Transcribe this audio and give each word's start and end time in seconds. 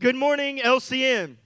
Good 0.00 0.16
morning, 0.16 0.60
LCM. 0.60 1.36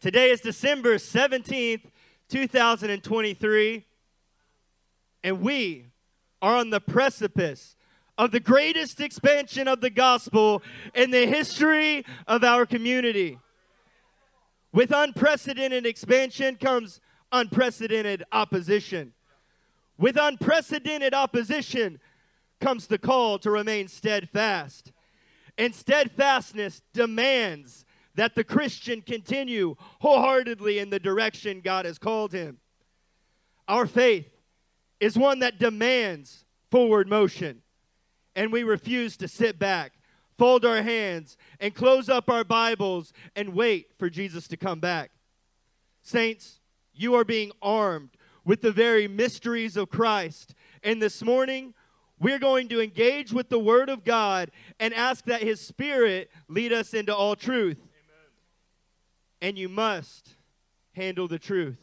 Today 0.00 0.30
is 0.30 0.40
December 0.40 0.94
17th, 0.94 1.82
2023, 2.30 3.84
and 5.22 5.42
we 5.42 5.84
are 6.40 6.56
on 6.56 6.70
the 6.70 6.80
precipice 6.80 7.76
of 8.16 8.30
the 8.30 8.40
greatest 8.40 9.02
expansion 9.02 9.68
of 9.68 9.82
the 9.82 9.90
gospel 9.90 10.62
in 10.94 11.10
the 11.10 11.26
history 11.26 12.06
of 12.26 12.44
our 12.44 12.64
community. 12.64 13.38
With 14.72 14.90
unprecedented 14.90 15.84
expansion 15.84 16.56
comes 16.56 16.98
unprecedented 17.30 18.24
opposition. 18.32 19.12
With 19.98 20.16
unprecedented 20.18 21.12
opposition 21.12 22.00
comes 22.58 22.86
the 22.86 22.96
call 22.96 23.38
to 23.40 23.50
remain 23.50 23.86
steadfast. 23.86 24.92
And 25.58 25.74
steadfastness 25.74 26.82
demands 26.94 27.84
that 28.14 28.34
the 28.34 28.44
Christian 28.44 29.02
continue 29.02 29.74
wholeheartedly 30.00 30.78
in 30.78 30.90
the 30.90 31.00
direction 31.00 31.60
God 31.60 31.84
has 31.84 31.98
called 31.98 32.32
him. 32.32 32.58
Our 33.66 33.86
faith 33.86 34.30
is 35.00 35.18
one 35.18 35.40
that 35.40 35.58
demands 35.58 36.44
forward 36.70 37.08
motion, 37.08 37.62
and 38.34 38.52
we 38.52 38.62
refuse 38.62 39.16
to 39.18 39.28
sit 39.28 39.58
back, 39.58 39.92
fold 40.38 40.64
our 40.64 40.82
hands, 40.82 41.36
and 41.60 41.74
close 41.74 42.08
up 42.08 42.30
our 42.30 42.44
Bibles 42.44 43.12
and 43.36 43.54
wait 43.54 43.92
for 43.98 44.08
Jesus 44.08 44.48
to 44.48 44.56
come 44.56 44.80
back. 44.80 45.10
Saints, 46.02 46.60
you 46.94 47.14
are 47.14 47.24
being 47.24 47.52
armed 47.60 48.10
with 48.44 48.62
the 48.62 48.72
very 48.72 49.06
mysteries 49.06 49.76
of 49.76 49.90
Christ. 49.90 50.54
And 50.82 51.02
this 51.02 51.22
morning, 51.22 51.74
we're 52.20 52.38
going 52.38 52.68
to 52.68 52.80
engage 52.80 53.32
with 53.32 53.48
the 53.48 53.58
Word 53.58 53.88
of 53.88 54.04
God 54.04 54.50
and 54.80 54.92
ask 54.94 55.24
that 55.26 55.42
His 55.42 55.60
Spirit 55.60 56.30
lead 56.48 56.72
us 56.72 56.94
into 56.94 57.14
all 57.14 57.36
truth. 57.36 57.78
Amen. 57.78 57.90
And 59.40 59.58
you 59.58 59.68
must 59.68 60.34
handle 60.92 61.28
the 61.28 61.38
truth. 61.38 61.78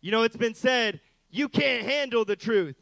You 0.00 0.10
know, 0.10 0.22
it's 0.22 0.36
been 0.36 0.54
said, 0.54 1.00
you 1.30 1.48
can't 1.48 1.84
handle 1.84 2.24
the 2.24 2.36
truth. 2.36 2.76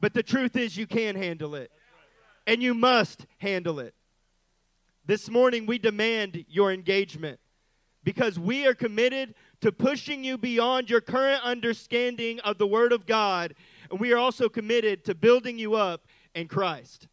But 0.00 0.14
the 0.14 0.22
truth 0.22 0.56
is, 0.56 0.76
you 0.76 0.86
can 0.86 1.14
handle 1.16 1.54
it. 1.54 1.70
And 2.46 2.62
you 2.62 2.74
must 2.74 3.26
handle 3.38 3.78
it. 3.78 3.94
This 5.06 5.30
morning, 5.30 5.66
we 5.66 5.78
demand 5.78 6.44
your 6.48 6.72
engagement 6.72 7.38
because 8.02 8.38
we 8.38 8.66
are 8.66 8.74
committed 8.74 9.34
to 9.60 9.72
pushing 9.72 10.24
you 10.24 10.36
beyond 10.36 10.90
your 10.90 11.00
current 11.00 11.42
understanding 11.42 12.40
of 12.40 12.58
the 12.58 12.66
Word 12.66 12.92
of 12.92 13.06
God 13.06 13.54
and 13.90 14.00
we 14.00 14.12
are 14.12 14.18
also 14.18 14.48
committed 14.48 15.04
to 15.04 15.14
building 15.14 15.58
you 15.58 15.74
up 15.74 16.06
in 16.34 16.48
Christ. 16.48 17.08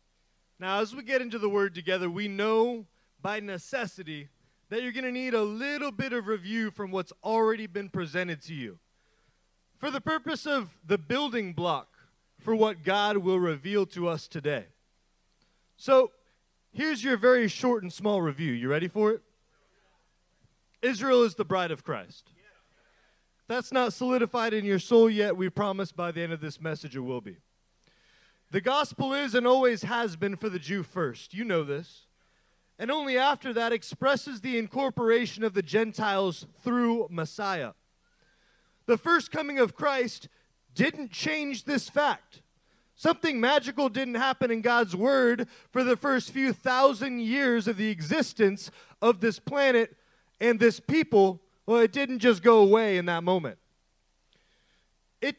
Now, 0.60 0.80
as 0.80 0.96
we 0.96 1.04
get 1.04 1.22
into 1.22 1.40
the 1.40 1.50
word 1.50 1.74
together, 1.74 2.10
we 2.10 2.28
know 2.28 2.86
by 3.22 3.40
necessity 3.40 4.30
that 4.70 4.84
you're 4.84 4.92
going 4.92 5.04
to 5.04 5.12
need 5.12 5.34
a 5.34 5.44
little 5.44 5.92
bit 5.92 6.14
of 6.14 6.28
review 6.28 6.72
from 6.72 6.92
what's 6.92 7.12
already 7.24 7.68
been 7.68 7.90
presented 7.90 8.42
to 8.44 8.54
you. 8.54 8.80
For 9.78 9.92
the 9.92 10.02
purpose 10.02 10.46
of 10.46 10.78
the 10.86 10.98
building 10.98 11.54
block 11.54 11.88
for 12.40 12.56
what 12.56 12.84
God 12.84 13.18
will 13.18 13.40
reveal 13.40 13.86
to 13.88 14.08
us 14.08 14.28
today. 14.28 14.66
So, 15.78 16.12
here's 16.72 17.04
your 17.04 17.18
very 17.18 17.48
short 17.48 17.84
and 17.84 17.92
small 17.92 18.22
review. 18.22 18.54
You 18.54 18.70
ready 18.70 18.88
for 18.88 19.12
it? 19.12 19.22
Israel 20.82 21.24
is 21.24 21.36
the 21.36 21.46
bride 21.46 21.72
of 21.72 21.84
Christ 21.84 22.31
that's 23.52 23.72
not 23.72 23.94
solidified 23.94 24.54
in 24.54 24.64
your 24.64 24.80
soul 24.80 25.10
yet, 25.10 25.36
we 25.36 25.50
promise 25.50 25.92
by 25.92 26.12
the 26.12 26.22
end 26.22 26.32
of 26.32 26.42
this 26.42 26.62
message 26.62 26.96
it 26.96 27.02
will 27.02 27.22
be. 27.22 27.38
The 28.52 28.62
gospel 28.62 29.14
is 29.14 29.36
and 29.36 29.46
always 29.48 29.84
has 29.84 30.16
been 30.16 30.36
for 30.36 30.50
the 30.50 30.60
Jew 30.60 30.84
first. 30.84 31.34
You 31.34 31.44
know 31.44 31.64
this. 31.64 32.08
And 32.80 32.90
only 32.90 33.18
after 33.18 33.54
that 33.54 33.72
expresses 33.72 34.42
the 34.42 34.58
incorporation 34.58 35.44
of 35.44 35.54
the 35.54 35.62
Gentiles 35.62 36.48
through 36.64 37.08
Messiah. 37.10 37.74
The 38.88 38.98
first 38.98 39.32
coming 39.32 39.60
of 39.60 39.76
Christ 39.76 40.28
didn't 40.74 41.12
change 41.12 41.66
this 41.66 41.90
fact. 41.90 42.42
Something 42.96 43.40
magical 43.40 43.90
didn't 43.90 44.16
happen 44.16 44.52
in 44.52 44.62
God's 44.62 44.96
Word 44.96 45.48
for 45.72 45.84
the 45.84 45.98
first 45.98 46.32
few 46.32 46.54
thousand 46.54 47.22
years 47.22 47.68
of 47.68 47.78
the 47.78 47.90
existence 47.90 48.72
of 49.02 49.20
this 49.20 49.40
planet 49.40 49.96
and 50.40 50.60
this 50.60 50.80
people 50.80 51.42
well, 51.72 51.80
it 51.80 51.94
didn't 51.94 52.20
just 52.20 52.44
go 52.44 52.60
away 52.60 52.98
in 52.98 53.06
that 53.06 53.24
moment. 53.24 53.58
It 55.22 55.38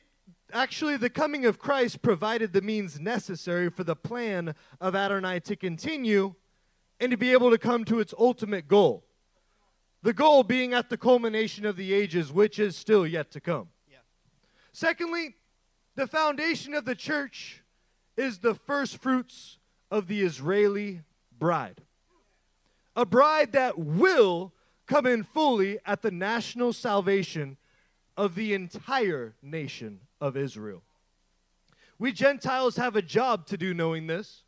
actually, 0.50 0.96
the 0.96 1.10
coming 1.10 1.44
of 1.44 1.58
Christ 1.58 2.00
provided 2.00 2.54
the 2.54 2.62
means 2.62 2.98
necessary 2.98 3.68
for 3.68 3.84
the 3.84 3.94
plan 3.94 4.54
of 4.80 4.96
Adonai 4.96 5.40
to 5.40 5.56
continue 5.56 6.34
and 6.98 7.10
to 7.10 7.18
be 7.18 7.32
able 7.32 7.50
to 7.50 7.58
come 7.58 7.84
to 7.84 8.00
its 8.00 8.14
ultimate 8.18 8.66
goal. 8.66 9.04
The 10.02 10.14
goal 10.14 10.42
being 10.42 10.72
at 10.72 10.88
the 10.88 10.96
culmination 10.96 11.66
of 11.66 11.76
the 11.76 11.92
ages, 11.92 12.32
which 12.32 12.58
is 12.58 12.76
still 12.76 13.06
yet 13.06 13.30
to 13.32 13.40
come. 13.40 13.68
Yeah. 13.90 13.98
Secondly, 14.72 15.36
the 15.96 16.06
foundation 16.06 16.72
of 16.72 16.86
the 16.86 16.94
church 16.94 17.62
is 18.16 18.38
the 18.38 18.54
first 18.54 18.96
fruits 18.96 19.58
of 19.90 20.06
the 20.08 20.22
Israeli 20.22 21.02
bride. 21.38 21.82
A 22.96 23.04
bride 23.04 23.52
that 23.52 23.78
will 23.78 24.54
come 24.92 25.06
in 25.06 25.22
fully 25.22 25.78
at 25.86 26.02
the 26.02 26.10
national 26.10 26.70
salvation 26.70 27.56
of 28.14 28.34
the 28.34 28.52
entire 28.52 29.34
nation 29.40 30.00
of 30.20 30.36
Israel. 30.36 30.82
We 31.98 32.12
Gentiles 32.12 32.76
have 32.76 32.94
a 32.94 33.00
job 33.00 33.46
to 33.46 33.56
do 33.56 33.72
knowing 33.72 34.06
this. 34.06 34.42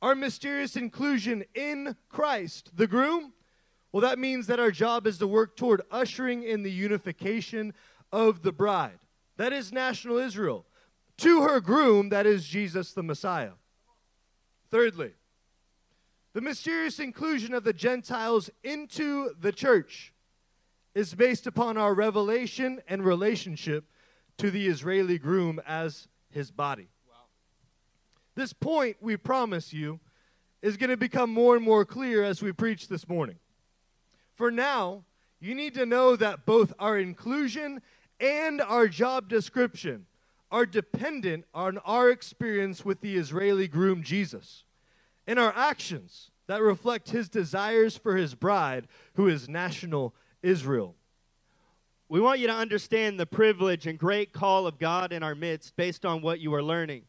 Our 0.00 0.14
mysterious 0.14 0.74
inclusion 0.74 1.44
in 1.54 1.96
Christ, 2.08 2.70
the 2.76 2.86
groom, 2.86 3.34
well, 3.92 4.00
that 4.00 4.18
means 4.18 4.46
that 4.46 4.58
our 4.58 4.70
job 4.70 5.06
is 5.06 5.18
to 5.18 5.26
work 5.26 5.54
toward 5.54 5.82
ushering 5.90 6.44
in 6.44 6.62
the 6.62 6.72
unification 6.72 7.74
of 8.10 8.42
the 8.42 8.52
bride. 8.52 9.00
That 9.36 9.52
is 9.52 9.70
national 9.70 10.16
Israel. 10.16 10.64
To 11.18 11.42
her 11.42 11.60
groom, 11.60 12.08
that 12.08 12.26
is 12.26 12.46
Jesus 12.46 12.92
the 12.92 13.02
Messiah. 13.02 13.52
Thirdly, 14.70 15.12
the 16.34 16.40
mysterious 16.40 16.98
inclusion 16.98 17.54
of 17.54 17.64
the 17.64 17.72
Gentiles 17.72 18.50
into 18.62 19.30
the 19.40 19.52
church 19.52 20.12
is 20.94 21.14
based 21.14 21.46
upon 21.46 21.76
our 21.76 21.94
revelation 21.94 22.80
and 22.88 23.04
relationship 23.04 23.84
to 24.36 24.50
the 24.50 24.66
Israeli 24.66 25.18
groom 25.18 25.60
as 25.66 26.08
his 26.30 26.50
body. 26.50 26.88
Wow. 27.08 27.14
This 28.34 28.52
point, 28.52 28.96
we 29.00 29.16
promise 29.16 29.72
you, 29.72 30.00
is 30.60 30.76
going 30.76 30.90
to 30.90 30.96
become 30.96 31.32
more 31.32 31.56
and 31.56 31.64
more 31.64 31.84
clear 31.84 32.24
as 32.24 32.42
we 32.42 32.52
preach 32.52 32.88
this 32.88 33.08
morning. 33.08 33.36
For 34.34 34.50
now, 34.50 35.04
you 35.40 35.54
need 35.54 35.74
to 35.74 35.86
know 35.86 36.16
that 36.16 36.46
both 36.46 36.72
our 36.78 36.98
inclusion 36.98 37.80
and 38.20 38.60
our 38.60 38.88
job 38.88 39.28
description 39.28 40.06
are 40.50 40.66
dependent 40.66 41.44
on 41.54 41.78
our 41.78 42.10
experience 42.10 42.84
with 42.84 43.00
the 43.00 43.16
Israeli 43.16 43.68
groom 43.68 44.02
Jesus 44.02 44.64
and 45.28 45.38
our 45.38 45.52
actions 45.54 46.30
that 46.46 46.62
reflect 46.62 47.10
his 47.10 47.28
desires 47.28 47.98
for 47.98 48.16
his 48.16 48.34
bride, 48.34 48.88
who 49.14 49.28
is 49.28 49.46
national 49.46 50.14
Israel. 50.42 50.96
We 52.08 52.18
want 52.18 52.40
you 52.40 52.46
to 52.46 52.54
understand 52.54 53.20
the 53.20 53.26
privilege 53.26 53.86
and 53.86 53.98
great 53.98 54.32
call 54.32 54.66
of 54.66 54.78
God 54.78 55.12
in 55.12 55.22
our 55.22 55.34
midst 55.34 55.76
based 55.76 56.06
on 56.06 56.22
what 56.22 56.40
you 56.40 56.54
are 56.54 56.62
learning. 56.62 57.02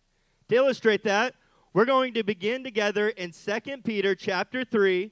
To 0.49 0.55
illustrate 0.55 1.05
that, 1.05 1.33
we're 1.71 1.85
going 1.85 2.13
to 2.15 2.23
begin 2.23 2.61
together 2.61 3.07
in 3.07 3.31
2 3.31 3.77
Peter 3.85 4.13
chapter 4.15 4.65
3, 4.65 5.11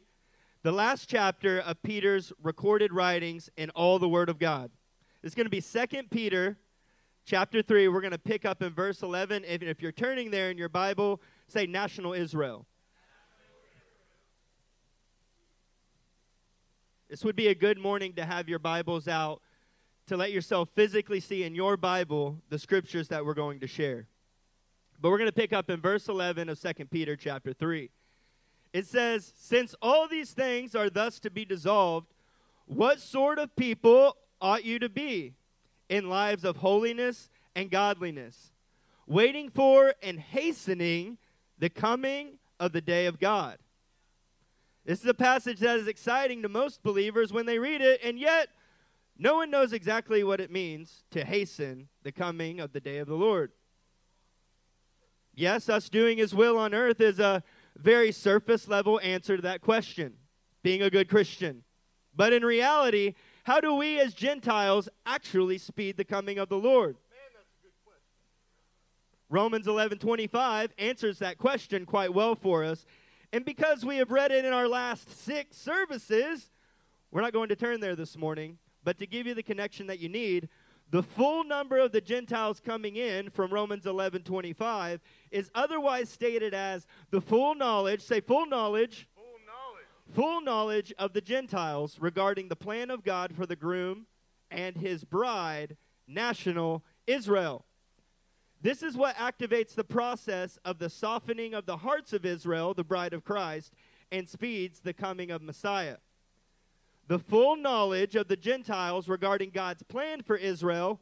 the 0.64 0.72
last 0.74 1.08
chapter 1.08 1.62
of 1.62 1.82
Peter's 1.82 2.34
recorded 2.44 2.92
writings 2.92 3.50
in 3.56 3.70
all 3.70 4.00
the 4.00 4.10
Word 4.10 4.28
of 4.28 4.38
God. 4.38 4.70
It's 5.24 5.34
going 5.34 5.46
to 5.46 5.50
be 5.50 5.62
2 5.62 6.04
Peter 6.12 6.58
chapter 7.26 7.62
3. 7.62 7.88
We're 7.88 8.02
going 8.02 8.12
to 8.12 8.18
pick 8.18 8.44
up 8.44 8.62
in 8.62 8.74
verse 8.74 9.02
11. 9.02 9.46
If, 9.48 9.62
if 9.62 9.82
you're 9.82 9.94
turning 9.94 10.30
there 10.30 10.52
in 10.52 10.58
your 10.58 10.68
Bible, 10.68 11.22
say 11.48 11.66
National 11.66 12.12
Israel. 12.12 12.66
This 17.10 17.24
would 17.24 17.38
be 17.38 17.48
a 17.48 17.56
good 17.56 17.78
morning 17.78 18.12
to 18.16 18.26
have 18.26 18.50
your 18.50 18.60
Bibles 18.60 19.08
out 19.08 19.42
to 20.08 20.18
let 20.18 20.34
yourself 20.34 20.68
physically 20.76 21.22
see 21.22 21.44
in 21.44 21.56
your 21.56 21.78
Bible 21.78 22.42
the 22.50 22.60
scriptures 22.60 23.08
that 23.08 23.26
we're 23.26 23.34
going 23.34 23.62
to 23.62 23.68
share. 23.68 24.08
But 25.00 25.12
we're 25.12 25.18
going 25.18 25.30
to 25.30 25.34
pick 25.34 25.54
up 25.54 25.70
in 25.70 25.80
verse 25.80 26.10
11 26.10 26.50
of 26.50 26.60
2 26.60 26.74
Peter 26.92 27.16
chapter 27.16 27.54
3. 27.54 27.90
It 28.74 28.88
says, 28.88 29.32
Since 29.38 29.74
all 29.82 30.10
these 30.10 30.32
things 30.32 30.76
are 30.76 30.90
thus 30.90 31.18
to 31.22 31.30
be 31.30 31.46
dissolved, 31.46 32.08
what 32.66 33.00
sort 33.00 33.40
of 33.40 33.56
people 33.56 34.18
ought 34.42 34.66
you 34.66 34.78
to 34.80 34.90
be 34.90 35.34
in 35.88 36.10
lives 36.10 36.44
of 36.44 36.58
holiness 36.58 37.30
and 37.56 37.72
godliness, 37.72 38.52
waiting 39.06 39.50
for 39.50 39.94
and 40.04 40.20
hastening 40.20 41.18
the 41.58 41.70
coming 41.70 42.38
of 42.60 42.74
the 42.74 42.82
day 42.82 43.06
of 43.06 43.18
God? 43.18 43.60
This 44.88 45.02
is 45.02 45.06
a 45.06 45.14
passage 45.14 45.60
that 45.60 45.78
is 45.78 45.88
exciting 45.90 46.42
to 46.44 46.50
most 46.50 46.82
believers 46.82 47.34
when 47.34 47.46
they 47.46 47.60
read 47.60 47.82
it, 47.82 48.00
and 48.06 48.18
yet 48.18 48.48
no 49.18 49.36
one 49.36 49.52
knows 49.52 49.74
exactly 49.74 50.24
what 50.24 50.40
it 50.40 50.50
means 50.50 51.04
to 51.12 51.26
hasten 51.26 51.90
the 52.04 52.12
coming 52.14 52.62
of 52.62 52.72
the 52.72 52.80
day 52.80 53.00
of 53.00 53.08
the 53.10 53.14
Lord. 53.14 53.52
Yes, 55.36 55.68
us 55.68 55.90
doing 55.90 56.20
His 56.20 56.34
will 56.34 56.58
on 56.58 56.74
earth 56.74 57.02
is 57.02 57.20
a 57.20 57.44
very 57.76 58.14
surface 58.14 58.70
level 58.70 58.98
answer 59.04 59.36
to 59.36 59.42
that 59.42 59.60
question 59.60 60.14
being 60.64 60.82
a 60.82 60.90
good 60.90 61.10
Christian. 61.10 61.64
But 62.16 62.32
in 62.32 62.46
reality, 62.46 63.16
how 63.44 63.60
do 63.60 63.76
we 63.76 64.00
as 64.00 64.14
Gentiles 64.14 64.88
actually 65.06 65.58
speed 65.58 65.98
the 65.98 66.06
coming 66.06 66.40
of 66.40 66.48
the 66.48 66.58
Lord? 66.58 66.96
Romans 69.30 69.68
11:25 69.68 70.72
answers 70.78 71.20
that 71.20 71.38
question 71.38 71.86
quite 71.86 72.14
well 72.14 72.36
for 72.36 72.64
us. 72.64 72.86
And 73.38 73.46
because 73.46 73.86
we 73.86 73.98
have 73.98 74.10
read 74.10 74.32
it 74.32 74.46
in 74.46 74.52
our 74.52 74.68
last 74.68 75.24
6 75.26 75.56
services, 75.56 76.50
we're 77.12 77.22
not 77.22 77.34
going 77.34 77.50
to 77.50 77.56
turn 77.56 77.80
there 77.80 77.96
this 77.96 78.18
morning, 78.18 78.58
but 78.84 78.98
to 78.98 79.06
give 79.06 79.28
you 79.28 79.36
the 79.36 79.44
connection 79.44 79.86
that 79.86 80.00
you 80.00 80.10
need, 80.10 80.50
the 80.90 81.04
full 81.04 81.44
number 81.44 81.78
of 81.78 81.92
the 81.92 82.02
Gentiles 82.02 82.60
coming 82.60 82.96
in 82.96 83.30
from 83.30 83.54
Romans 83.54 83.86
11:25 83.86 85.02
is 85.30 85.52
otherwise 85.54 86.10
stated 86.10 86.56
as 86.56 86.88
the 87.12 87.22
full 87.22 87.54
knowledge, 87.54 88.02
say 88.02 88.22
full 88.22 88.48
knowledge, 88.48 89.08
Full 89.14 89.26
knowledge. 89.46 90.16
full 90.16 90.42
knowledge 90.42 90.92
of 90.98 91.14
the 91.14 91.22
Gentiles 91.22 92.00
regarding 92.00 92.48
the 92.48 92.56
plan 92.56 92.90
of 92.90 93.04
God 93.04 93.36
for 93.36 93.46
the 93.46 93.56
groom 93.56 94.08
and 94.50 94.78
his 94.78 95.04
bride, 95.04 95.78
national 96.08 96.84
Israel. 97.06 97.67
This 98.62 98.82
is 98.82 98.98
what 98.98 99.16
activates 99.16 99.76
the 99.76 99.84
process 99.84 100.58
of 100.66 100.80
the 100.80 100.90
softening 100.90 101.54
of 101.54 101.66
the 101.66 101.78
hearts 101.78 102.12
of 102.12 102.26
Israel, 102.26 102.74
the 102.74 102.84
bride 102.84 103.14
of 103.14 103.24
Christ, 103.24 103.74
and 104.12 104.28
speeds 104.28 104.80
the 104.80 104.94
coming 104.94 105.30
of 105.30 105.42
Messiah. 105.42 105.98
The 107.08 107.20
full 107.20 107.56
knowledge 107.56 108.16
of 108.16 108.28
the 108.28 108.36
Gentiles 108.36 109.08
regarding 109.08 109.52
God's 109.52 109.84
plan 109.84 110.24
for 110.24 110.36
Israel, 110.36 111.00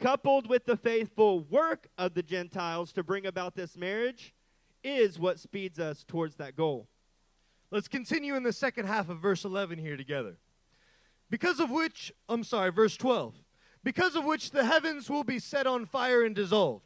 coupled 0.00 0.48
with 0.48 0.64
the 0.64 0.76
faithful 0.76 1.40
work 1.40 1.88
of 1.98 2.14
the 2.14 2.22
Gentiles 2.22 2.92
to 2.94 3.02
bring 3.02 3.26
about 3.26 3.54
this 3.54 3.76
marriage, 3.76 4.34
is 4.82 5.18
what 5.18 5.38
speeds 5.38 5.78
us 5.78 6.02
towards 6.02 6.36
that 6.36 6.56
goal. 6.56 6.88
Let's 7.70 7.88
continue 7.88 8.36
in 8.36 8.42
the 8.42 8.52
second 8.52 8.86
half 8.86 9.08
of 9.08 9.18
verse 9.18 9.44
11 9.44 9.78
here 9.78 9.96
together. 9.96 10.38
Because 11.28 11.60
of 11.60 11.70
which, 11.70 12.12
I'm 12.28 12.44
sorry, 12.44 12.70
verse 12.70 12.96
12. 12.96 13.34
Because 13.82 14.16
of 14.16 14.24
which 14.24 14.50
the 14.50 14.64
heavens 14.64 15.10
will 15.10 15.24
be 15.24 15.38
set 15.38 15.66
on 15.66 15.86
fire 15.86 16.22
and 16.24 16.34
dissolved, 16.34 16.85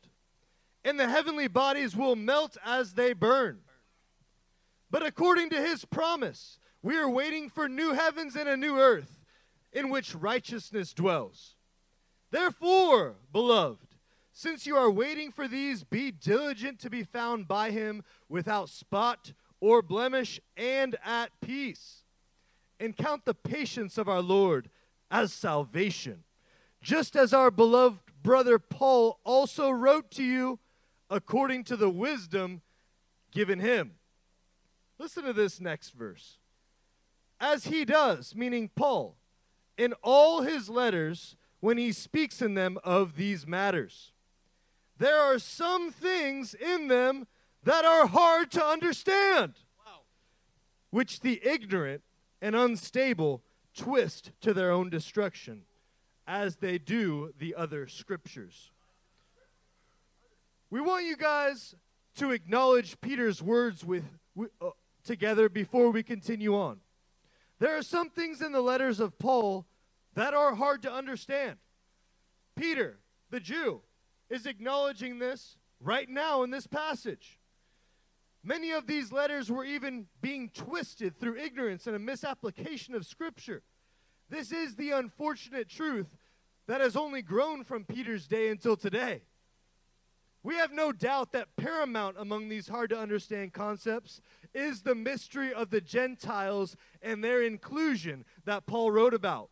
and 0.85 0.99
the 0.99 1.09
heavenly 1.09 1.49
bodies 1.49 1.97
will 1.97 2.17
melt 2.17 2.57
as 2.65 2.95
they 2.95 3.13
burn. 3.13 3.61
But 4.91 5.07
according 5.07 5.51
to 5.51 5.61
his 5.61 5.85
promise, 5.85 6.59
we 6.83 6.97
are 6.97 7.09
waiting 7.09 7.49
for 7.49 7.69
new 7.69 7.93
heavens 7.93 8.35
and 8.35 8.49
a 8.49 8.57
new 8.57 8.79
earth 8.79 9.21
in 9.73 9.91
which 9.91 10.15
righteousness 10.15 10.93
dwells. 10.93 11.55
Therefore, 12.31 13.17
beloved, 13.33 13.87
since 14.33 14.67
you 14.67 14.77
are 14.77 14.91
waiting 14.91 15.31
for 15.31 15.47
these, 15.47 15.85
be 15.85 16.11
diligent 16.11 16.79
to 16.81 16.91
be 16.91 17.03
found 17.03 17.47
by 17.47 17.71
him 17.71 18.03
without 18.29 18.69
spot 18.69 19.33
or 19.61 19.83
blemish 19.83 20.41
and 20.57 20.97
at 21.05 21.31
peace. 21.41 22.05
And 22.79 22.97
count 22.97 23.27
the 23.27 23.35
patience 23.35 23.99
of 23.99 24.09
our 24.09 24.23
Lord 24.23 24.71
as 25.11 25.33
salvation, 25.33 26.25
just 26.81 27.15
as 27.15 27.35
our 27.35 27.51
beloved 27.51 28.01
brother 28.23 28.59
Paul 28.59 29.19
also 29.25 29.71
wrote 29.71 30.11
to 30.13 30.23
you 30.23 30.59
according 31.11 31.65
to 31.65 31.77
the 31.77 31.91
wisdom 31.91 32.63
given 33.33 33.59
him. 33.59 33.93
Listen 34.99 35.25
to 35.25 35.33
this 35.33 35.61
next 35.61 35.91
verse. 35.91 36.39
As 37.41 37.65
he 37.65 37.85
does, 37.85 38.35
meaning 38.35 38.71
Paul, 38.75 39.17
in 39.77 39.95
all 40.03 40.43
his 40.43 40.69
letters 40.69 41.37
when 41.61 41.79
he 41.79 41.93
speaks 41.93 42.43
in 42.43 42.55
them 42.55 42.79
of 42.85 43.17
these 43.17 43.47
matters. 43.47 44.13
There 44.99 45.19
are 45.19 45.39
some 45.39 45.91
things 45.91 46.55
in 46.55 46.89
them 46.89 47.27
that 47.65 47.85
are 47.85 48.07
hard 48.07 48.51
to 48.53 48.65
understand, 48.65 49.55
which 50.91 51.21
the 51.21 51.41
ignorant 51.43 52.03
and 52.43 52.55
unstable 52.57 53.43
twist 53.75 54.33
to 54.41 54.53
their 54.53 54.71
own 54.71 54.91
destruction, 54.91 55.63
as 56.27 56.57
they 56.57 56.79
do 56.79 57.33
the 57.39 57.55
other 57.55 57.87
scriptures. 57.87 58.71
We 60.71 60.81
want 60.81 61.05
you 61.05 61.17
guys 61.17 61.75
to 62.17 62.31
acknowledge 62.31 63.01
Peter's 63.01 63.43
words 63.43 63.85
with, 63.85 64.05
wi- 64.37 64.53
uh, 64.61 64.71
together 65.03 65.49
before 65.49 65.91
we 65.91 66.05
continue 66.05 66.55
on. 66.55 66.79
There 67.59 67.77
are 67.77 67.83
some 67.83 68.09
things 68.09 68.41
in 68.41 68.53
the 68.53 68.61
letters 68.61 69.01
of 69.01 69.19
Paul 69.19 69.67
that 70.15 70.33
are 70.33 70.55
hard 70.55 70.83
to 70.83 70.93
understand. 70.93 71.57
Peter, 72.55 72.99
the 73.31 73.41
Jew, 73.41 73.83
is 74.29 74.47
acknowledging 74.47 75.19
this 75.19 75.57
right 75.81 76.09
now 76.09 76.45
in 76.45 76.51
this 76.51 76.69
passage. 76.69 77.39
Many 78.45 78.71
of 78.71 78.87
these 78.87 79.13
letters 79.13 79.51
were 79.51 79.65
even 79.65 80.07
being 80.23 80.51
twisted 80.51 81.19
through 81.19 81.37
ignorance 81.37 81.87
and 81.87 81.97
a 81.97 81.99
misapplication 81.99 82.95
of 82.95 83.05
Scripture. 83.05 83.63
This 84.31 84.53
is 84.53 84.77
the 84.77 84.93
unfortunate 84.93 85.69
truth 85.69 86.17
that 86.67 86.81
has 86.81 86.97
only 86.97 87.23
grown 87.23 87.65
from 87.65 87.85
Peter's 87.85 88.29
day 88.29 88.49
until 88.49 88.77
today. 88.77 89.23
We 90.43 90.57
have 90.57 90.73
no 90.73 90.91
doubt 90.91 91.33
that 91.33 91.57
paramount 91.57 92.17
among 92.19 92.49
these 92.49 92.69
hard 92.69 92.91
to 92.91 92.99
understand 92.99 93.53
concepts 93.53 94.23
is 94.55 94.83
the 94.83 94.95
mystery 94.95 95.53
of 95.53 95.71
the 95.71 95.83
Gentiles 95.83 96.77
and 97.03 97.23
their 97.23 97.43
inclusion 97.43 98.25
that 98.45 98.67
Paul 98.67 98.91
wrote 98.91 99.13
about. 99.13 99.51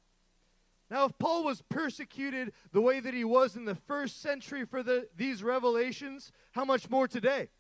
Now, 0.91 1.05
if 1.05 1.19
Paul 1.19 1.45
was 1.45 1.63
persecuted 1.69 2.53
the 2.73 2.81
way 2.81 3.01
that 3.01 3.13
he 3.13 3.25
was 3.25 3.57
in 3.57 3.67
the 3.67 3.75
first 3.75 4.23
century 4.23 4.65
for 4.65 4.83
the, 4.83 5.09
these 5.15 5.43
revelations, 5.43 6.33
how 6.53 6.65
much 6.65 6.89
more 6.89 7.07
today? 7.07 7.51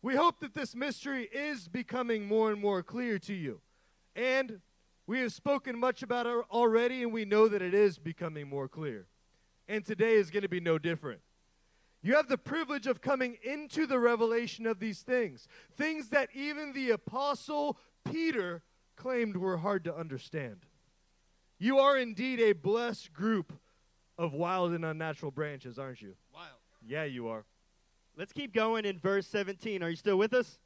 We 0.00 0.14
hope 0.14 0.38
that 0.40 0.54
this 0.54 0.76
mystery 0.76 1.28
is 1.32 1.66
becoming 1.66 2.26
more 2.26 2.52
and 2.52 2.60
more 2.60 2.84
clear 2.84 3.18
to 3.20 3.34
you. 3.34 3.60
And 4.14 4.60
we 5.08 5.20
have 5.20 5.32
spoken 5.32 5.78
much 5.78 6.04
about 6.04 6.26
it 6.26 6.44
already, 6.50 7.02
and 7.02 7.12
we 7.12 7.24
know 7.24 7.48
that 7.48 7.62
it 7.62 7.74
is 7.74 7.98
becoming 7.98 8.48
more 8.48 8.68
clear. 8.68 9.06
And 9.66 9.84
today 9.84 10.14
is 10.14 10.30
going 10.30 10.42
to 10.42 10.48
be 10.48 10.60
no 10.60 10.78
different. 10.78 11.20
You 12.02 12.16
have 12.16 12.28
the 12.28 12.38
privilege 12.38 12.88
of 12.88 13.00
coming 13.00 13.36
into 13.44 13.86
the 13.86 13.98
revelation 13.98 14.66
of 14.66 14.80
these 14.80 15.02
things, 15.02 15.46
things 15.76 16.08
that 16.08 16.30
even 16.34 16.72
the 16.72 16.90
apostle 16.90 17.78
Peter 18.04 18.62
claimed 18.96 19.36
were 19.36 19.58
hard 19.58 19.84
to 19.84 19.94
understand. 19.94 20.66
You 21.58 21.78
are 21.78 21.96
indeed 21.96 22.40
a 22.40 22.52
blessed 22.52 23.12
group 23.12 23.52
of 24.18 24.32
wild 24.32 24.72
and 24.72 24.84
unnatural 24.84 25.30
branches, 25.30 25.78
aren't 25.78 26.02
you? 26.02 26.14
Wild. 26.34 26.48
Yeah, 26.84 27.04
you 27.04 27.28
are. 27.28 27.44
Let's 28.16 28.32
keep 28.32 28.52
going 28.52 28.84
in 28.84 28.98
verse 28.98 29.28
17. 29.28 29.82
Are 29.82 29.88
you 29.88 29.96
still 29.96 30.18
with 30.18 30.34
us? 30.34 30.58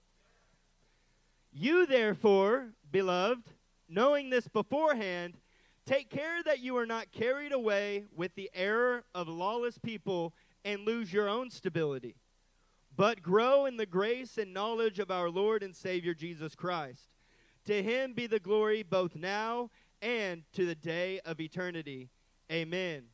You, 1.53 1.87
therefore, 1.87 2.73
beloved, 2.91 3.45
knowing 3.89 4.31
this 4.31 4.49
beforehand, 4.49 5.35
take 5.85 6.11
care 6.11 6.43
that 6.45 6.61
you 6.61 6.77
are 6.77 6.87
not 6.87 7.13
carried 7.13 7.53
away 7.53 8.05
with 8.15 8.35
the 8.35 8.51
error 8.55 9.05
of 9.15 9.29
lawless 9.29 9.79
people 9.79 10.35
and 10.67 10.85
lose 10.85 11.13
your 11.13 11.29
own 11.29 11.49
stability, 11.49 12.17
but 12.95 13.23
grow 13.23 13.67
in 13.67 13.77
the 13.77 13.87
grace 13.87 14.37
and 14.37 14.53
knowledge 14.53 14.99
of 14.99 15.13
our 15.13 15.31
Lord 15.31 15.63
and 15.63 15.75
Savior 15.75 16.13
Jesus 16.13 16.57
Christ. 16.57 17.15
To 17.67 17.83
him 17.85 18.15
be 18.15 18.27
the 18.27 18.41
glory 18.41 18.83
both 18.83 19.15
now 19.15 19.71
and 20.03 20.43
to 20.55 20.67
the 20.67 20.75
day 20.75 21.21
of 21.25 21.41
eternity. 21.41 22.11
Amen. 22.51 23.05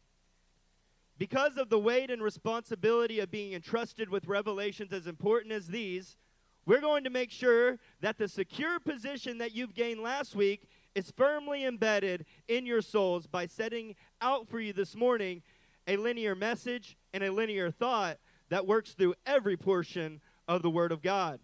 Because 1.18 1.58
of 1.58 1.68
the 1.68 1.78
weight 1.78 2.10
and 2.10 2.22
responsibility 2.22 3.20
of 3.20 3.30
being 3.30 3.52
entrusted 3.52 4.08
with 4.08 4.26
revelations 4.26 4.90
as 4.90 5.06
important 5.06 5.52
as 5.52 5.66
these, 5.68 6.16
we're 6.64 6.80
going 6.80 7.04
to 7.04 7.10
make 7.10 7.30
sure 7.30 7.78
that 8.00 8.16
the 8.16 8.28
secure 8.28 8.80
position 8.80 9.36
that 9.38 9.54
you've 9.54 9.74
gained 9.74 10.00
last 10.00 10.34
week 10.34 10.68
is 10.94 11.10
firmly 11.10 11.66
embedded 11.66 12.24
in 12.48 12.64
your 12.64 12.80
souls 12.80 13.26
by 13.26 13.44
setting 13.44 13.94
out 14.22 14.48
for 14.48 14.58
you 14.58 14.72
this 14.72 14.96
morning 14.96 15.42
a 15.86 15.98
linear 15.98 16.34
message 16.34 16.96
and 17.12 17.22
a 17.22 17.32
linear 17.32 17.70
thought 17.70 18.18
that 18.48 18.66
works 18.66 18.92
through 18.92 19.14
every 19.26 19.56
portion 19.56 20.20
of 20.48 20.62
the 20.62 20.70
Word 20.70 20.92
of 20.92 21.02
God. 21.02 21.40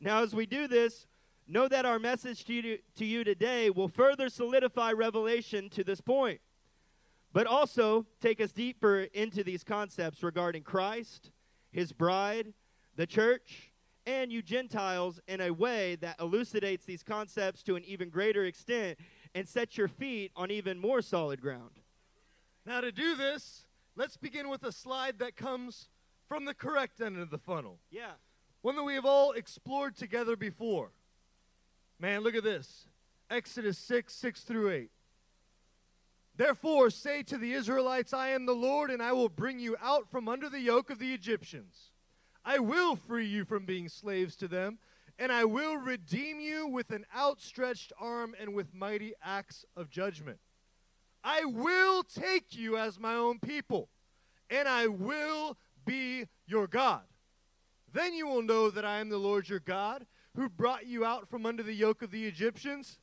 Now, 0.00 0.22
as 0.22 0.34
we 0.34 0.46
do 0.46 0.68
this, 0.68 1.06
know 1.48 1.68
that 1.68 1.86
our 1.86 1.98
message 1.98 2.44
to 2.44 2.52
you, 2.52 2.78
to 2.96 3.04
you 3.04 3.24
today 3.24 3.70
will 3.70 3.88
further 3.88 4.28
solidify 4.28 4.92
revelation 4.92 5.70
to 5.70 5.84
this 5.84 6.00
point 6.00 6.40
but 7.36 7.46
also 7.46 8.06
take 8.18 8.40
us 8.40 8.50
deeper 8.50 9.00
into 9.12 9.44
these 9.44 9.62
concepts 9.62 10.22
regarding 10.22 10.62
Christ, 10.62 11.30
his 11.70 11.92
bride, 11.92 12.54
the 12.96 13.06
church, 13.06 13.72
and 14.06 14.32
you 14.32 14.40
Gentiles 14.40 15.20
in 15.28 15.42
a 15.42 15.50
way 15.50 15.96
that 15.96 16.18
elucidates 16.18 16.86
these 16.86 17.02
concepts 17.02 17.62
to 17.64 17.76
an 17.76 17.84
even 17.84 18.08
greater 18.08 18.46
extent 18.46 18.98
and 19.34 19.46
sets 19.46 19.76
your 19.76 19.86
feet 19.86 20.32
on 20.34 20.50
even 20.50 20.78
more 20.78 21.02
solid 21.02 21.42
ground. 21.42 21.72
Now, 22.64 22.80
to 22.80 22.90
do 22.90 23.14
this, 23.16 23.65
let's 23.96 24.16
begin 24.16 24.48
with 24.48 24.62
a 24.62 24.72
slide 24.72 25.18
that 25.18 25.36
comes 25.36 25.88
from 26.28 26.44
the 26.44 26.54
correct 26.54 27.00
end 27.00 27.18
of 27.18 27.30
the 27.30 27.38
funnel, 27.38 27.80
Yeah. 27.90 28.12
one 28.60 28.76
that 28.76 28.82
we 28.84 28.94
have 28.94 29.04
all 29.06 29.32
explored 29.32 29.96
together 29.96 30.36
before. 30.36 30.92
Man, 31.98 32.20
look 32.20 32.34
at 32.34 32.44
this 32.44 32.86
Exodus 33.30 33.78
6 33.78 34.12
6 34.14 34.42
through 34.42 34.70
8. 34.70 34.90
Therefore, 36.36 36.90
say 36.90 37.22
to 37.22 37.38
the 37.38 37.54
Israelites, 37.54 38.12
I 38.12 38.28
am 38.28 38.44
the 38.44 38.54
Lord, 38.54 38.90
and 38.90 39.02
I 39.02 39.12
will 39.12 39.30
bring 39.30 39.58
you 39.58 39.76
out 39.80 40.10
from 40.10 40.28
under 40.28 40.50
the 40.50 40.60
yoke 40.60 40.90
of 40.90 40.98
the 40.98 41.14
Egyptians. 41.14 41.92
I 42.44 42.58
will 42.58 42.94
free 42.94 43.26
you 43.26 43.44
from 43.44 43.64
being 43.64 43.88
slaves 43.88 44.36
to 44.36 44.48
them, 44.48 44.78
and 45.18 45.32
I 45.32 45.44
will 45.46 45.76
redeem 45.78 46.38
you 46.38 46.66
with 46.66 46.90
an 46.90 47.06
outstretched 47.16 47.92
arm 47.98 48.34
and 48.38 48.54
with 48.54 48.74
mighty 48.74 49.14
acts 49.22 49.64
of 49.74 49.88
judgment. 49.88 50.38
I 51.28 51.44
will 51.44 52.04
take 52.04 52.56
you 52.56 52.78
as 52.78 53.00
my 53.00 53.14
own 53.14 53.40
people, 53.40 53.88
and 54.48 54.68
I 54.68 54.86
will 54.86 55.56
be 55.84 56.26
your 56.46 56.68
God. 56.68 57.02
Then 57.92 58.14
you 58.14 58.28
will 58.28 58.42
know 58.42 58.70
that 58.70 58.84
I 58.84 59.00
am 59.00 59.08
the 59.08 59.18
Lord 59.18 59.48
your 59.48 59.58
God, 59.58 60.06
who 60.36 60.48
brought 60.48 60.86
you 60.86 61.04
out 61.04 61.28
from 61.28 61.44
under 61.44 61.64
the 61.64 61.74
yoke 61.74 62.02
of 62.02 62.12
the 62.12 62.26
Egyptians. 62.26 63.00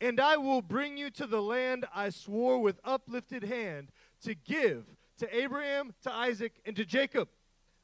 And 0.00 0.18
I 0.18 0.38
will 0.38 0.60
bring 0.60 0.96
you 0.96 1.08
to 1.10 1.24
the 1.24 1.40
land 1.40 1.86
I 1.94 2.08
swore 2.08 2.58
with 2.58 2.80
uplifted 2.82 3.44
hand 3.44 3.92
to 4.24 4.34
give 4.34 4.84
to 5.18 5.36
Abraham, 5.36 5.94
to 6.02 6.12
Isaac, 6.12 6.60
and 6.66 6.74
to 6.74 6.84
Jacob. 6.84 7.28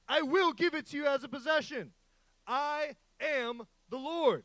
I 0.08 0.23
will 0.23 0.52
give 0.52 0.75
it 0.75 0.87
to 0.87 0.97
you 0.97 1.06
as 1.06 1.23
a 1.23 1.28
possession. 1.28 1.92
I 2.49 2.97
am 3.20 3.62
the 3.90 3.99
Lord. 3.99 4.42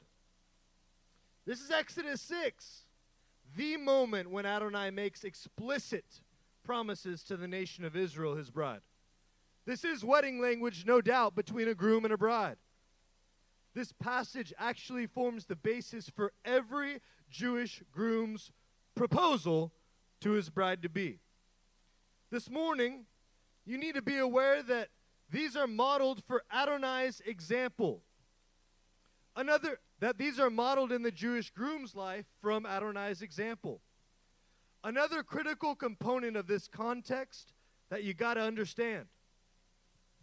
This 1.48 1.60
is 1.60 1.72
Exodus 1.72 2.22
6, 2.22 2.84
the 3.56 3.78
moment 3.78 4.30
when 4.30 4.46
Adonai 4.46 4.92
makes 4.92 5.24
explicit 5.24 6.22
promises 6.64 7.24
to 7.24 7.38
the 7.38 7.48
nation 7.48 7.86
of 7.86 7.96
Israel, 7.96 8.36
his 8.36 8.50
bride. 8.50 8.82
This 9.66 9.84
is 9.84 10.04
wedding 10.04 10.42
language, 10.42 10.86
no 10.86 11.02
doubt, 11.02 11.36
between 11.36 11.68
a 11.68 11.76
groom 11.76 12.04
and 12.06 12.14
a 12.14 12.18
bride. 12.18 12.58
This 13.74 13.92
passage 13.92 14.54
actually 14.58 15.08
forms 15.08 15.46
the 15.46 15.56
basis 15.56 16.10
for 16.10 16.34
every 16.46 17.00
Jewish 17.30 17.82
groom's 17.92 18.52
proposal 18.96 19.74
to 20.22 20.32
his 20.32 20.50
bride 20.50 20.82
to 20.84 20.90
be. 20.90 21.20
This 22.30 22.50
morning, 22.50 23.06
you 23.66 23.78
need 23.78 23.96
to 23.96 24.02
be 24.02 24.18
aware 24.18 24.62
that 24.64 24.90
these 25.30 25.56
are 25.56 25.68
modeled 25.68 26.24
for 26.24 26.44
Adonai's 26.52 27.22
example. 27.26 28.02
Another, 29.36 29.80
that 30.04 30.18
these 30.18 30.38
are 30.38 30.50
modeled 30.50 30.92
in 30.92 31.02
the 31.02 31.12
Jewish 31.12 31.50
groom's 31.50 31.96
life 31.96 32.26
from 32.42 32.66
Adonai's 32.66 33.22
example. 33.22 33.80
Another 34.84 35.24
critical 35.24 35.76
component 35.76 36.36
of 36.36 36.46
this 36.46 36.68
context 36.68 37.54
that 37.90 38.04
you 38.04 38.14
got 38.14 38.34
to 38.34 38.42
understand 38.42 39.06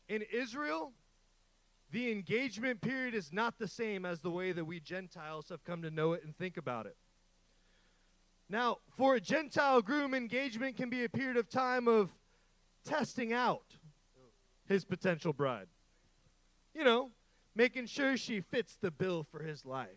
in 0.07 0.23
Israel, 0.31 0.93
the 1.93 2.13
engagement 2.13 2.83
period 2.83 3.15
is 3.15 3.33
not 3.33 3.59
the 3.59 3.67
same 3.67 4.05
as 4.05 4.21
the 4.21 4.31
way 4.31 4.53
that 4.53 4.67
we 4.67 4.81
Gentiles 4.81 5.49
have 5.49 5.65
come 5.65 5.81
to 5.81 5.91
know 5.91 6.13
it 6.13 6.25
and 6.25 6.37
think 6.37 6.59
about 6.59 6.85
it. 6.85 6.99
Now, 8.51 8.79
for 8.99 9.15
a 9.15 9.21
Gentile 9.21 9.81
groom, 9.81 10.13
engagement 10.13 10.77
can 10.77 10.91
be 10.91 11.05
a 11.05 11.09
period 11.09 11.39
of 11.39 11.49
time 11.49 11.89
of 11.89 12.11
testing 12.85 13.33
out 13.33 13.79
his 14.69 14.85
potential 14.85 15.33
bride. 15.33 15.69
You 16.75 16.85
know, 16.85 17.13
making 17.55 17.87
sure 17.87 18.17
she 18.17 18.41
fits 18.41 18.77
the 18.77 18.91
bill 18.91 19.25
for 19.31 19.43
his 19.43 19.65
life. 19.65 19.89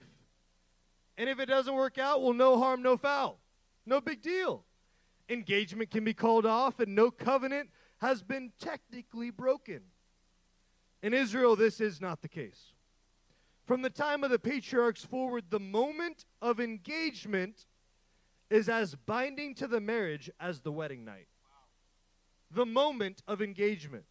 And 1.17 1.29
if 1.29 1.39
it 1.39 1.45
doesn't 1.45 1.75
work 1.75 1.98
out, 1.98 2.22
well, 2.22 2.33
no 2.33 2.57
harm, 2.60 2.81
no 2.81 2.98
foul. 2.98 3.39
No 3.86 4.01
big 4.01 4.22
deal. 4.22 4.65
Engagement 5.29 5.91
can 5.91 6.03
be 6.03 6.13
called 6.13 6.45
off, 6.45 6.79
and 6.79 6.95
no 6.95 7.12
covenant 7.12 7.69
has 8.00 8.24
been 8.24 8.51
technically 8.60 9.29
broken. 9.29 9.81
In 11.01 11.13
Israel, 11.13 11.55
this 11.55 11.79
is 11.79 12.01
not 12.01 12.22
the 12.22 12.27
case. 12.27 12.74
From 13.65 13.81
the 13.81 13.89
time 13.89 14.24
of 14.24 14.31
the 14.31 14.39
patriarchs 14.39 15.05
forward, 15.05 15.45
the 15.50 15.60
moment 15.60 16.25
of 16.41 16.60
engagement 16.60 17.65
is 18.50 18.67
as 18.67 18.95
binding 18.95 19.55
to 19.55 19.67
the 19.67 19.79
marriage 19.79 20.29
as 20.39 20.62
the 20.62 20.72
wedding 20.72 21.05
night. 21.05 21.27
The 22.51 22.65
moment 22.65 23.24
of 23.27 23.41
engagement. 23.41 24.03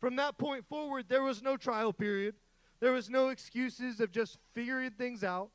From 0.00 0.16
that 0.16 0.36
point 0.36 0.66
forward, 0.66 1.06
there 1.08 1.22
was 1.22 1.42
no 1.42 1.56
trial 1.56 1.92
period. 1.92 2.34
There 2.82 2.90
was 2.90 3.08
no 3.08 3.28
excuses 3.28 4.00
of 4.00 4.10
just 4.10 4.38
figuring 4.54 4.90
things 4.90 5.22
out. 5.22 5.50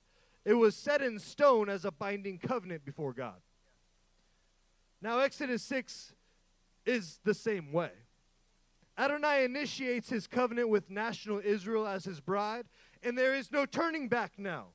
It 0.46 0.54
was 0.54 0.78
set 0.78 1.02
in 1.02 1.20
stone 1.20 1.68
as 1.68 1.84
a 1.84 1.92
binding 1.92 2.38
covenant 2.38 2.86
before 2.86 3.12
God. 3.12 3.42
Now, 5.02 5.20
Exodus 5.20 5.62
6 5.64 6.14
is 6.86 7.20
the 7.26 7.34
same 7.34 7.74
way. 7.74 7.92
Adonai 8.98 9.44
initiates 9.44 10.10
his 10.10 10.26
covenant 10.26 10.70
with 10.70 10.90
national 10.90 11.42
Israel 11.44 11.86
as 11.86 12.06
his 12.06 12.22
bride, 12.22 12.64
and 13.04 13.18
there 13.18 13.36
is 13.36 13.52
no 13.52 13.66
turning 13.66 14.08
back 14.08 14.40
now. 14.40 14.68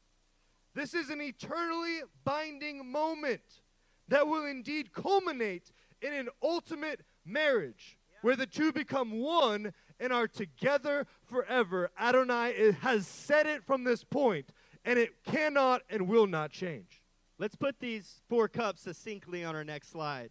This 0.75 0.93
is 0.93 1.09
an 1.09 1.23
eternally 1.23 2.01
binding 2.23 2.93
moment 2.93 3.63
that 4.09 4.29
will 4.29 4.45
indeed 4.45 4.93
culminate 4.93 5.73
in 6.03 6.13
an 6.13 6.29
ultimate 6.43 7.01
marriage 7.25 7.97
where 8.21 8.37
the 8.37 8.47
two 8.47 8.73
become 8.73 9.21
one 9.21 9.73
and 10.01 10.13
are 10.13 10.29
together 10.29 11.07
forever. 11.25 11.91
Adonai 11.99 12.73
has 12.81 13.07
said 13.07 13.47
it 13.47 13.65
from 13.65 13.85
this 13.85 14.05
point, 14.05 14.51
and 14.85 14.99
it 14.99 15.25
cannot 15.25 15.83
and 15.91 16.09
will 16.09 16.27
not 16.27 16.51
change. 16.51 17.03
Let's 17.39 17.57
put 17.57 17.81
these 17.81 18.21
four 18.29 18.49
cups 18.49 18.83
succinctly 18.83 19.45
on 19.45 19.57
our 19.57 19.65
next 19.65 19.91
slide. 19.91 20.31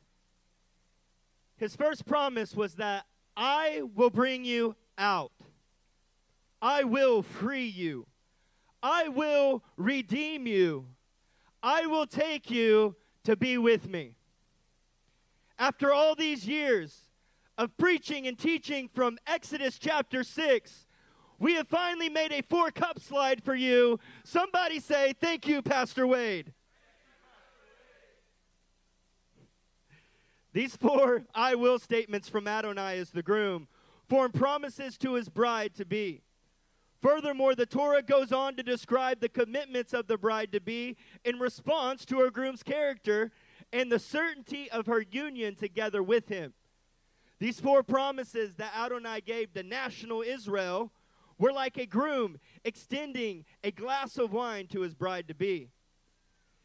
His 1.57 1.75
first 1.75 2.05
promise 2.05 2.55
was 2.55 2.75
that 2.75 3.05
I 3.35 3.81
will 3.95 4.09
bring 4.09 4.45
you 4.45 4.75
out. 4.97 5.31
I 6.61 6.83
will 6.83 7.21
free 7.21 7.67
you. 7.67 8.07
I 8.83 9.09
will 9.09 9.63
redeem 9.77 10.47
you. 10.47 10.87
I 11.61 11.85
will 11.85 12.07
take 12.07 12.49
you 12.49 12.95
to 13.23 13.35
be 13.35 13.57
with 13.57 13.87
me. 13.87 14.15
After 15.59 15.93
all 15.93 16.15
these 16.15 16.47
years 16.47 17.10
of 17.57 17.75
preaching 17.77 18.27
and 18.27 18.37
teaching 18.37 18.89
from 18.93 19.17
Exodus 19.27 19.77
chapter 19.77 20.23
6, 20.23 20.87
we 21.39 21.55
have 21.55 21.67
finally 21.67 22.09
made 22.09 22.31
a 22.31 22.41
four 22.41 22.71
cup 22.71 22.99
slide 22.99 23.43
for 23.43 23.55
you. 23.55 23.99
Somebody 24.23 24.79
say, 24.79 25.13
Thank 25.19 25.47
you, 25.47 25.61
Pastor 25.61 26.05
Wade. 26.05 26.53
These 30.53 30.75
four 30.75 31.23
I 31.33 31.55
will 31.55 31.79
statements 31.79 32.27
from 32.27 32.47
Adonai 32.47 32.99
as 32.99 33.11
the 33.11 33.23
groom 33.23 33.67
form 34.09 34.31
promises 34.31 34.97
to 34.97 35.13
his 35.13 35.29
bride 35.29 35.73
to 35.75 35.85
be. 35.85 36.21
Furthermore, 37.01 37.55
the 37.55 37.65
Torah 37.65 38.03
goes 38.03 38.31
on 38.31 38.55
to 38.57 38.63
describe 38.63 39.21
the 39.21 39.29
commitments 39.29 39.93
of 39.93 40.07
the 40.07 40.17
bride 40.17 40.51
to 40.51 40.59
be 40.59 40.97
in 41.23 41.39
response 41.39 42.05
to 42.05 42.19
her 42.19 42.29
groom's 42.29 42.61
character 42.61 43.31
and 43.73 43.91
the 43.91 43.97
certainty 43.97 44.69
of 44.69 44.85
her 44.85 45.01
union 45.01 45.55
together 45.55 46.03
with 46.03 46.27
him. 46.27 46.53
These 47.41 47.59
four 47.59 47.81
promises 47.81 48.53
that 48.57 48.71
Adonai 48.77 49.21
gave 49.21 49.51
to 49.53 49.63
national 49.63 50.21
Israel 50.21 50.91
were 51.39 51.51
like 51.51 51.75
a 51.75 51.87
groom 51.87 52.37
extending 52.63 53.45
a 53.63 53.71
glass 53.71 54.19
of 54.19 54.31
wine 54.31 54.67
to 54.67 54.81
his 54.81 54.93
bride 54.93 55.27
to 55.27 55.33
be. 55.33 55.71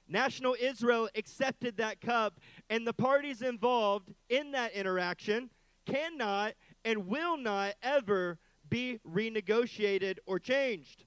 National 0.07 0.55
Israel 0.61 1.09
accepted 1.15 1.79
that 1.79 2.03
cup, 2.03 2.41
and 2.69 2.87
the 2.87 2.93
parties 2.93 3.41
involved 3.41 4.13
in 4.29 4.51
that 4.51 4.75
interaction 4.75 5.49
cannot 5.87 6.53
and 6.85 7.07
will 7.07 7.39
not 7.39 7.73
ever 7.83 8.39
be 8.69 9.01
renegotiated 9.03 10.19
or 10.27 10.39
changed. 10.39 11.07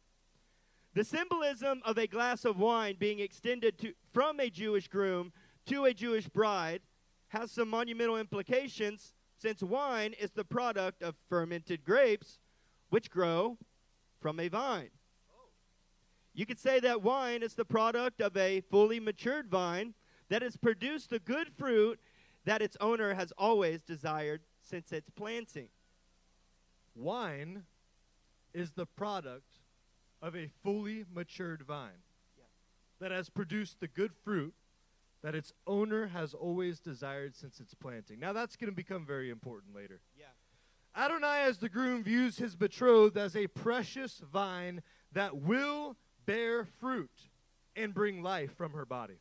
The 0.96 1.04
symbolism 1.04 1.84
of 1.86 2.00
a 2.00 2.08
glass 2.08 2.44
of 2.44 2.58
wine 2.58 2.96
being 2.98 3.20
extended 3.20 3.78
to, 3.82 3.94
from 4.12 4.40
a 4.40 4.50
Jewish 4.50 4.88
groom 4.88 5.32
to 5.68 5.86
a 5.86 5.94
Jewish 5.94 6.28
bride 6.28 6.82
has 7.28 7.52
some 7.52 7.70
monumental 7.70 8.18
implications 8.18 9.14
since 9.39 9.63
wine 9.63 10.13
is 10.19 10.31
the 10.31 10.43
product 10.43 11.01
of 11.01 11.15
fermented 11.27 11.86
grapes, 11.86 12.39
which 12.89 13.10
grow 13.10 13.58
from 14.19 14.39
a 14.39 14.50
vine. 14.50 14.89
You 16.34 16.46
could 16.46 16.60
say 16.60 16.79
that 16.81 17.01
wine 17.01 17.41
is 17.41 17.55
the 17.55 17.65
product 17.65 18.22
of 18.22 18.36
a 18.36 18.62
fully 18.62 19.00
matured 19.00 19.48
vine 19.48 19.93
that 20.29 20.41
has 20.41 20.58
produced 20.58 21.10
the 21.10 21.19
good 21.19 21.50
fruit 21.58 22.00
that 22.46 22.62
its 22.62 22.77
owner 22.79 23.13
has 23.13 23.31
always 23.38 23.81
desired 23.81 24.41
since 24.62 24.91
its 24.91 25.10
planting. 25.10 25.69
Wine 26.96 27.63
is 28.53 28.74
the 28.74 28.86
product 28.86 29.60
of 30.22 30.36
a 30.36 30.50
fully 30.63 31.05
matured 31.13 31.62
vine 31.63 32.03
Yeah. 32.38 32.43
that 33.00 33.12
has 33.12 33.29
produced 33.29 33.79
the 33.79 33.88
good 33.88 34.12
fruit 34.24 34.53
that 35.24 35.36
its 35.36 35.54
owner 35.68 36.08
has 36.08 36.34
always 36.34 36.80
desired 36.80 37.36
since 37.36 37.60
its 37.60 37.74
planting. 37.74 38.20
Now, 38.20 38.34
that's 38.34 38.56
going 38.56 38.72
to 38.72 38.76
become 38.76 39.06
very 39.06 39.30
important 39.30 39.76
later. 39.76 40.02
Yeah. 40.18 40.26
Adonai, 40.96 41.44
as 41.44 41.60
the 41.60 41.70
groom, 41.70 42.04
views 42.04 42.38
his 42.38 42.56
betrothed 42.56 43.18
as 43.18 43.36
a 43.36 43.48
precious 43.48 44.22
vine 44.32 44.82
that 45.12 45.38
will 45.38 45.98
bear 46.26 46.66
fruit 46.66 47.30
and 47.76 47.94
bring 47.94 48.24
life 48.24 48.56
from 48.56 48.74
her 48.74 48.86
body. 48.86 49.20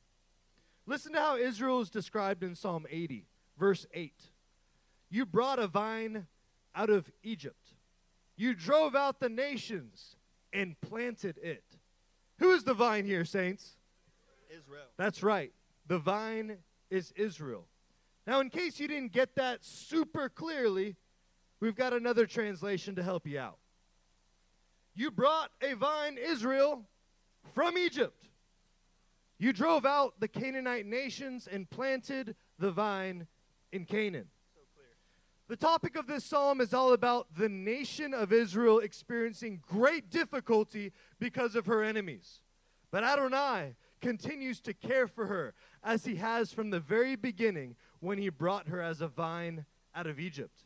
Listen 0.87 1.13
to 1.13 1.21
how 1.21 1.37
Israel 1.37 1.81
is 1.81 1.91
described 1.91 2.43
in 2.43 2.55
Psalm 2.55 2.87
80, 2.89 3.27
verse 3.59 3.87
8. 3.93 4.15
You 5.11 5.27
brought 5.27 5.59
a 5.59 5.67
vine 5.67 6.27
out 6.75 6.91
of 6.91 7.11
Egypt. 7.23 7.75
You 8.37 8.55
drove 8.55 8.95
out 8.95 9.21
the 9.21 9.29
nations 9.29 10.17
and 10.53 10.81
planted 10.81 11.39
it. 11.39 11.65
Who 12.39 12.53
is 12.53 12.65
the 12.65 12.75
vine 12.75 13.05
here, 13.05 13.25
saints? 13.25 13.77
Israel. 14.51 14.87
That's 14.97 15.23
right. 15.23 15.53
The 15.89 15.99
vine 15.99 16.59
is 16.91 17.13
Israel. 17.17 17.67
Now, 18.27 18.41
in 18.41 18.51
case 18.51 18.79
you 18.79 18.87
didn't 18.89 19.13
get 19.13 19.35
that 19.37 19.65
super 19.65 20.29
clearly, 20.29 20.97
we've 21.61 21.75
got 21.75 21.95
another 21.95 22.27
translation 22.27 22.95
to 22.97 23.03
help 23.03 23.27
you 23.27 23.41
out. 23.41 23.59
You 24.95 25.11
brought 25.11 25.51
a 25.63 25.75
vine, 25.75 26.19
Israel, 26.19 26.85
from 27.55 27.79
Egypt. 27.79 28.29
You 29.39 29.53
drove 29.53 29.87
out 29.87 30.21
the 30.21 30.29
Canaanite 30.29 30.85
nations 30.85 31.49
and 31.51 31.71
planted 31.71 32.35
the 32.59 32.71
vine 32.71 33.27
in 33.73 33.87
Canaan. 33.87 34.27
So 34.57 34.61
The 35.49 35.57
topic 35.57 35.97
of 35.97 36.07
this 36.07 36.25
psalm 36.25 36.61
is 36.61 36.75
all 36.75 36.93
about 36.93 37.29
the 37.35 37.49
nation 37.49 38.13
of 38.13 38.33
Israel 38.33 38.81
experiencing 38.81 39.63
great 39.67 40.11
difficulty 40.11 40.93
because 41.19 41.55
of 41.55 41.65
her 41.67 41.83
enemies. 41.83 42.41
But 42.91 43.05
Adonai 43.05 43.77
continues 44.01 44.61
to 44.63 44.75
care 44.75 45.07
for 45.07 45.27
her 45.27 45.55
as 45.83 46.05
he 46.05 46.17
has 46.17 46.53
from 46.53 46.71
the 46.71 46.81
very 46.81 47.17
beginning 47.17 47.77
when 48.01 48.19
he 48.19 48.29
brought 48.29 48.69
her 48.69 48.81
as 48.81 49.01
a 49.01 49.09
vine 49.09 49.65
out 49.95 50.07
of 50.07 50.21
Egypt. 50.21 50.65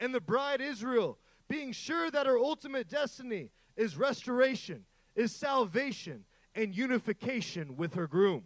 And 0.00 0.14
the 0.14 0.20
bride 0.20 0.60
Israel, 0.60 1.18
being 1.48 1.72
sure 1.72 2.10
that 2.10 2.26
her 2.26 2.38
ultimate 2.38 2.88
destiny 2.88 3.50
is 3.76 3.96
restoration, 3.96 4.84
is 5.14 5.34
salvation, 5.34 6.24
and 6.54 6.74
unification 6.74 7.76
with 7.76 7.94
her 7.94 8.06
groom. 8.06 8.44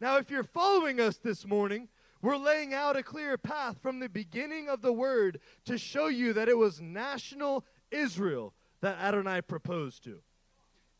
Now, 0.00 0.16
if 0.16 0.30
you're 0.30 0.42
following 0.42 1.00
us 1.00 1.18
this 1.18 1.46
morning, 1.46 1.88
we're 2.20 2.36
laying 2.36 2.72
out 2.74 2.96
a 2.96 3.02
clear 3.02 3.36
path 3.36 3.78
from 3.80 3.98
the 3.98 4.08
beginning 4.08 4.68
of 4.68 4.82
the 4.82 4.92
word 4.92 5.40
to 5.64 5.76
show 5.78 6.06
you 6.06 6.32
that 6.32 6.48
it 6.48 6.56
was 6.56 6.80
national 6.80 7.64
Israel 7.90 8.54
that 8.80 8.98
Adonai 8.98 9.42
proposed 9.42 10.04
to. 10.04 10.18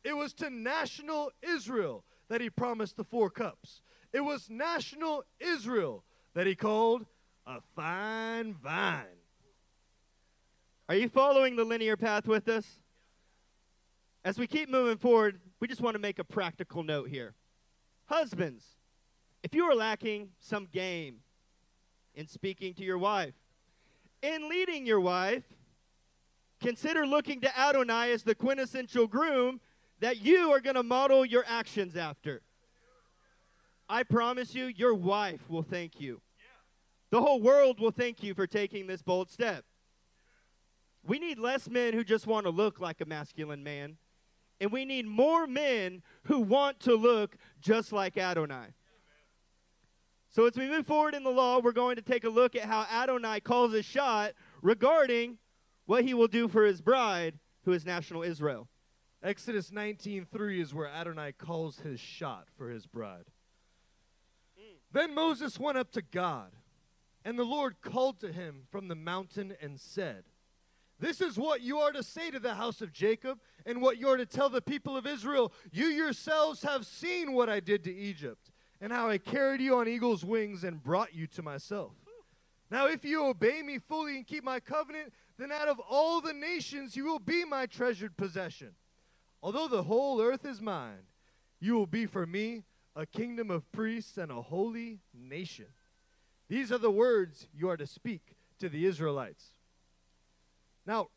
It 0.05 0.17
was 0.17 0.33
to 0.35 0.51
national 0.51 1.31
Israel 1.43 2.05
that 2.29 2.41
he 2.41 2.51
promised 2.51 2.97
the 2.97 3.05
four 3.05 3.31
cups. 3.31 3.83
It 4.13 4.21
was 4.21 4.51
national 4.51 5.25
Israel 5.41 6.05
that 6.35 6.47
he 6.47 6.55
called 6.55 7.07
a 7.47 7.61
fine 7.75 8.55
vine. 8.55 9.05
Are 10.89 10.95
you 10.95 11.09
following 11.09 11.57
the 11.57 11.65
linear 11.65 11.97
path 11.97 12.27
with 12.27 12.49
us? 12.49 12.81
As 14.25 14.39
we 14.39 14.47
keep 14.47 14.69
moving 14.69 14.99
forward, 14.99 15.41
we 15.61 15.67
just 15.67 15.81
want 15.81 15.95
to 15.95 16.01
make 16.01 16.19
a 16.19 16.25
practical 16.25 16.83
note 16.83 17.09
here. 17.09 17.35
Husbands, 18.07 18.65
if 19.43 19.55
you 19.55 19.65
are 19.65 19.75
lacking 19.75 20.31
some 20.39 20.67
game 20.67 21.21
in 22.15 22.29
speaking 22.29 22.75
to 22.75 22.85
your 22.85 22.99
wife, 22.99 23.35
in 24.23 24.49
leading 24.49 24.87
your 24.87 25.01
wife, 25.01 25.45
consider 26.61 27.07
looking 27.07 27.41
to 27.41 27.59
Adonai 27.59 28.13
as 28.13 28.23
the 28.23 28.35
quintessential 28.35 29.07
groom 29.07 29.61
that 30.01 30.21
you 30.21 30.53
are 30.53 30.61
going 30.61 30.77
to 30.77 30.83
model 30.83 31.25
your 31.25 31.45
actions 31.49 31.97
after. 31.97 32.43
I 33.89 34.03
promise 34.03 34.55
you, 34.55 34.67
your 34.67 34.95
wife 34.95 35.49
will 35.49 35.63
thank 35.63 36.01
you. 36.01 36.21
The 37.11 37.21
whole 37.21 37.41
world 37.41 37.79
will 37.79 37.91
thank 37.91 38.23
you 38.23 38.35
for 38.35 38.47
taking 38.47 38.87
this 38.87 39.03
bold 39.03 39.31
step. 39.31 39.65
We 41.05 41.19
need 41.19 41.39
less 41.39 41.69
men 41.69 41.93
who 41.95 42.05
just 42.05 42.27
want 42.27 42.47
to 42.47 42.51
look 42.51 42.81
like 42.81 43.01
a 43.01 43.05
masculine 43.05 43.63
man, 43.63 43.97
and 44.61 44.71
we 44.71 44.85
need 44.85 45.07
more 45.07 45.47
men 45.47 46.03
who 46.25 46.39
want 46.39 46.81
to 46.81 46.95
look 46.95 47.37
just 47.61 47.93
like 47.93 48.17
Adonai. 48.17 48.69
So, 50.31 50.47
as 50.47 50.57
we 50.57 50.69
move 50.69 50.87
forward 50.87 51.15
in 51.15 51.25
the 51.25 51.31
law, 51.31 51.61
we're 51.61 51.73
going 51.73 51.97
to 51.97 52.03
take 52.03 52.25
a 52.25 52.31
look 52.31 52.57
at 52.57 52.63
how 52.63 52.87
Adonai 52.91 53.41
calls 53.41 53.75
a 53.75 53.83
shot 53.83 54.33
regarding 54.63 55.37
what 55.85 56.05
he 56.05 56.15
will 56.15 56.29
do 56.29 56.49
for 56.49 56.65
his 56.65 56.81
bride, 56.81 57.39
who 57.65 57.73
is 57.73 57.85
national 57.85 58.23
Israel. 58.23 58.69
Exodus 59.23 59.71
19:3 59.71 60.61
is 60.61 60.73
where 60.73 60.89
Adonai 60.89 61.33
calls 61.33 61.81
his 61.81 62.01
shot 62.01 62.49
for 62.57 62.71
his 62.71 62.87
bride. 62.87 63.27
Then 64.93 65.15
Moses 65.15 65.59
went 65.59 65.79
up 65.79 65.91
to 65.93 66.03
God, 66.03 66.53
and 67.25 67.39
the 67.39 67.45
Lord 67.45 67.81
called 67.81 68.21
to 68.21 68.33
him 68.33 68.63
from 68.71 68.89
the 68.89 68.95
mountain 68.95 69.55
and 69.61 69.81
said, 69.81 70.25
This 71.01 71.21
is 71.21 71.39
what 71.39 71.63
you 71.63 71.79
are 71.79 71.93
to 71.93 72.03
say 72.03 72.31
to 72.31 72.39
the 72.39 72.55
house 72.55 72.83
of 72.83 72.93
Jacob, 72.93 73.39
and 73.65 73.81
what 73.81 73.99
you 73.99 74.09
are 74.09 74.17
to 74.17 74.27
tell 74.27 74.51
the 74.51 74.61
people 74.61 74.97
of 74.97 75.07
Israel. 75.07 75.53
You 75.71 75.87
yourselves 75.87 76.63
have 76.63 76.85
seen 76.85 77.33
what 77.33 77.49
I 77.49 77.61
did 77.61 77.85
to 77.85 77.95
Egypt 77.95 78.51
and 78.81 78.93
how 78.93 79.09
I 79.09 79.19
carried 79.19 79.61
you 79.61 79.77
on 79.77 79.87
eagle's 79.87 80.25
wings 80.25 80.65
and 80.65 80.83
brought 80.83 81.15
you 81.15 81.29
to 81.29 81.43
myself. 81.43 81.93
Now, 82.69 82.89
if 82.89 83.05
you 83.05 83.25
obey 83.25 83.63
me 83.63 83.79
fully 83.79 84.17
and 84.17 84.27
keep 84.27 84.43
my 84.43 84.59
covenant, 84.59 85.13
then 85.39 85.53
out 85.53 85.69
of 85.69 85.79
all 85.79 86.21
the 86.21 86.33
nations 86.33 86.97
you 86.97 87.05
will 87.05 87.21
be 87.21 87.45
my 87.45 87.67
treasured 87.67 88.17
possession. 88.17 88.73
Although 89.43 89.69
the 89.69 89.85
whole 89.85 90.21
earth 90.21 90.45
is 90.45 90.61
mine, 90.61 91.07
you 91.61 91.75
will 91.75 91.87
be 91.87 92.07
for 92.07 92.27
me 92.27 92.65
a 92.95 93.07
kingdom 93.07 93.51
of 93.51 93.71
priests 93.73 94.19
and 94.19 94.31
a 94.31 94.43
holy 94.43 95.01
nation. 95.15 95.67
These 96.49 96.71
are 96.71 96.79
the 96.79 96.91
words 96.91 97.49
you 97.55 97.69
are 97.71 97.77
to 97.77 97.87
speak 97.87 98.35
to 98.59 98.69
the 98.69 98.87
Israelites. 98.87 99.53
Now, 100.87 101.09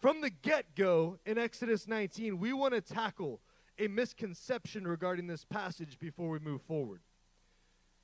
from 0.00 0.20
the 0.20 0.30
get 0.30 0.74
go 0.76 1.18
in 1.24 1.38
Exodus 1.38 1.88
19, 1.88 2.38
we 2.38 2.52
want 2.52 2.74
to 2.74 2.80
tackle 2.80 3.40
a 3.78 3.88
misconception 3.88 4.86
regarding 4.86 5.26
this 5.26 5.44
passage 5.44 5.98
before 5.98 6.28
we 6.28 6.38
move 6.38 6.62
forward. 6.62 7.00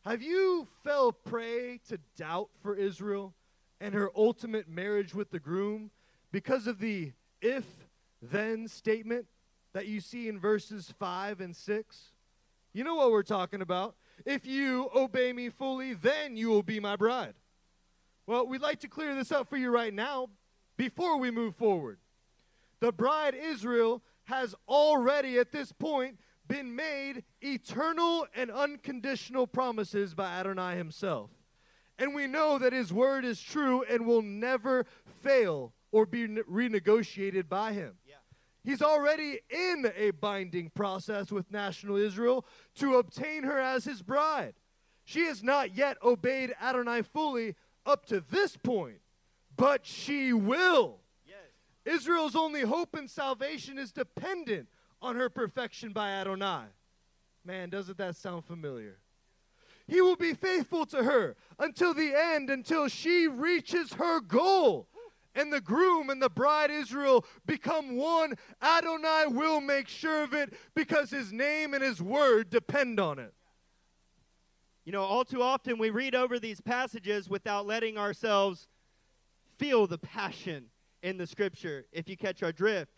Have 0.05 0.23
you 0.23 0.67
fell 0.83 1.13
prey 1.13 1.79
to 1.89 1.99
doubt 2.17 2.49
for 2.63 2.75
Israel 2.75 3.35
and 3.81 3.95
her 3.95 4.11
ultimate 4.17 4.69
marriage 4.69 5.15
with 5.15 5.31
the 5.31 5.39
groom 5.39 5.91
because 6.33 6.67
of 6.67 6.79
the 6.79 7.13
if 7.43 7.67
then 8.23 8.67
statement 8.67 9.27
that 9.73 9.87
you 9.87 10.01
see 10.01 10.29
in 10.29 10.41
verses 10.41 10.93
5 10.99 11.41
and 11.41 11.55
6? 11.55 12.13
You 12.73 12.85
know 12.85 12.95
what 12.95 13.11
we're 13.11 13.23
talking 13.23 13.63
about. 13.63 13.97
If 14.25 14.47
you 14.47 14.91
obey 14.95 15.33
me 15.33 15.49
fully, 15.49 15.95
then 15.95 16.37
you 16.37 16.49
will 16.49 16.63
be 16.63 16.79
my 16.79 16.97
bride. 16.97 17.35
Well, 18.27 18.47
we'd 18.47 18.61
like 18.61 18.81
to 18.81 18.89
clear 18.89 19.15
this 19.15 19.33
up 19.33 19.49
for 19.49 19.57
you 19.57 19.71
right 19.71 19.93
now 19.93 20.29
before 20.77 21.19
we 21.19 21.31
move 21.31 21.57
forward. 21.57 21.99
The 22.81 22.93
bride 22.93 23.35
Israel 23.35 24.03
has 24.25 24.55
already, 24.69 25.39
at 25.39 25.53
this 25.53 25.73
point, 25.73 26.19
been 26.47 26.75
made 26.75 27.25
eternal 27.41 28.27
and 28.35 28.51
unconditional 28.51 29.47
promises 29.47 30.15
by 30.15 30.31
Adonai 30.31 30.77
himself. 30.77 31.31
And 31.99 32.15
we 32.15 32.27
know 32.27 32.59
that 32.59 32.73
his 32.73 32.93
word 32.93 33.25
is 33.25 33.41
true 33.41 33.85
and 33.89 34.07
will 34.07 34.23
never 34.23 34.87
fail 35.23 35.75
or 35.93 36.07
be 36.07 36.27
ne- 36.27 36.43
renegotiated 36.43 37.49
by 37.49 37.73
him. 37.73 37.95
He's 38.63 38.83
already 38.83 39.41
in 39.49 39.91
a 39.97 40.11
binding 40.11 40.71
process 40.71 41.33
with 41.33 41.51
national 41.51 41.97
Israel 41.97 42.45
to 42.77 42.97
obtain 42.97 43.45
her 43.45 43.59
as 43.59 43.85
his 43.85 44.03
bride. 44.03 44.55
She 45.05 45.25
has 45.27 45.43
not 45.43 45.75
yet 45.77 45.97
obeyed 46.03 46.55
Adonai 46.61 47.03
fully 47.03 47.57
up 47.87 48.07
to 48.07 48.21
this 48.21 48.57
point, 48.57 49.01
but 49.57 49.87
she 49.87 50.33
will. 50.33 50.99
Yes. 51.27 51.97
Israel's 51.97 52.37
only 52.37 52.63
hope 52.63 52.95
and 52.95 53.11
salvation 53.11 53.79
is 53.79 53.93
dependent 53.93 54.69
on 55.01 55.17
her 55.17 55.31
perfection 55.31 55.93
by 55.93 56.11
Adonai. 56.11 56.65
Man, 57.45 57.71
doesn't 57.71 57.99
that 57.99 58.17
sound 58.17 58.45
familiar? 58.45 58.99
He 59.89 60.01
will 60.01 60.17
be 60.17 60.35
faithful 60.35 60.87
to 60.87 61.03
her 61.03 61.35
until 61.59 61.95
the 61.95 62.15
end, 62.15 62.51
until 62.51 62.87
she 62.87 63.27
reaches 63.27 63.95
her 63.95 64.21
goal. 64.21 64.87
And 65.35 65.53
the 65.53 65.61
groom 65.61 66.11
and 66.11 66.21
the 66.21 66.29
bride 66.29 66.71
Israel 66.71 67.25
become 67.47 67.97
one. 67.97 68.35
Adonai 68.61 69.27
will 69.29 69.61
make 69.61 69.89
sure 69.89 70.25
of 70.25 70.35
it 70.35 70.53
because 70.75 71.11
his 71.11 71.33
name 71.33 71.73
and 71.73 71.83
his 71.83 72.03
word 72.03 72.51
depend 72.51 72.99
on 72.99 73.19
it. 73.19 73.33
You 74.85 74.93
know, 74.93 75.03
all 75.03 75.25
too 75.25 75.43
often 75.43 75.79
we 75.79 75.91
read 75.91 76.15
over 76.15 76.39
these 76.39 76.61
passages 76.61 77.29
without 77.29 77.67
letting 77.67 77.97
ourselves 77.97 78.67
feel 79.57 79.87
the 79.87 79.99
passion 79.99 80.67
in 81.03 81.17
the 81.17 81.27
scripture, 81.27 81.87
if 81.93 82.09
you 82.09 82.17
catch 82.17 82.43
our 82.43 82.53
drift. 82.53 82.93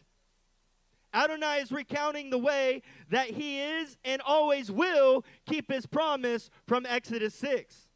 Adonai 1.15 1.59
is 1.61 1.71
recounting 1.71 2.31
the 2.31 2.39
way 2.39 2.83
that 3.11 3.29
he 3.29 3.61
is 3.61 3.99
and 4.05 4.23
always 4.23 4.71
will 4.71 5.25
keep 5.47 5.71
his 5.71 5.87
promise 5.87 6.49
from 6.67 6.87
Exodus 6.87 7.35
6. 7.35 7.89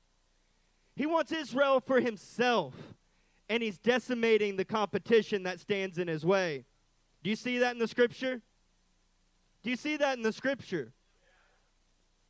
He 0.95 1.07
wants 1.07 1.33
Israel 1.33 1.81
for 1.81 2.01
himself, 2.01 2.75
and 3.49 3.63
he's 3.63 3.79
decimating 3.79 4.57
the 4.57 4.65
competition 4.65 5.45
that 5.45 5.61
stands 5.61 5.99
in 5.99 6.09
his 6.09 6.25
way. 6.25 6.65
Do 7.23 7.31
you 7.31 7.37
see 7.37 7.59
that 7.59 7.73
in 7.73 7.79
the 7.79 7.89
scripture? 7.89 8.43
Do 9.63 9.71
you 9.71 9.77
see 9.77 9.97
that 9.97 10.17
in 10.17 10.23
the 10.23 10.33
scripture? 10.33 10.93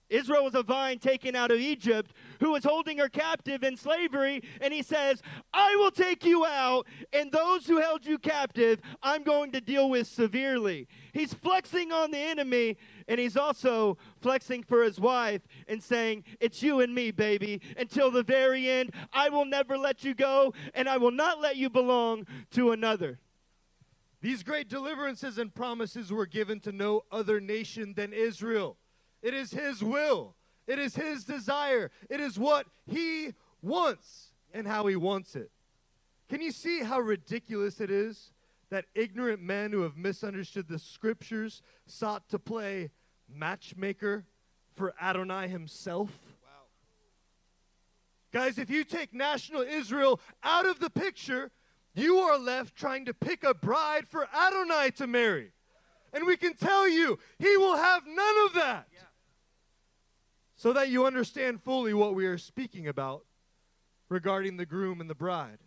Israel 0.09 0.45
was 0.45 0.55
a 0.55 0.63
vine 0.63 0.99
taken 0.99 1.35
out 1.35 1.51
of 1.51 1.59
Egypt 1.59 2.13
who 2.41 2.53
was 2.53 2.65
holding 2.65 2.99
her 2.99 3.09
captive 3.09 3.63
in 3.63 3.77
slavery, 3.77 4.43
and 4.61 4.73
he 4.73 4.83
says, 4.83 5.23
I 5.53 5.75
will 5.77 5.91
take 5.91 6.25
you 6.25 6.45
out, 6.45 6.87
and 7.13 7.33
those 7.33 7.67
who 7.67 7.81
held 7.81 8.07
you 8.07 8.19
captive, 8.19 8.81
I'm 9.03 9.23
going 9.23 9.53
to 9.53 9.61
deal 9.61 9.91
with 9.91 10.07
severely. 10.07 10.87
He's 11.13 11.35
flexing 11.35 11.93
on 11.93 12.11
the 12.11 12.19
enemy, 12.19 12.77
and 13.09 13.19
he's 13.19 13.37
also 13.37 13.99
flexing 14.21 14.63
for 14.63 14.83
his 14.83 15.01
wife 15.01 15.43
and 15.67 15.83
saying, 15.83 16.25
It's 16.41 16.63
you 16.63 16.81
and 16.81 16.95
me, 16.95 17.11
baby. 17.11 17.61
Until 17.77 18.11
the 18.11 18.23
very 18.23 18.69
end, 18.69 18.93
I 19.13 19.29
will 19.29 19.45
never 19.45 19.77
let 19.77 20.05
you 20.05 20.15
go, 20.15 20.55
and 20.75 20.89
I 20.89 20.99
will 20.99 21.11
not 21.11 21.41
let 21.41 21.57
you 21.57 21.69
belong 21.71 22.27
to 22.53 22.73
another. 22.73 23.19
These 24.23 24.43
great 24.43 24.69
deliverances 24.69 25.39
and 25.39 25.55
promises 25.55 26.13
were 26.13 26.27
given 26.27 26.61
to 26.61 26.73
no 26.73 27.03
other 27.13 27.41
nation 27.41 27.95
than 27.95 28.13
Israel. 28.13 28.77
It 29.23 29.35
is 29.35 29.51
His 29.51 29.83
will, 29.83 30.35
it 30.67 30.79
is 30.79 30.97
His 30.97 31.25
desire, 31.25 31.91
it 32.09 32.21
is 32.21 32.39
what 32.39 32.67
He 32.87 33.35
wants 33.63 34.33
and 34.53 34.67
how 34.67 34.87
He 34.87 34.97
wants 34.97 35.37
it. 35.37 35.51
Can 36.29 36.41
you 36.41 36.51
see 36.51 36.83
how 36.83 37.01
ridiculous 37.01 37.81
it 37.81 37.91
is 37.91 38.33
that 38.71 38.87
ignorant 38.95 39.41
men 39.41 39.73
who 39.73 39.83
have 39.83 39.97
misunderstood 39.97 40.67
the 40.69 40.79
scriptures 40.79 41.63
sought 41.87 42.29
to 42.29 42.39
play 42.39 42.91
matchmaker 43.29 44.25
for 44.75 44.95
Adonai 45.01 45.49
himself. 45.49 46.11
Wow. 46.43 46.49
Guys, 48.33 48.59
if 48.59 48.71
you 48.71 48.85
take 48.85 49.15
national 49.15 49.63
Israel 49.63 50.21
out 50.43 50.67
of 50.67 50.81
the 50.81 50.91
picture, 50.91 51.51
you 51.95 52.19
are 52.19 52.39
left 52.39 52.77
trying 52.77 53.07
to 53.07 53.15
pick 53.15 53.43
a 53.43 53.55
bride 53.55 54.07
for 54.07 54.29
Adonai 54.35 54.91
to 54.97 55.07
marry. 55.07 55.53
And 56.13 56.27
we 56.27 56.37
can 56.37 56.55
tell 56.55 56.89
you, 56.89 57.19
he 57.39 57.57
will 57.57 57.77
have 57.77 58.03
none 58.07 58.47
of 58.47 58.55
that. 58.55 58.89
Yeah. 58.93 59.01
So 60.57 60.73
that 60.73 60.89
you 60.89 61.07
understand 61.07 61.63
fully 61.63 61.93
what 61.93 62.15
we 62.15 62.27
are 62.27 62.39
speaking 62.39 62.89
about 62.89 63.25
regarding 64.09 64.57
the 64.57 64.67
groom 64.67 65.01
and 65.01 65.11
the 65.11 65.15
bride. 65.15 65.59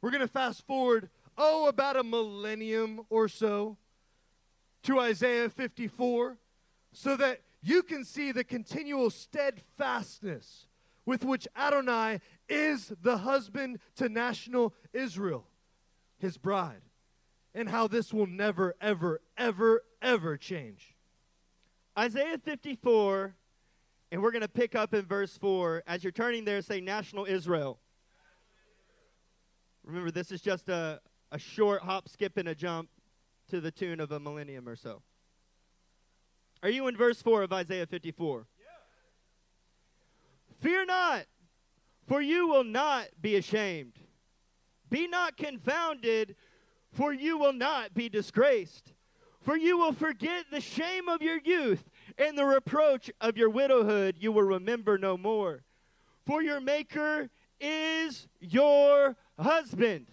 We're 0.00 0.10
going 0.10 0.20
to 0.20 0.28
fast 0.28 0.66
forward, 0.66 1.08
oh, 1.38 1.66
about 1.66 1.96
a 1.96 2.02
millennium 2.02 3.06
or 3.08 3.28
so 3.28 3.78
to 4.82 5.00
Isaiah 5.00 5.48
54 5.48 6.36
so 6.92 7.16
that 7.16 7.40
you 7.62 7.82
can 7.82 8.04
see 8.04 8.32
the 8.32 8.44
continual 8.44 9.10
steadfastness 9.10 10.66
with 11.04 11.24
which 11.24 11.48
Adonai 11.56 12.20
is 12.48 12.92
the 13.00 13.18
husband 13.18 13.78
to 13.96 14.08
national 14.08 14.74
Israel, 14.92 15.46
his 16.18 16.36
bride, 16.36 16.82
and 17.54 17.68
how 17.68 17.86
this 17.86 18.12
will 18.12 18.26
never, 18.26 18.74
ever, 18.80 19.20
ever, 19.38 19.82
ever 20.02 20.36
change. 20.36 20.94
Isaiah 21.98 22.38
54, 22.38 23.34
and 24.10 24.22
we're 24.22 24.30
going 24.30 24.42
to 24.42 24.48
pick 24.48 24.74
up 24.74 24.94
in 24.94 25.04
verse 25.04 25.36
4. 25.36 25.82
As 25.86 26.04
you're 26.04 26.12
turning 26.12 26.44
there, 26.44 26.62
say 26.62 26.80
national 26.80 27.24
Israel. 27.26 27.78
Remember, 29.84 30.10
this 30.10 30.32
is 30.32 30.40
just 30.40 30.68
a, 30.68 31.00
a 31.32 31.38
short 31.38 31.82
hop, 31.82 32.08
skip, 32.08 32.36
and 32.36 32.48
a 32.48 32.54
jump 32.54 32.88
to 33.48 33.60
the 33.60 33.70
tune 33.70 34.00
of 34.00 34.10
a 34.12 34.18
millennium 34.18 34.68
or 34.68 34.76
so. 34.76 35.02
Are 36.62 36.70
you 36.70 36.88
in 36.88 36.96
verse 36.96 37.22
4 37.22 37.42
of 37.42 37.52
Isaiah 37.52 37.86
54? 37.86 38.46
Fear 40.58 40.86
not, 40.86 41.26
for 42.06 42.20
you 42.20 42.48
will 42.48 42.64
not 42.64 43.08
be 43.20 43.36
ashamed. 43.36 43.92
Be 44.88 45.06
not 45.06 45.36
confounded, 45.36 46.34
for 46.92 47.12
you 47.12 47.38
will 47.38 47.52
not 47.52 47.94
be 47.94 48.08
disgraced. 48.08 48.92
For 49.42 49.56
you 49.56 49.78
will 49.78 49.92
forget 49.92 50.46
the 50.50 50.60
shame 50.60 51.08
of 51.08 51.22
your 51.22 51.38
youth, 51.38 51.84
and 52.18 52.36
the 52.36 52.44
reproach 52.44 53.10
of 53.20 53.36
your 53.36 53.50
widowhood 53.50 54.16
you 54.18 54.32
will 54.32 54.42
remember 54.42 54.98
no 54.98 55.16
more. 55.16 55.62
For 56.24 56.42
your 56.42 56.60
Maker 56.60 57.30
is 57.60 58.28
your 58.40 59.16
husband. 59.38 60.06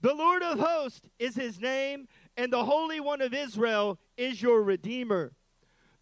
The 0.00 0.14
Lord 0.14 0.42
of 0.42 0.58
hosts 0.58 1.08
is 1.18 1.34
his 1.34 1.60
name, 1.60 2.08
and 2.36 2.52
the 2.52 2.64
Holy 2.64 3.00
One 3.00 3.20
of 3.20 3.34
Israel 3.34 3.98
is 4.16 4.40
your 4.40 4.62
Redeemer. 4.62 5.32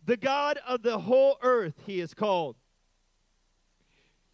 The 0.04 0.16
God 0.16 0.58
of 0.66 0.82
the 0.82 1.00
whole 1.00 1.38
earth 1.42 1.74
he 1.84 2.00
is 2.00 2.14
called. 2.14 2.56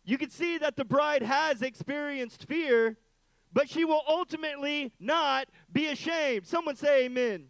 You 0.05 0.19
can 0.19 0.29
see 0.31 0.59
that 0.59 0.77
the 0.77 0.85
bride 0.85 1.23
has 1.23 1.63
experienced 1.63 2.45
fear, 2.47 2.99
but 3.53 3.71
she 3.71 3.85
will 3.85 4.03
ultimately 4.07 4.93
not 5.01 5.49
be 5.73 5.87
ashamed. 5.87 6.47
Someone 6.47 6.77
say 6.77 7.07
amen. 7.07 7.47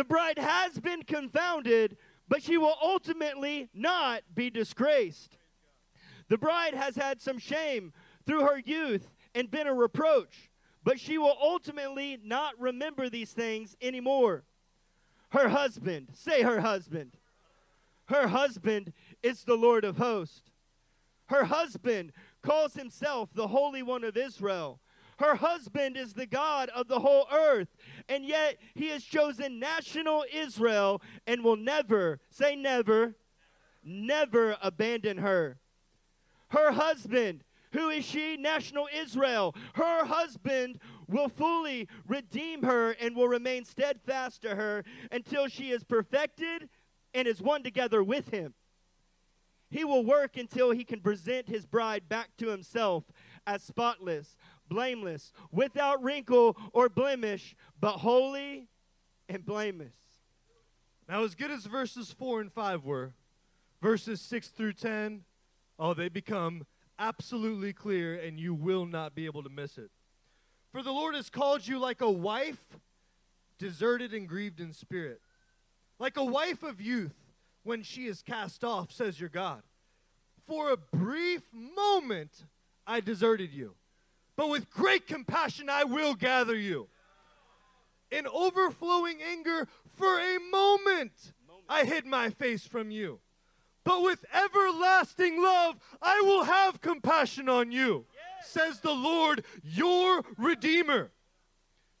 The 0.00 0.04
bride 0.04 0.38
has 0.38 0.78
been 0.78 1.02
confounded, 1.02 1.98
but 2.26 2.42
she 2.42 2.56
will 2.56 2.74
ultimately 2.82 3.68
not 3.74 4.22
be 4.34 4.48
disgraced. 4.48 5.36
The 6.28 6.38
bride 6.38 6.72
has 6.72 6.96
had 6.96 7.20
some 7.20 7.38
shame 7.38 7.92
through 8.24 8.46
her 8.46 8.58
youth 8.58 9.10
and 9.34 9.50
been 9.50 9.66
a 9.66 9.74
reproach, 9.74 10.48
but 10.82 10.98
she 10.98 11.18
will 11.18 11.36
ultimately 11.38 12.18
not 12.24 12.58
remember 12.58 13.10
these 13.10 13.32
things 13.32 13.76
anymore. 13.82 14.44
Her 15.32 15.50
husband, 15.50 16.08
say 16.14 16.40
her 16.40 16.62
husband. 16.62 17.18
Her 18.06 18.28
husband 18.28 18.94
is 19.22 19.44
the 19.44 19.56
Lord 19.56 19.84
of 19.84 19.98
hosts. 19.98 20.50
Her 21.26 21.44
husband 21.44 22.12
calls 22.40 22.72
himself 22.72 23.34
the 23.34 23.48
Holy 23.48 23.82
One 23.82 24.04
of 24.04 24.16
Israel. 24.16 24.80
Her 25.20 25.34
husband 25.34 25.98
is 25.98 26.14
the 26.14 26.26
God 26.26 26.70
of 26.70 26.88
the 26.88 27.00
whole 27.00 27.26
earth, 27.30 27.68
and 28.08 28.24
yet 28.24 28.56
he 28.74 28.88
has 28.88 29.04
chosen 29.04 29.58
national 29.58 30.24
Israel 30.32 31.02
and 31.26 31.44
will 31.44 31.58
never, 31.58 32.20
say 32.30 32.56
never, 32.56 33.16
never 33.84 34.56
abandon 34.62 35.18
her. 35.18 35.58
Her 36.48 36.72
husband, 36.72 37.44
who 37.72 37.90
is 37.90 38.06
she? 38.06 38.38
National 38.38 38.88
Israel. 38.94 39.54
Her 39.74 40.06
husband 40.06 40.80
will 41.06 41.28
fully 41.28 41.86
redeem 42.08 42.62
her 42.62 42.92
and 42.92 43.14
will 43.14 43.28
remain 43.28 43.66
steadfast 43.66 44.40
to 44.42 44.54
her 44.54 44.84
until 45.12 45.48
she 45.48 45.70
is 45.70 45.84
perfected 45.84 46.70
and 47.12 47.28
is 47.28 47.42
one 47.42 47.62
together 47.62 48.02
with 48.02 48.30
him. 48.30 48.54
He 49.70 49.84
will 49.84 50.04
work 50.04 50.36
until 50.36 50.72
he 50.72 50.82
can 50.82 51.00
present 51.00 51.48
his 51.48 51.64
bride 51.64 52.08
back 52.08 52.30
to 52.38 52.48
himself 52.48 53.04
as 53.46 53.62
spotless, 53.62 54.34
blameless, 54.70 55.32
without 55.52 56.02
wrinkle 56.02 56.56
or 56.72 56.88
blemish, 56.88 57.54
but 57.78 57.98
holy 57.98 58.68
and 59.28 59.44
blameless. 59.44 59.92
Now, 61.06 61.24
as 61.24 61.34
good 61.34 61.50
as 61.50 61.66
verses 61.66 62.10
4 62.10 62.40
and 62.40 62.52
5 62.52 62.84
were, 62.84 63.12
verses 63.82 64.22
6 64.22 64.48
through 64.48 64.74
10, 64.74 65.24
oh, 65.78 65.92
they 65.92 66.08
become 66.08 66.64
absolutely 66.98 67.72
clear, 67.72 68.14
and 68.14 68.38
you 68.38 68.54
will 68.54 68.86
not 68.86 69.14
be 69.14 69.26
able 69.26 69.42
to 69.42 69.50
miss 69.50 69.76
it. 69.76 69.90
For 70.72 70.82
the 70.82 70.92
Lord 70.92 71.14
has 71.16 71.28
called 71.28 71.66
you 71.66 71.78
like 71.78 72.00
a 72.00 72.10
wife, 72.10 72.78
deserted 73.58 74.14
and 74.14 74.28
grieved 74.28 74.60
in 74.60 74.72
spirit, 74.72 75.20
like 75.98 76.16
a 76.16 76.24
wife 76.24 76.62
of 76.62 76.80
youth 76.80 77.16
when 77.64 77.82
she 77.82 78.06
is 78.06 78.22
cast 78.22 78.64
off, 78.64 78.92
says 78.92 79.18
your 79.18 79.28
God. 79.28 79.62
For 80.46 80.70
a 80.70 80.76
brief 80.76 81.42
moment 81.52 82.44
I 82.86 83.00
deserted 83.00 83.52
you, 83.52 83.74
but 84.40 84.48
with 84.48 84.70
great 84.70 85.06
compassion 85.06 85.68
I 85.68 85.84
will 85.84 86.14
gather 86.14 86.56
you. 86.56 86.88
In 88.10 88.26
overflowing 88.26 89.18
anger, 89.22 89.68
for 89.92 90.18
a 90.18 90.38
moment 90.50 91.34
I 91.68 91.84
hid 91.84 92.06
my 92.06 92.30
face 92.30 92.66
from 92.66 92.90
you. 92.90 93.20
But 93.84 94.02
with 94.02 94.24
everlasting 94.32 95.42
love, 95.42 95.74
I 96.00 96.22
will 96.22 96.44
have 96.44 96.80
compassion 96.80 97.50
on 97.50 97.70
you, 97.70 98.06
says 98.42 98.80
the 98.80 98.94
Lord, 98.94 99.44
your 99.62 100.24
Redeemer. 100.38 101.10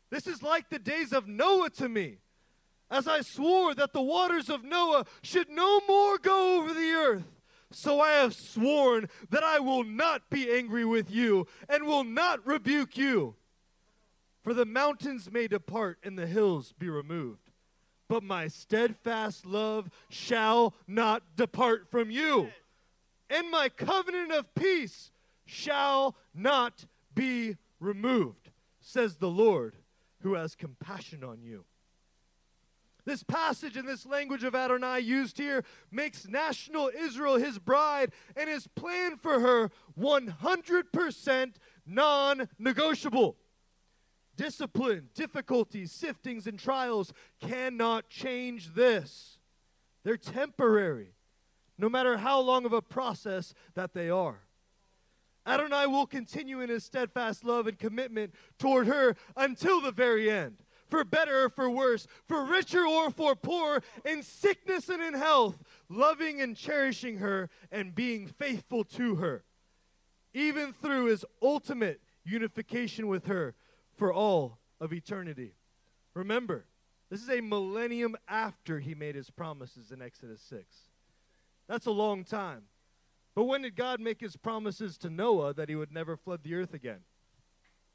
This 0.08 0.26
is 0.26 0.42
like 0.42 0.70
the 0.70 0.78
days 0.78 1.12
of 1.12 1.28
Noah 1.28 1.68
to 1.72 1.90
me 1.90 2.20
as 2.90 3.06
I 3.06 3.20
swore 3.20 3.74
that 3.74 3.92
the 3.92 4.00
waters 4.00 4.48
of 4.48 4.64
Noah 4.64 5.04
should 5.20 5.50
no 5.50 5.82
more 5.86 6.16
go 6.16 6.58
over 6.58 6.72
the 6.72 6.90
earth. 6.90 7.39
So 7.72 8.00
I 8.00 8.12
have 8.12 8.34
sworn 8.34 9.08
that 9.30 9.44
I 9.44 9.60
will 9.60 9.84
not 9.84 10.28
be 10.28 10.50
angry 10.50 10.84
with 10.84 11.10
you 11.10 11.46
and 11.68 11.84
will 11.84 12.04
not 12.04 12.44
rebuke 12.46 12.96
you. 12.96 13.36
For 14.42 14.54
the 14.54 14.64
mountains 14.64 15.30
may 15.30 15.46
depart 15.46 15.98
and 16.02 16.18
the 16.18 16.26
hills 16.26 16.72
be 16.72 16.88
removed, 16.88 17.50
but 18.08 18.22
my 18.22 18.48
steadfast 18.48 19.44
love 19.46 19.90
shall 20.08 20.74
not 20.88 21.36
depart 21.36 21.90
from 21.90 22.10
you, 22.10 22.50
and 23.28 23.50
my 23.50 23.68
covenant 23.68 24.32
of 24.32 24.54
peace 24.54 25.10
shall 25.44 26.16
not 26.34 26.86
be 27.14 27.56
removed, 27.78 28.50
says 28.80 29.16
the 29.16 29.28
Lord, 29.28 29.76
who 30.22 30.34
has 30.34 30.54
compassion 30.54 31.22
on 31.22 31.42
you. 31.42 31.64
This 33.10 33.24
passage 33.24 33.76
and 33.76 33.88
this 33.88 34.06
language 34.06 34.44
of 34.44 34.54
Adonai 34.54 35.00
used 35.00 35.36
here 35.36 35.64
makes 35.90 36.28
national 36.28 36.92
Israel 36.96 37.38
his 37.38 37.58
bride 37.58 38.12
and 38.36 38.48
his 38.48 38.68
plan 38.68 39.16
for 39.16 39.40
her 39.40 39.72
100% 39.98 41.54
non 41.84 42.48
negotiable. 42.56 43.36
Discipline, 44.36 45.08
difficulties, 45.12 45.92
siftings, 45.92 46.46
and 46.46 46.56
trials 46.56 47.12
cannot 47.40 48.08
change 48.10 48.74
this. 48.74 49.38
They're 50.04 50.16
temporary, 50.16 51.14
no 51.76 51.88
matter 51.88 52.18
how 52.18 52.38
long 52.38 52.64
of 52.64 52.72
a 52.72 52.80
process 52.80 53.54
that 53.74 53.92
they 53.92 54.08
are. 54.08 54.42
Adonai 55.44 55.86
will 55.86 56.06
continue 56.06 56.60
in 56.60 56.70
his 56.70 56.84
steadfast 56.84 57.44
love 57.44 57.66
and 57.66 57.76
commitment 57.76 58.36
toward 58.56 58.86
her 58.86 59.16
until 59.36 59.80
the 59.80 59.90
very 59.90 60.30
end 60.30 60.62
for 60.90 61.04
better 61.04 61.44
or 61.44 61.48
for 61.48 61.70
worse, 61.70 62.06
for 62.26 62.44
richer 62.44 62.84
or 62.84 63.10
for 63.10 63.34
poor, 63.34 63.82
in 64.04 64.22
sickness 64.22 64.88
and 64.88 65.02
in 65.02 65.14
health, 65.14 65.62
loving 65.88 66.40
and 66.40 66.56
cherishing 66.56 67.18
her 67.18 67.48
and 67.70 67.94
being 67.94 68.26
faithful 68.26 68.84
to 68.84 69.16
her, 69.16 69.44
even 70.34 70.72
through 70.72 71.06
his 71.06 71.24
ultimate 71.40 72.00
unification 72.24 73.06
with 73.06 73.26
her 73.26 73.54
for 73.96 74.12
all 74.12 74.58
of 74.80 74.92
eternity. 74.92 75.54
Remember, 76.14 76.66
this 77.10 77.22
is 77.22 77.30
a 77.30 77.40
millennium 77.40 78.16
after 78.28 78.80
he 78.80 78.94
made 78.94 79.14
his 79.14 79.30
promises 79.30 79.90
in 79.90 80.02
Exodus 80.02 80.42
6. 80.42 80.64
That's 81.68 81.86
a 81.86 81.92
long 81.92 82.24
time. 82.24 82.62
But 83.34 83.44
when 83.44 83.62
did 83.62 83.76
God 83.76 84.00
make 84.00 84.20
his 84.20 84.36
promises 84.36 84.98
to 84.98 85.10
Noah 85.10 85.54
that 85.54 85.68
he 85.68 85.76
would 85.76 85.92
never 85.92 86.16
flood 86.16 86.42
the 86.42 86.54
earth 86.54 86.74
again? 86.74 87.00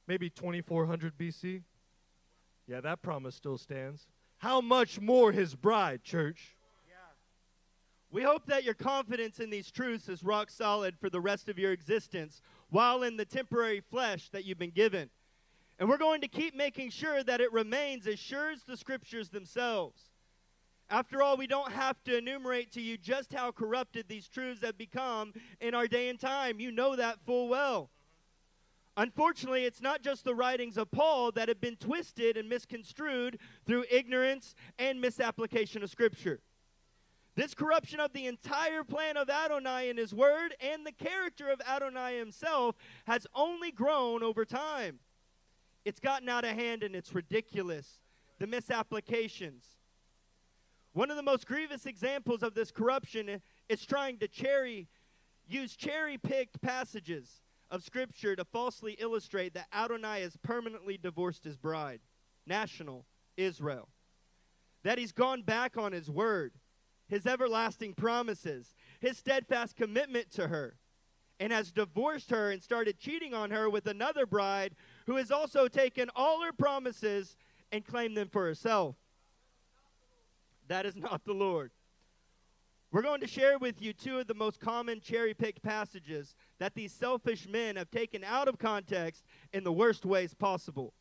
maybe 0.08 0.30
2400 0.30 1.18
BC. 1.18 1.62
Yeah, 2.68 2.82
that 2.82 3.02
promise 3.02 3.36
still 3.36 3.58
stands. 3.58 4.08
How 4.38 4.62
much 4.62 5.00
more 5.00 5.32
his 5.32 5.56
bride, 5.56 6.04
church? 6.04 6.56
We 8.12 8.24
hope 8.24 8.46
that 8.46 8.64
your 8.64 8.74
confidence 8.74 9.40
in 9.40 9.50
these 9.50 9.72
truths 9.72 10.08
is 10.08 10.24
rock 10.24 10.50
solid 10.50 10.98
for 10.98 11.10
the 11.10 11.20
rest 11.20 11.50
of 11.50 11.60
your 11.60 11.72
existence 11.72 12.42
while 12.70 13.04
in 13.04 13.18
the 13.18 13.26
temporary 13.26 13.82
flesh 13.82 14.30
that 14.30 14.46
you've 14.46 14.58
been 14.58 14.72
given. 14.72 15.10
And 15.80 15.90
we're 15.90 15.98
going 15.98 16.22
to 16.22 16.28
keep 16.28 16.56
making 16.56 16.92
sure 16.92 17.24
that 17.24 17.42
it 17.42 17.52
remains 17.52 18.08
as 18.08 18.18
sure 18.18 18.52
as 18.52 18.64
the 18.64 18.78
scriptures 18.78 19.30
themselves. 19.30 20.12
After 20.90 21.22
all, 21.22 21.36
we 21.36 21.48
don't 21.48 21.72
have 21.72 22.02
to 22.06 22.18
enumerate 22.18 22.72
to 22.74 22.82
you 22.82 22.98
just 22.98 23.34
how 23.34 23.52
corrupted 23.52 24.06
these 24.08 24.30
truths 24.30 24.62
have 24.62 24.78
become 24.78 25.34
in 25.60 25.74
our 25.74 25.88
day 25.88 26.10
and 26.10 26.20
time. 26.20 26.60
You 26.60 26.72
know 26.72 26.96
that 26.96 27.20
full 27.26 27.50
well. 27.50 27.90
Unfortunately, 28.98 29.66
it's 29.66 29.82
not 29.82 30.02
just 30.02 30.24
the 30.24 30.36
writings 30.36 30.78
of 30.78 30.90
Paul 30.90 31.32
that 31.34 31.50
have 31.50 31.60
been 31.60 31.76
twisted 31.76 32.38
and 32.38 32.48
misconstrued 32.48 33.40
through 33.66 33.86
ignorance 33.92 34.56
and 34.80 35.02
misapplication 35.02 35.84
of 35.84 35.90
Scripture. 35.90 36.40
This 37.36 37.54
corruption 37.54 38.00
of 38.00 38.14
the 38.14 38.28
entire 38.28 38.86
plan 38.86 39.18
of 39.18 39.30
Adonai 39.30 39.90
and 39.90 40.00
his 40.00 40.14
word 40.14 40.56
and 40.62 40.86
the 40.86 40.94
character 40.94 41.50
of 41.50 41.62
Adonai 41.68 42.18
himself 42.18 42.78
has 43.06 43.28
only 43.36 43.72
grown 43.72 44.24
over 44.24 44.46
time. 44.46 45.00
It's 45.84 46.00
gotten 46.00 46.30
out 46.30 46.46
of 46.46 46.52
hand 46.52 46.82
and 46.82 46.96
it's 46.96 47.14
ridiculous. 47.14 48.00
The 48.40 48.48
misapplications. 48.48 49.66
One 50.94 51.12
of 51.12 51.18
the 51.18 51.24
most 51.24 51.46
grievous 51.46 51.86
examples 51.86 52.42
of 52.42 52.54
this 52.54 52.72
corruption 52.72 53.42
is 53.68 53.86
trying 53.86 54.18
to 54.20 54.30
cherry 54.30 54.88
use 55.48 55.76
cherry-picked 55.76 56.62
passages 56.62 57.42
of 57.72 57.84
scripture 57.84 58.36
to 58.36 58.46
falsely 58.46 58.94
illustrate 59.00 59.54
that 59.54 59.68
Adonai 59.74 60.22
has 60.22 60.38
permanently 60.38 60.98
divorced 60.98 61.44
his 61.44 61.58
bride, 61.58 62.00
national 62.46 63.06
Israel. 63.38 63.90
That 64.84 64.98
he's 64.98 65.12
gone 65.12 65.42
back 65.42 65.78
on 65.78 65.92
his 65.92 66.10
word 66.10 66.54
his 67.08 67.26
everlasting 67.26 67.94
promises, 67.94 68.74
his 69.00 69.18
steadfast 69.18 69.76
commitment 69.76 70.32
to 70.32 70.48
her, 70.48 70.76
and 71.40 71.52
has 71.52 71.72
divorced 71.72 72.32
her 72.32 72.52
and 72.52 72.64
started 72.64 72.98
cheating 72.98 73.34
on 73.34 73.52
her 73.52 73.70
with 73.70 73.88
another 73.88 74.26
bride 74.26 74.76
who 75.06 75.18
has 75.18 75.32
also 75.32 75.68
taken 75.68 76.10
all 76.16 76.42
her 76.42 76.54
promises 76.54 77.38
and 77.72 77.86
claimed 77.86 78.16
them 78.16 78.30
for 78.30 78.46
herself. 78.46 78.96
That 80.68 80.86
is 80.86 80.96
not 80.96 81.26
the 81.26 81.34
Lord. 81.34 81.72
We're 82.92 83.02
going 83.02 83.22
to 83.22 83.28
share 83.28 83.58
with 83.58 83.82
you 83.82 83.94
two 83.94 84.20
of 84.20 84.28
the 84.28 84.34
most 84.34 84.60
common 84.60 85.02
cherry 85.02 85.34
picked 85.34 85.62
passages 85.62 86.34
that 86.60 86.76
these 86.76 86.94
selfish 86.94 87.48
men 87.48 87.76
have 87.76 87.92
taken 87.92 88.24
out 88.24 88.48
of 88.48 88.58
context 88.58 89.24
in 89.54 89.64
the 89.64 89.74
worst 89.74 90.06
ways 90.06 90.34
possible. 90.34 90.94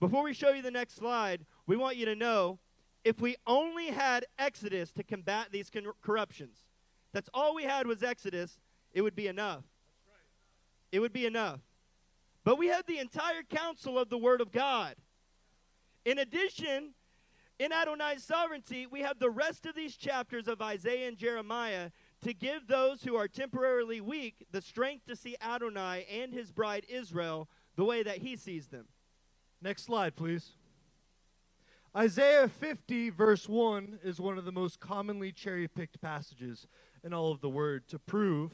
Before 0.00 0.24
we 0.24 0.34
show 0.34 0.50
you 0.50 0.62
the 0.62 0.70
next 0.70 0.96
slide, 0.96 1.46
we 1.66 1.76
want 1.76 1.96
you 1.96 2.04
to 2.06 2.16
know 2.16 2.58
if 3.04 3.20
we 3.20 3.36
only 3.46 3.88
had 3.88 4.24
Exodus 4.38 4.90
to 4.92 5.04
combat 5.04 5.48
these 5.52 5.70
con- 5.70 5.86
corruptions, 6.02 6.64
that's 7.12 7.28
all 7.32 7.54
we 7.54 7.64
had 7.64 7.86
was 7.86 8.02
Exodus, 8.02 8.58
it 8.92 9.02
would 9.02 9.14
be 9.14 9.28
enough. 9.28 9.64
It 10.90 11.00
would 11.00 11.12
be 11.12 11.26
enough. 11.26 11.60
But 12.44 12.58
we 12.58 12.68
have 12.68 12.86
the 12.86 12.98
entire 12.98 13.42
counsel 13.48 13.98
of 13.98 14.08
the 14.08 14.18
Word 14.18 14.40
of 14.40 14.52
God. 14.52 14.96
In 16.04 16.18
addition, 16.18 16.94
in 17.58 17.72
Adonai's 17.72 18.24
sovereignty, 18.24 18.86
we 18.86 19.00
have 19.00 19.18
the 19.18 19.30
rest 19.30 19.66
of 19.66 19.74
these 19.74 19.96
chapters 19.96 20.48
of 20.48 20.60
Isaiah 20.60 21.08
and 21.08 21.16
Jeremiah 21.16 21.90
to 22.22 22.34
give 22.34 22.66
those 22.66 23.02
who 23.04 23.16
are 23.16 23.28
temporarily 23.28 24.00
weak 24.00 24.46
the 24.50 24.60
strength 24.60 25.06
to 25.06 25.16
see 25.16 25.36
Adonai 25.40 26.06
and 26.10 26.32
his 26.32 26.50
bride 26.50 26.84
Israel 26.88 27.48
the 27.76 27.84
way 27.84 28.02
that 28.02 28.18
he 28.18 28.36
sees 28.36 28.68
them. 28.68 28.86
Next 29.62 29.84
slide, 29.84 30.16
please. 30.16 30.52
Isaiah 31.96 32.48
50, 32.48 33.10
verse 33.10 33.48
1, 33.48 34.00
is 34.02 34.20
one 34.20 34.36
of 34.36 34.44
the 34.44 34.52
most 34.52 34.80
commonly 34.80 35.30
cherry 35.30 35.68
picked 35.68 36.00
passages 36.00 36.66
in 37.04 37.14
all 37.14 37.30
of 37.30 37.40
the 37.40 37.48
Word 37.48 37.86
to 37.88 38.00
prove 38.00 38.50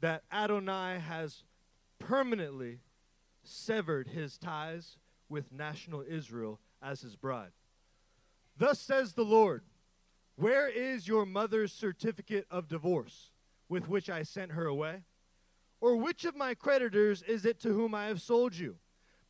that 0.00 0.22
Adonai 0.32 0.98
has 0.98 1.44
permanently 1.98 2.80
severed 3.42 4.08
his 4.08 4.38
ties 4.38 4.96
with 5.28 5.52
national 5.52 6.04
Israel 6.08 6.58
as 6.82 7.02
his 7.02 7.16
bride. 7.16 7.52
Thus 8.56 8.78
says 8.78 9.14
the 9.14 9.24
Lord, 9.24 9.62
Where 10.36 10.68
is 10.68 11.08
your 11.08 11.26
mother's 11.26 11.72
certificate 11.72 12.46
of 12.50 12.68
divorce 12.68 13.30
with 13.68 13.88
which 13.88 14.08
I 14.08 14.22
sent 14.22 14.52
her 14.52 14.66
away? 14.66 15.02
Or 15.80 15.96
which 15.96 16.24
of 16.24 16.36
my 16.36 16.54
creditors 16.54 17.22
is 17.22 17.44
it 17.44 17.60
to 17.60 17.70
whom 17.70 17.94
I 17.94 18.06
have 18.06 18.22
sold 18.22 18.56
you? 18.56 18.76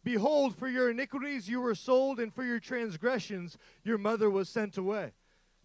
Behold, 0.05 0.57
for 0.57 0.69
your 0.69 0.91
iniquities 0.91 1.49
you 1.49 1.61
were 1.61 1.75
sold, 1.75 2.21
and 2.21 2.33
for 2.33 2.45
your 2.45 2.61
transgressions 2.61 3.57
your 3.83 3.97
mother 3.97 4.29
was 4.29 4.51
sent 4.51 4.77
away. 4.77 5.13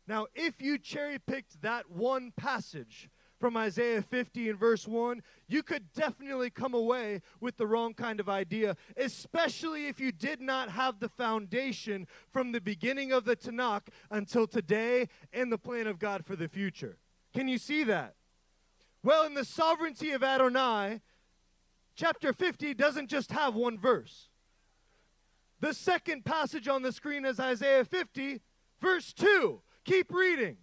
Now, 0.08 0.28
if 0.34 0.62
you 0.62 0.78
cherry 0.78 1.20
picked 1.20 1.62
that 1.62 1.92
one 1.92 2.32
passage 2.36 3.10
from 3.40 3.56
Isaiah 3.56 4.02
50 4.02 4.50
and 4.50 4.60
verse 4.60 4.88
1, 4.88 5.22
you 5.48 5.64
could 5.64 5.94
definitely 5.94 6.50
come 6.50 6.74
away 6.74 7.22
with 7.40 7.58
the 7.58 7.66
wrong 7.66 7.94
kind 7.94 8.20
of 8.20 8.28
idea, 8.28 8.76
especially 8.98 9.88
if 9.88 10.00
you 10.00 10.12
did 10.12 10.42
not 10.42 10.70
have 10.70 11.00
the 11.00 11.10
foundation 11.10 12.08
from 12.32 12.52
the 12.52 12.62
beginning 12.62 13.12
of 13.12 13.26
the 13.26 13.36
Tanakh 13.36 13.88
until 14.12 14.46
today 14.46 15.08
and 15.32 15.52
the 15.52 15.58
plan 15.58 15.88
of 15.88 16.00
God 16.00 16.26
for 16.26 16.36
the 16.36 16.48
future. 16.50 16.98
Can 17.34 17.48
you 17.48 17.58
see 17.58 17.84
that? 17.86 18.16
Well, 19.04 19.26
in 19.26 19.34
the 19.34 19.46
sovereignty 19.46 20.12
of 20.12 20.24
Adonai, 20.24 21.02
chapter 21.96 22.34
50 22.34 22.74
doesn't 22.74 23.08
just 23.08 23.32
have 23.32 23.56
one 23.56 23.78
verse. 23.78 24.30
The 25.62 25.74
second 25.74 26.26
passage 26.26 26.68
on 26.68 26.82
the 26.82 26.92
screen 26.92 27.26
is 27.26 27.40
Isaiah 27.40 27.86
50, 27.86 28.42
verse 28.82 29.14
2. 29.14 29.62
Keep 29.86 30.14
reading. 30.14 30.58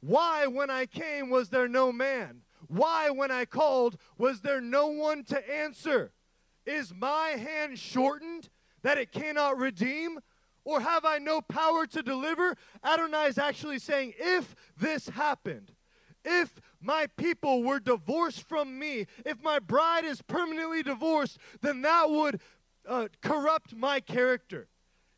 Why, 0.00 0.46
when 0.46 0.70
I 0.70 0.86
came, 0.86 1.30
was 1.30 1.50
there 1.50 1.68
no 1.68 1.92
man? 1.92 2.42
Why, 2.68 3.10
when 3.10 3.30
I 3.30 3.44
called, 3.44 3.96
was 4.16 4.40
there 4.40 4.60
no 4.60 4.88
one 4.88 5.24
to 5.24 5.50
answer? 5.54 6.12
Is 6.66 6.94
my 6.94 7.30
hand 7.30 7.78
shortened 7.78 8.48
that 8.82 8.98
it 8.98 9.12
cannot 9.12 9.58
redeem? 9.58 10.20
Or 10.64 10.80
have 10.80 11.04
I 11.04 11.18
no 11.18 11.40
power 11.40 11.86
to 11.86 12.02
deliver? 12.02 12.54
Adonai 12.84 13.26
is 13.26 13.38
actually 13.38 13.78
saying, 13.78 14.12
if 14.18 14.54
this 14.76 15.08
happened, 15.08 15.72
if 16.24 16.60
my 16.80 17.06
people 17.16 17.62
were 17.62 17.80
divorced 17.80 18.46
from 18.46 18.78
me, 18.78 19.06
if 19.24 19.42
my 19.42 19.58
bride 19.58 20.04
is 20.04 20.22
permanently 20.22 20.82
divorced, 20.82 21.38
then 21.62 21.82
that 21.82 22.10
would 22.10 22.40
uh, 22.86 23.08
corrupt 23.22 23.74
my 23.74 24.00
character. 24.00 24.68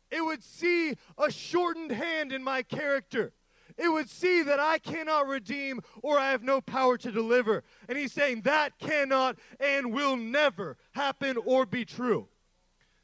It 0.09 0.23
would 0.23 0.43
see 0.43 0.95
a 1.17 1.29
shortened 1.29 1.91
hand 1.91 2.31
in 2.31 2.43
my 2.43 2.63
character. 2.63 3.33
It 3.77 3.91
would 3.91 4.09
see 4.09 4.43
that 4.43 4.59
I 4.59 4.77
cannot 4.77 5.27
redeem 5.27 5.81
or 6.01 6.19
I 6.19 6.31
have 6.31 6.43
no 6.43 6.61
power 6.61 6.97
to 6.97 7.11
deliver. 7.11 7.63
And 7.87 7.97
he's 7.97 8.13
saying 8.13 8.41
that 8.41 8.77
cannot 8.79 9.37
and 9.59 9.93
will 9.93 10.15
never 10.15 10.77
happen 10.91 11.37
or 11.37 11.65
be 11.65 11.85
true. 11.85 12.27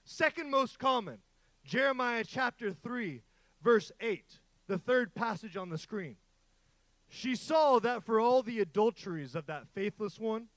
Second 0.04 0.50
most 0.50 0.80
common, 0.80 1.20
Jeremiah 1.64 2.24
chapter 2.28 2.72
3, 2.72 3.22
verse 3.62 3.92
8, 4.00 4.40
the 4.68 4.78
third 4.78 5.14
passage 5.14 5.56
on 5.56 5.70
the 5.70 5.78
screen. 5.78 6.16
She 7.10 7.36
saw 7.36 7.80
that 7.80 8.04
for 8.04 8.20
all 8.20 8.44
the 8.44 8.60
adulteries 8.60 9.36
of 9.36 9.48
that 9.48 9.68
faithless 9.74 10.20
one, 10.20 10.48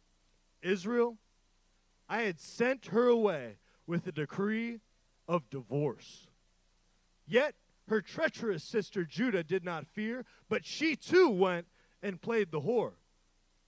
Israel, 0.62 1.18
I 2.08 2.22
had 2.22 2.40
sent 2.40 2.86
her 2.86 3.08
away 3.08 3.56
with 3.86 4.06
a 4.06 4.12
decree 4.12 4.80
of 5.26 5.48
divorce. 5.50 6.26
Yet 7.26 7.54
her 7.88 8.00
treacherous 8.00 8.64
sister 8.64 9.04
Judah 9.04 9.42
did 9.42 9.64
not 9.64 9.86
fear, 9.86 10.24
but 10.48 10.64
she 10.64 10.96
too 10.96 11.28
went 11.28 11.66
and 12.02 12.20
played 12.20 12.50
the 12.50 12.60
whore. 12.60 12.94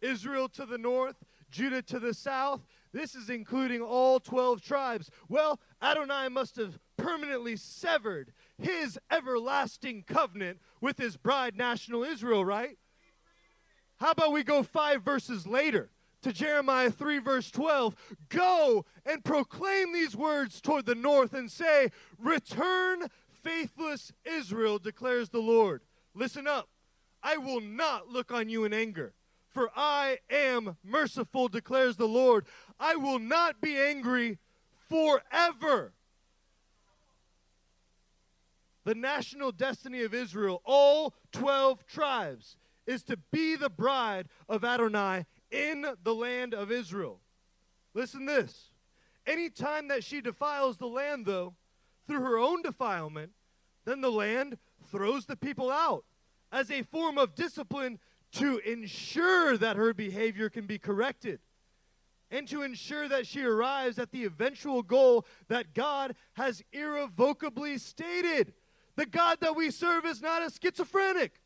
Israel 0.01 0.49
to 0.51 0.67
the 0.67 0.79
north, 0.79 1.17
Judah 1.51 1.83
to 1.83 1.99
the 1.99 2.15
south. 2.15 2.67
This 2.93 3.15
is 3.15 3.31
including 3.31 3.81
all 3.81 4.21
12 4.21 4.61
tribes. 4.61 5.11
Well, 5.29 5.61
Adonai 5.83 6.29
must 6.29 6.57
have 6.57 6.79
permanently 6.97 7.57
severed 7.57 8.33
his 8.59 8.99
everlasting 9.11 10.05
covenant 10.07 10.61
with 10.81 10.99
his 10.99 11.17
bride, 11.17 11.57
national 11.57 12.05
Israel, 12.05 12.45
right? 12.45 12.79
How 13.99 14.11
about 14.11 14.33
we 14.33 14.45
go 14.45 14.63
five 14.63 15.03
verses 15.03 15.47
later? 15.47 15.91
to 16.25 16.33
Jeremiah 16.33 16.91
3, 16.91 17.19
verse 17.19 17.51
12 17.51 17.95
Go 18.31 18.87
and 19.05 19.23
proclaim 19.23 19.93
these 19.93 20.17
words 20.17 20.61
toward 20.61 20.87
the 20.87 20.95
north 20.95 21.35
and 21.35 21.51
say, 21.51 21.91
Return, 22.19 23.09
faithless 23.45 24.13
Israel, 24.25 24.79
declares 24.79 25.29
the 25.29 25.39
Lord. 25.39 25.83
Listen 26.15 26.47
up. 26.47 26.69
I 27.23 27.37
will 27.37 27.61
not 27.61 28.09
look 28.09 28.33
on 28.33 28.49
you 28.49 28.65
in 28.65 28.73
anger, 28.73 29.15
for 29.51 29.71
I 29.77 30.19
am 30.29 30.77
merciful, 30.83 31.49
declares 31.49 31.97
the 31.97 32.09
Lord. 32.09 32.47
I 32.81 32.97
will 32.97 33.19
not 33.19 33.61
be 33.61 33.79
angry 33.79 34.39
forever. 34.89 35.93
The 38.85 38.95
national 38.95 39.53
destiny 39.53 40.03
of 40.03 40.13
Israel, 40.13 40.61
all 40.65 41.15
12 41.33 41.87
tribes, 41.87 42.57
is 42.87 43.03
to 43.05 43.17
be 43.33 43.57
the 43.57 43.71
bride 43.71 44.29
of 44.49 44.65
Adonai 44.65 45.25
in 45.51 45.87
the 46.03 46.15
land 46.15 46.53
of 46.53 46.71
Israel. 46.71 47.21
Listen 47.95 48.27
this. 48.27 48.71
Anytime 49.27 49.89
that 49.89 50.05
she 50.05 50.21
defiles 50.21 50.77
the 50.77 50.87
land, 50.87 51.25
though, 51.25 51.55
through 52.07 52.21
her 52.21 52.39
own 52.39 52.63
defilement, 52.63 53.33
then 53.85 54.01
the 54.01 54.11
land 54.11 54.59
throws 54.91 55.27
the 55.27 55.37
people 55.37 55.71
out 55.71 56.05
as 56.53 56.71
a 56.71 56.83
form 56.83 57.19
of 57.19 57.35
discipline 57.35 57.99
to 58.33 58.59
ensure 58.59 59.57
that 59.57 59.77
her 59.77 59.95
behavior 59.95 60.49
can 60.49 60.67
be 60.67 60.79
corrected 60.79 61.41
and 62.31 62.49
to 62.49 62.63
ensure 62.63 63.09
that 63.09 63.27
she 63.27 63.45
arrives 63.45 63.99
at 63.99 64.11
the 64.11 64.25
eventual 64.25 64.83
goal 64.83 65.25
that 65.49 65.73
God 65.73 66.17
has 66.35 66.63
irrevocably 66.73 67.79
stated. 67.79 68.55
The 68.97 69.07
God 69.07 69.39
that 69.41 69.55
we 69.55 69.71
serve 69.71 70.05
is 70.05 70.21
not 70.21 70.43
a 70.43 70.51
schizophrenic. 70.51 71.41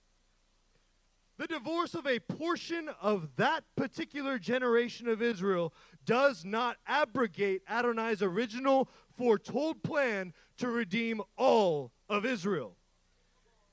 The 1.36 1.46
divorce 1.46 1.94
of 1.94 2.06
a 2.06 2.18
portion 2.18 2.90
of 3.00 3.28
that 3.36 3.64
particular 3.76 4.38
generation 4.38 5.08
of 5.08 5.22
Israel 5.22 5.72
does 6.04 6.44
not 6.44 6.78
abrogate 6.86 7.62
Adonai's 7.68 8.22
original 8.22 8.88
foretold 9.18 9.82
plan 9.82 10.32
to 10.56 10.68
redeem 10.68 11.20
all 11.36 11.92
of 12.08 12.24
Israel. 12.24 12.76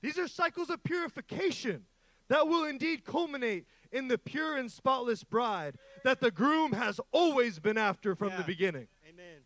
These 0.02 0.18
are 0.20 0.28
cycles 0.28 0.70
of 0.70 0.84
purification 0.84 1.86
that 2.28 2.48
will 2.48 2.66
indeed 2.66 3.06
culminate 3.06 3.66
in 3.92 4.08
the 4.08 4.18
pure 4.18 4.58
and 4.58 4.72
spotless 4.72 5.24
bride 5.24 5.78
that 6.04 6.20
the 6.20 6.32
groom 6.32 6.74
has 6.74 7.00
always 7.12 7.60
been 7.60 7.78
after 7.78 8.16
from 8.16 8.30
Yeah. 8.30 8.38
the 8.38 8.44
beginning. 8.44 8.88
Amen. 9.08 9.46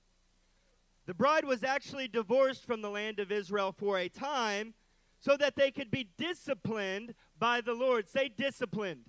The 1.06 1.14
bride 1.14 1.44
was 1.46 1.64
actually 1.64 2.08
divorced 2.08 2.66
from 2.66 2.82
the 2.82 2.90
land 2.90 3.20
of 3.20 3.32
Israel 3.32 3.74
for 3.74 3.98
a 4.00 4.08
time 4.10 4.74
so 5.20 5.36
that 5.38 5.56
they 5.56 5.70
could 5.72 5.92
be 5.92 6.06
disciplined 6.18 7.14
by 7.38 7.60
the 7.62 7.74
Lord. 7.74 8.08
Say 8.08 8.30
disciplined. 8.30 9.06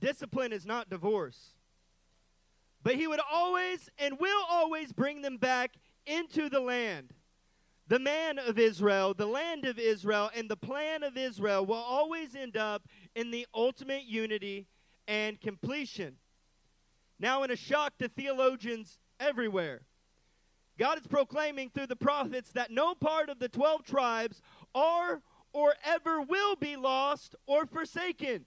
Discipline 0.00 0.52
is 0.52 0.66
not 0.66 0.90
divorce. 0.90 1.53
But 2.84 2.96
he 2.96 3.08
would 3.08 3.20
always 3.32 3.88
and 3.98 4.20
will 4.20 4.44
always 4.48 4.92
bring 4.92 5.22
them 5.22 5.38
back 5.38 5.72
into 6.06 6.48
the 6.48 6.60
land. 6.60 7.14
The 7.88 7.98
man 7.98 8.38
of 8.38 8.58
Israel, 8.58 9.14
the 9.14 9.26
land 9.26 9.64
of 9.64 9.78
Israel, 9.78 10.30
and 10.34 10.48
the 10.48 10.56
plan 10.56 11.02
of 11.02 11.16
Israel 11.16 11.66
will 11.66 11.74
always 11.74 12.36
end 12.36 12.56
up 12.56 12.86
in 13.14 13.30
the 13.30 13.46
ultimate 13.54 14.04
unity 14.04 14.66
and 15.08 15.40
completion. 15.40 16.16
Now, 17.18 17.42
in 17.42 17.50
a 17.50 17.56
shock 17.56 17.98
to 17.98 18.08
theologians 18.08 18.98
everywhere, 19.18 19.82
God 20.78 20.98
is 20.98 21.06
proclaiming 21.06 21.70
through 21.70 21.86
the 21.86 21.96
prophets 21.96 22.50
that 22.52 22.70
no 22.70 22.94
part 22.94 23.28
of 23.28 23.38
the 23.38 23.48
12 23.48 23.84
tribes 23.84 24.42
are 24.74 25.22
or 25.52 25.74
ever 25.84 26.20
will 26.20 26.56
be 26.56 26.76
lost 26.76 27.34
or 27.46 27.64
forsaken. 27.64 28.44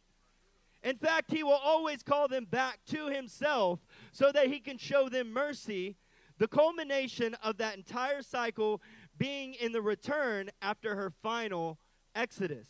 In 0.83 0.97
fact, 0.97 1.31
he 1.31 1.43
will 1.43 1.53
always 1.53 2.03
call 2.03 2.27
them 2.27 2.45
back 2.45 2.79
to 2.87 3.07
himself 3.07 3.79
so 4.17 4.31
that 4.31 4.47
he 4.47 4.59
can 4.59 4.79
show 4.79 5.07
them 5.09 5.31
mercy, 5.31 5.95
the 6.39 6.47
culmination 6.47 7.35
of 7.43 7.57
that 7.57 7.77
entire 7.77 8.23
cycle 8.23 8.81
being 9.15 9.53
in 9.53 9.71
the 9.71 9.81
return 9.81 10.49
after 10.59 10.95
her 10.95 11.13
final 11.21 11.77
exodus. 12.15 12.67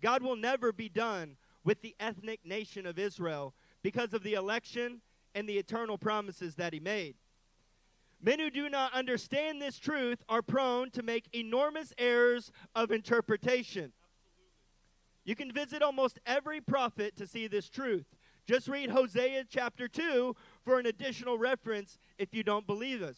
God 0.00 0.22
will 0.22 0.36
never 0.36 0.72
be 0.72 0.88
done 0.88 1.36
with 1.62 1.82
the 1.82 1.94
ethnic 2.00 2.40
nation 2.42 2.86
of 2.86 2.98
Israel 2.98 3.52
because 3.82 4.14
of 4.14 4.22
the 4.22 4.32
election 4.32 5.02
and 5.34 5.46
the 5.46 5.58
eternal 5.58 5.98
promises 5.98 6.54
that 6.54 6.72
he 6.72 6.80
made. 6.80 7.16
Men 8.18 8.38
who 8.38 8.48
do 8.48 8.70
not 8.70 8.94
understand 8.94 9.60
this 9.60 9.78
truth 9.78 10.24
are 10.26 10.40
prone 10.40 10.90
to 10.92 11.02
make 11.02 11.28
enormous 11.34 11.92
errors 11.98 12.50
of 12.74 12.90
interpretation. 12.90 13.92
You 15.26 15.36
can 15.36 15.52
visit 15.52 15.82
almost 15.82 16.18
every 16.24 16.62
prophet 16.62 17.14
to 17.18 17.26
see 17.26 17.46
this 17.46 17.68
truth. 17.68 18.06
Just 18.46 18.68
read 18.68 18.90
Hosea 18.90 19.44
chapter 19.48 19.88
2 19.88 20.36
for 20.62 20.78
an 20.78 20.86
additional 20.86 21.38
reference 21.38 21.98
if 22.18 22.34
you 22.34 22.42
don't 22.42 22.66
believe 22.66 23.02
us. 23.02 23.16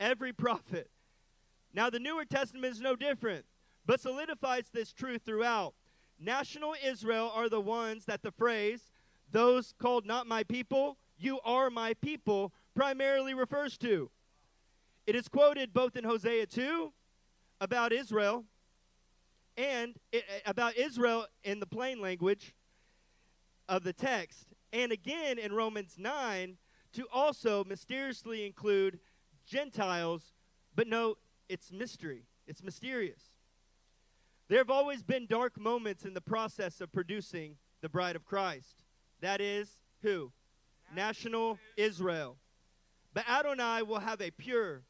Every 0.00 0.32
prophet. 0.32 0.90
Now, 1.72 1.88
the 1.88 2.00
Newer 2.00 2.24
Testament 2.24 2.72
is 2.72 2.80
no 2.80 2.96
different, 2.96 3.44
but 3.86 4.00
solidifies 4.00 4.68
this 4.72 4.92
truth 4.92 5.22
throughout. 5.24 5.74
National 6.18 6.74
Israel 6.84 7.32
are 7.34 7.48
the 7.48 7.60
ones 7.60 8.04
that 8.06 8.22
the 8.22 8.32
phrase, 8.32 8.90
those 9.30 9.74
called 9.78 10.06
not 10.06 10.26
my 10.26 10.42
people, 10.42 10.98
you 11.18 11.40
are 11.44 11.70
my 11.70 11.94
people, 11.94 12.52
primarily 12.74 13.32
refers 13.32 13.78
to. 13.78 14.10
It 15.06 15.14
is 15.14 15.28
quoted 15.28 15.72
both 15.72 15.96
in 15.96 16.04
Hosea 16.04 16.46
2 16.46 16.92
about 17.60 17.92
Israel 17.92 18.44
and 19.56 19.94
it, 20.10 20.24
about 20.46 20.76
Israel 20.76 21.26
in 21.44 21.60
the 21.60 21.66
plain 21.66 22.00
language 22.00 22.54
of 23.72 23.84
the 23.84 23.92
text, 23.94 24.48
and 24.70 24.92
again 24.92 25.38
in 25.38 25.50
Romans 25.50 25.94
9 25.96 26.58
to 26.92 27.06
also 27.10 27.64
mysteriously 27.64 28.44
include 28.44 29.00
Gentiles, 29.46 30.34
but 30.76 30.86
no, 30.86 31.14
it's 31.48 31.72
mystery, 31.72 32.26
it's 32.46 32.62
mysterious. 32.62 33.30
There 34.48 34.58
have 34.58 34.68
always 34.68 35.02
been 35.02 35.26
dark 35.26 35.58
moments 35.58 36.04
in 36.04 36.12
the 36.12 36.20
process 36.20 36.82
of 36.82 36.92
producing 36.92 37.56
the 37.80 37.88
bride 37.88 38.14
of 38.14 38.26
Christ. 38.26 38.84
That 39.22 39.40
is, 39.40 39.78
who? 40.02 40.32
National 40.94 41.58
Israel. 41.78 42.36
But 43.14 43.26
Adonai 43.26 43.84
will 43.84 44.00
have 44.00 44.20
a 44.20 44.32
pure 44.32 44.82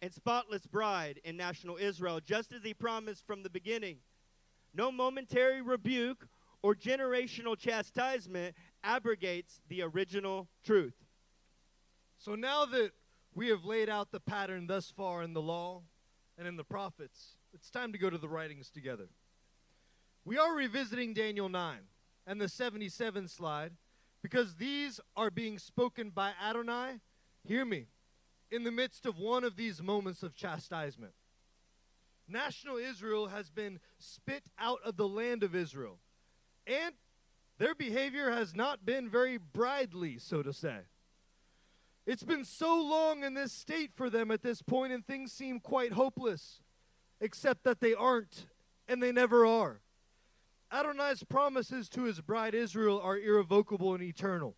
and 0.00 0.10
spotless 0.10 0.66
bride 0.66 1.20
in 1.22 1.36
national 1.36 1.76
Israel, 1.76 2.18
just 2.24 2.50
as 2.54 2.62
he 2.62 2.72
promised 2.72 3.26
from 3.26 3.42
the 3.42 3.50
beginning. 3.50 3.98
No 4.72 4.90
momentary 4.90 5.60
rebuke 5.60 6.26
or 6.62 6.74
generational 6.74 7.58
chastisement 7.58 8.54
abrogates 8.84 9.60
the 9.68 9.82
original 9.82 10.48
truth. 10.64 10.94
So 12.18 12.34
now 12.34 12.64
that 12.66 12.92
we 13.34 13.48
have 13.48 13.64
laid 13.64 13.88
out 13.88 14.12
the 14.12 14.20
pattern 14.20 14.66
thus 14.66 14.90
far 14.90 15.22
in 15.22 15.32
the 15.32 15.42
law 15.42 15.82
and 16.38 16.46
in 16.46 16.56
the 16.56 16.64
prophets, 16.64 17.36
it's 17.52 17.70
time 17.70 17.92
to 17.92 17.98
go 17.98 18.10
to 18.10 18.18
the 18.18 18.28
writings 18.28 18.70
together. 18.70 19.08
We 20.24 20.38
are 20.38 20.54
revisiting 20.54 21.14
Daniel 21.14 21.48
9 21.48 21.78
and 22.26 22.40
the 22.40 22.48
77 22.48 23.28
slide 23.28 23.72
because 24.22 24.54
these 24.54 25.00
are 25.16 25.30
being 25.30 25.58
spoken 25.58 26.10
by 26.10 26.32
Adonai, 26.40 27.00
hear 27.44 27.64
me, 27.64 27.86
in 28.50 28.62
the 28.62 28.70
midst 28.70 29.04
of 29.04 29.18
one 29.18 29.42
of 29.42 29.56
these 29.56 29.82
moments 29.82 30.22
of 30.22 30.36
chastisement. 30.36 31.14
National 32.28 32.76
Israel 32.76 33.28
has 33.28 33.50
been 33.50 33.80
spit 33.98 34.44
out 34.58 34.78
of 34.84 34.96
the 34.96 35.08
land 35.08 35.42
of 35.42 35.56
Israel, 35.56 35.98
and 36.66 36.94
their 37.58 37.74
behavior 37.74 38.30
has 38.30 38.54
not 38.54 38.84
been 38.84 39.08
very 39.08 39.38
bridely, 39.38 40.18
so 40.18 40.42
to 40.42 40.52
say. 40.52 40.80
It's 42.06 42.24
been 42.24 42.44
so 42.44 42.80
long 42.80 43.22
in 43.22 43.34
this 43.34 43.52
state 43.52 43.92
for 43.92 44.10
them 44.10 44.30
at 44.30 44.42
this 44.42 44.62
point, 44.62 44.92
and 44.92 45.06
things 45.06 45.32
seem 45.32 45.60
quite 45.60 45.92
hopeless, 45.92 46.60
except 47.20 47.62
that 47.64 47.80
they 47.80 47.94
aren't, 47.94 48.46
and 48.88 49.02
they 49.02 49.12
never 49.12 49.46
are. 49.46 49.80
Adonai's 50.72 51.22
promises 51.22 51.88
to 51.90 52.04
his 52.04 52.20
bride 52.20 52.54
Israel 52.54 53.00
are 53.00 53.18
irrevocable 53.18 53.94
and 53.94 54.02
eternal. 54.02 54.56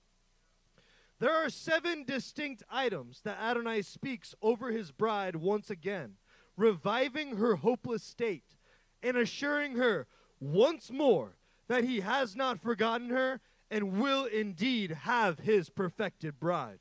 There 1.18 1.34
are 1.34 1.50
seven 1.50 2.04
distinct 2.04 2.62
items 2.70 3.20
that 3.22 3.38
Adonai 3.40 3.82
speaks 3.82 4.34
over 4.40 4.70
his 4.70 4.92
bride 4.92 5.36
once 5.36 5.70
again, 5.70 6.14
reviving 6.56 7.36
her 7.36 7.56
hopeless 7.56 8.02
state 8.02 8.56
and 9.02 9.16
assuring 9.16 9.76
her 9.76 10.06
once 10.40 10.90
more 10.90 11.36
that 11.68 11.84
he 11.84 12.00
has 12.00 12.36
not 12.36 12.60
forgotten 12.60 13.10
her 13.10 13.40
and 13.70 14.00
will 14.00 14.24
indeed 14.24 14.90
have 15.02 15.40
his 15.40 15.70
perfected 15.70 16.38
bride. 16.38 16.78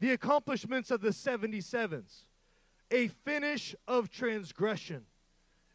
The 0.00 0.12
accomplishments 0.12 0.90
of 0.90 1.00
the 1.00 1.10
77s 1.10 2.24
a 2.92 3.08
finish 3.08 3.74
of 3.88 4.10
transgression, 4.10 5.06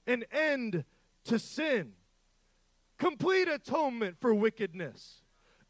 an 0.05 0.23
end 0.31 0.85
to 1.25 1.39
sin, 1.39 1.93
complete 2.97 3.47
atonement 3.47 4.17
for 4.19 4.33
wickedness, 4.33 5.23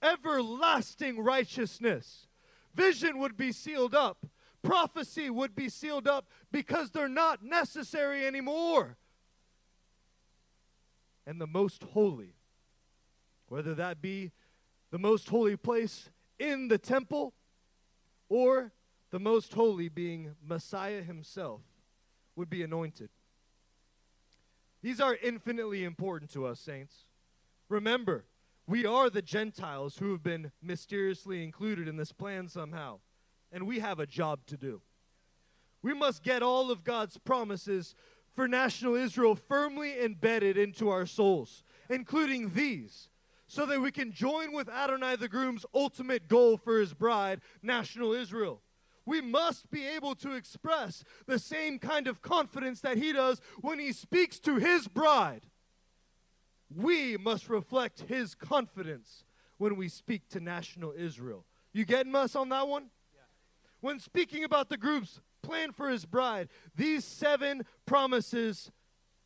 everlasting 0.04 1.19
righteousness. 1.19 2.27
Vision 2.75 3.17
would 3.17 3.38
be 3.38 3.52
sealed 3.52 3.96
up, 3.96 4.25
prophecy 4.62 5.29
would 5.29 5.56
be 5.56 5.69
sealed 5.69 6.08
up 6.08 6.27
because 6.52 6.92
they're 6.92 7.08
not 7.08 7.44
necessary 7.44 8.27
anymore. 8.27 8.98
And 11.28 11.40
the 11.42 11.46
most 11.46 11.84
holy, 11.84 12.34
whether 13.50 13.75
that 13.75 14.02
be 14.02 14.32
the 14.92 14.98
most 14.98 15.28
holy 15.28 15.58
place 15.58 16.10
in 16.40 16.69
the 16.69 16.78
temple 16.78 17.34
or 18.30 18.71
the 19.12 19.19
most 19.19 19.54
holy 19.54 19.90
being 19.90 20.36
Messiah 20.42 21.02
himself, 21.02 21.62
would 22.38 22.50
be 22.50 22.63
anointed. 22.63 23.10
These 24.82 25.02
are 25.02 25.17
infinitely 25.21 25.84
important 25.84 26.32
to 26.32 26.46
us, 26.46 26.62
saints. 26.62 27.06
Remember, 27.67 28.23
we 28.65 28.86
are 28.86 29.10
the 29.10 29.21
Gentiles 29.21 29.98
who 29.98 30.12
have 30.12 30.23
been 30.23 30.52
mysteriously 30.62 31.44
included 31.44 31.90
in 31.90 31.98
this 31.98 32.13
plan 32.13 32.48
somehow, 32.48 33.00
and 33.52 33.67
we 33.67 33.80
have 33.80 34.00
a 34.00 34.06
job 34.06 34.46
to 34.48 34.56
do. 34.56 34.82
We 35.82 35.94
must 35.94 36.23
get 36.23 36.42
all 36.42 36.71
of 36.71 36.84
God's 36.84 37.17
promises 37.17 37.96
for 38.38 38.48
national 38.48 38.94
Israel 38.94 39.33
firmly 39.33 40.00
embedded 40.00 40.60
into 40.60 40.90
our 40.90 41.08
souls, 41.08 41.63
including 41.90 42.52
these, 42.52 43.10
so 43.48 43.65
that 43.65 43.81
we 43.81 43.92
can 43.92 44.12
join 44.12 44.54
with 44.54 44.69
Adonai 44.69 45.15
the 45.15 45.27
groom's 45.27 45.65
ultimate 45.73 46.27
goal 46.27 46.56
for 46.56 46.79
his 46.79 46.94
bride, 46.94 47.42
national 47.63 48.13
Israel. 48.13 48.62
We 49.08 49.21
must 49.21 49.71
be 49.71 49.88
able 49.88 50.13
to 50.17 50.33
express 50.33 51.04
the 51.25 51.40
same 51.40 51.79
kind 51.79 52.08
of 52.08 52.21
confidence 52.21 52.79
that 52.81 52.98
he 52.98 53.12
does 53.12 53.42
when 53.62 53.79
he 53.79 53.92
speaks 53.92 54.38
to 54.42 54.58
his 54.58 54.88
bride. 54.88 55.48
We 56.69 57.17
must 57.17 57.50
reflect 57.50 58.02
his 58.02 58.35
confidence 58.35 59.23
when 59.58 59.77
we 59.77 59.90
speak 59.90 60.29
to 60.29 60.40
national 60.40 60.94
Israel. 60.96 61.44
You 61.73 61.85
getting 61.85 62.15
us 62.15 62.35
on 62.35 62.50
that 62.50 62.67
one? 62.67 62.92
When 63.79 64.00
speaking 64.00 64.44
about 64.44 64.69
the 64.69 64.77
group's 64.77 65.21
plan 65.48 65.71
for 65.71 65.89
his 65.89 66.06
bride, 66.06 66.50
these 66.75 67.06
seven 67.06 67.65
promises 67.85 68.69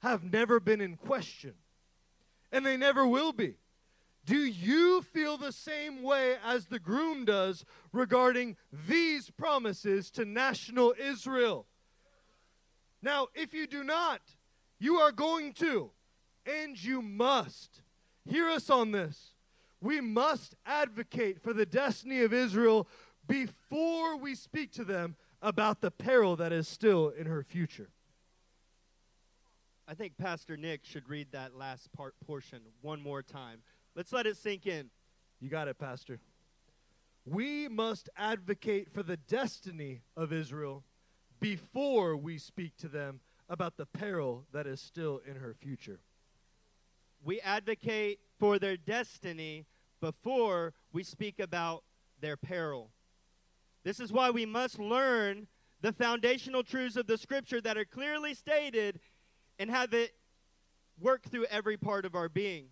have 0.04 0.24
never 0.24 0.60
been 0.60 0.80
in 0.80 0.96
question, 0.96 1.54
and 2.52 2.64
they 2.64 2.78
never 2.78 3.08
will 3.08 3.34
be. 3.34 3.56
Do 4.24 4.38
you 4.38 5.02
feel 5.02 5.38
the 5.38 5.52
same 5.52 6.04
way 6.04 6.36
as 6.46 6.68
the 6.68 6.78
groom 6.78 7.26
does 7.26 7.66
regarding 7.92 8.56
these 8.88 9.32
promises 9.32 10.12
to 10.12 10.24
national 10.24 10.94
Israel? 11.00 11.66
Now, 13.02 13.28
if 13.34 13.52
you 13.52 13.66
do 13.66 13.84
not, 13.84 14.22
you 14.80 14.98
are 14.98 15.12
going 15.12 15.54
to, 15.54 15.90
and 16.46 16.82
you 16.82 17.02
must. 17.02 17.82
Hear 18.26 18.48
us 18.48 18.70
on 18.70 18.92
this. 18.92 19.32
We 19.82 20.02
must 20.02 20.54
advocate 20.68 21.42
for 21.42 21.52
the 21.52 21.66
destiny 21.66 22.22
of 22.22 22.32
Israel 22.32 22.88
before 23.28 24.18
we 24.18 24.36
speak 24.36 24.72
to 24.74 24.84
them 24.84 25.16
about 25.42 25.82
the 25.82 25.92
peril 25.92 26.36
that 26.36 26.52
is 26.52 26.68
still 26.68 27.10
in 27.10 27.26
her 27.26 27.44
future. 27.44 27.90
I 29.88 29.94
think 29.94 30.18
Pastor 30.18 30.56
Nik 30.56 30.82
should 30.84 31.10
read 31.10 31.28
that 31.32 31.56
last 31.56 31.92
part 31.92 32.16
portion 32.26 32.62
one 32.82 33.02
more 33.02 33.22
time. 33.22 33.60
Let's 33.96 34.14
let 34.14 34.26
it 34.26 34.38
sink 34.38 34.66
in. 34.66 34.90
You 35.40 35.50
got 35.50 35.68
it, 35.68 35.78
Pastor. 35.78 36.20
We 37.26 37.68
must 37.68 38.10
advocate 38.16 38.94
for 38.94 39.04
the 39.04 39.18
destiny 39.18 40.02
of 40.16 40.32
Israel 40.32 40.84
before 41.40 42.16
we 42.16 42.38
speak 42.38 42.78
to 42.78 42.88
them 42.88 43.20
about 43.50 43.76
the 43.76 43.86
peril 43.86 44.46
that 44.54 44.66
is 44.66 44.80
still 44.80 45.22
in 45.28 45.36
her 45.36 45.54
future. 45.54 46.00
We 47.24 47.42
advocate 47.42 48.20
for 48.40 48.60
their 48.60 48.78
destiny 48.78 49.66
before 50.00 50.74
we 50.94 51.04
speak 51.04 51.40
about 51.40 51.84
their 52.22 52.38
peril. 52.38 52.92
This 53.84 54.00
is 54.00 54.12
why 54.12 54.30
we 54.30 54.46
must 54.46 54.80
learn 54.80 55.48
the 55.82 55.92
foundational 55.92 56.64
truths 56.64 56.96
of 56.96 57.08
the 57.08 57.18
scripture 57.18 57.60
that 57.62 57.78
are 57.78 57.86
clearly 57.86 58.34
stated 58.34 59.00
and 59.58 59.70
have 59.70 59.94
it 59.94 60.14
work 61.00 61.24
through 61.24 61.46
every 61.46 61.78
part 61.78 62.06
of 62.06 62.16
our 62.16 62.30
being. 62.30 62.68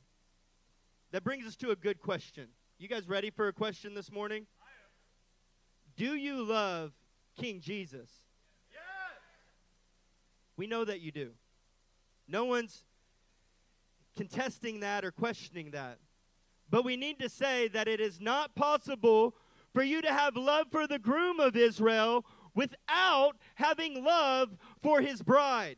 That 1.11 1.23
brings 1.23 1.47
us 1.47 1.55
to 1.57 1.71
a 1.71 1.75
good 1.75 1.99
question. 1.99 2.49
You 2.77 2.87
guys 2.87 3.07
ready 3.07 3.31
for 3.31 3.47
a 3.47 3.53
question 3.53 3.95
this 3.95 4.11
morning? 4.11 4.45
Do 5.97 6.15
you 6.15 6.43
love 6.43 6.93
King 7.37 7.59
Jesus? 7.59 8.09
Yes! 8.71 8.79
We 10.55 10.67
know 10.67 10.85
that 10.85 11.01
you 11.01 11.11
do. 11.11 11.31
No 12.27 12.45
one's 12.45 12.83
contesting 14.15 14.81
that 14.81 15.03
or 15.03 15.11
questioning 15.11 15.71
that. 15.71 15.97
But 16.69 16.85
we 16.85 16.95
need 16.95 17.19
to 17.19 17.29
say 17.29 17.67
that 17.69 17.87
it 17.87 17.99
is 17.99 18.21
not 18.21 18.55
possible 18.55 19.33
for 19.73 19.83
you 19.83 20.01
to 20.01 20.11
have 20.11 20.35
love 20.35 20.67
for 20.71 20.87
the 20.87 20.99
groom 20.99 21.39
of 21.39 21.55
Israel 21.55 22.25
without 22.55 23.33
having 23.55 24.03
love 24.03 24.57
for 24.81 25.01
his 25.01 25.21
bride. 25.21 25.77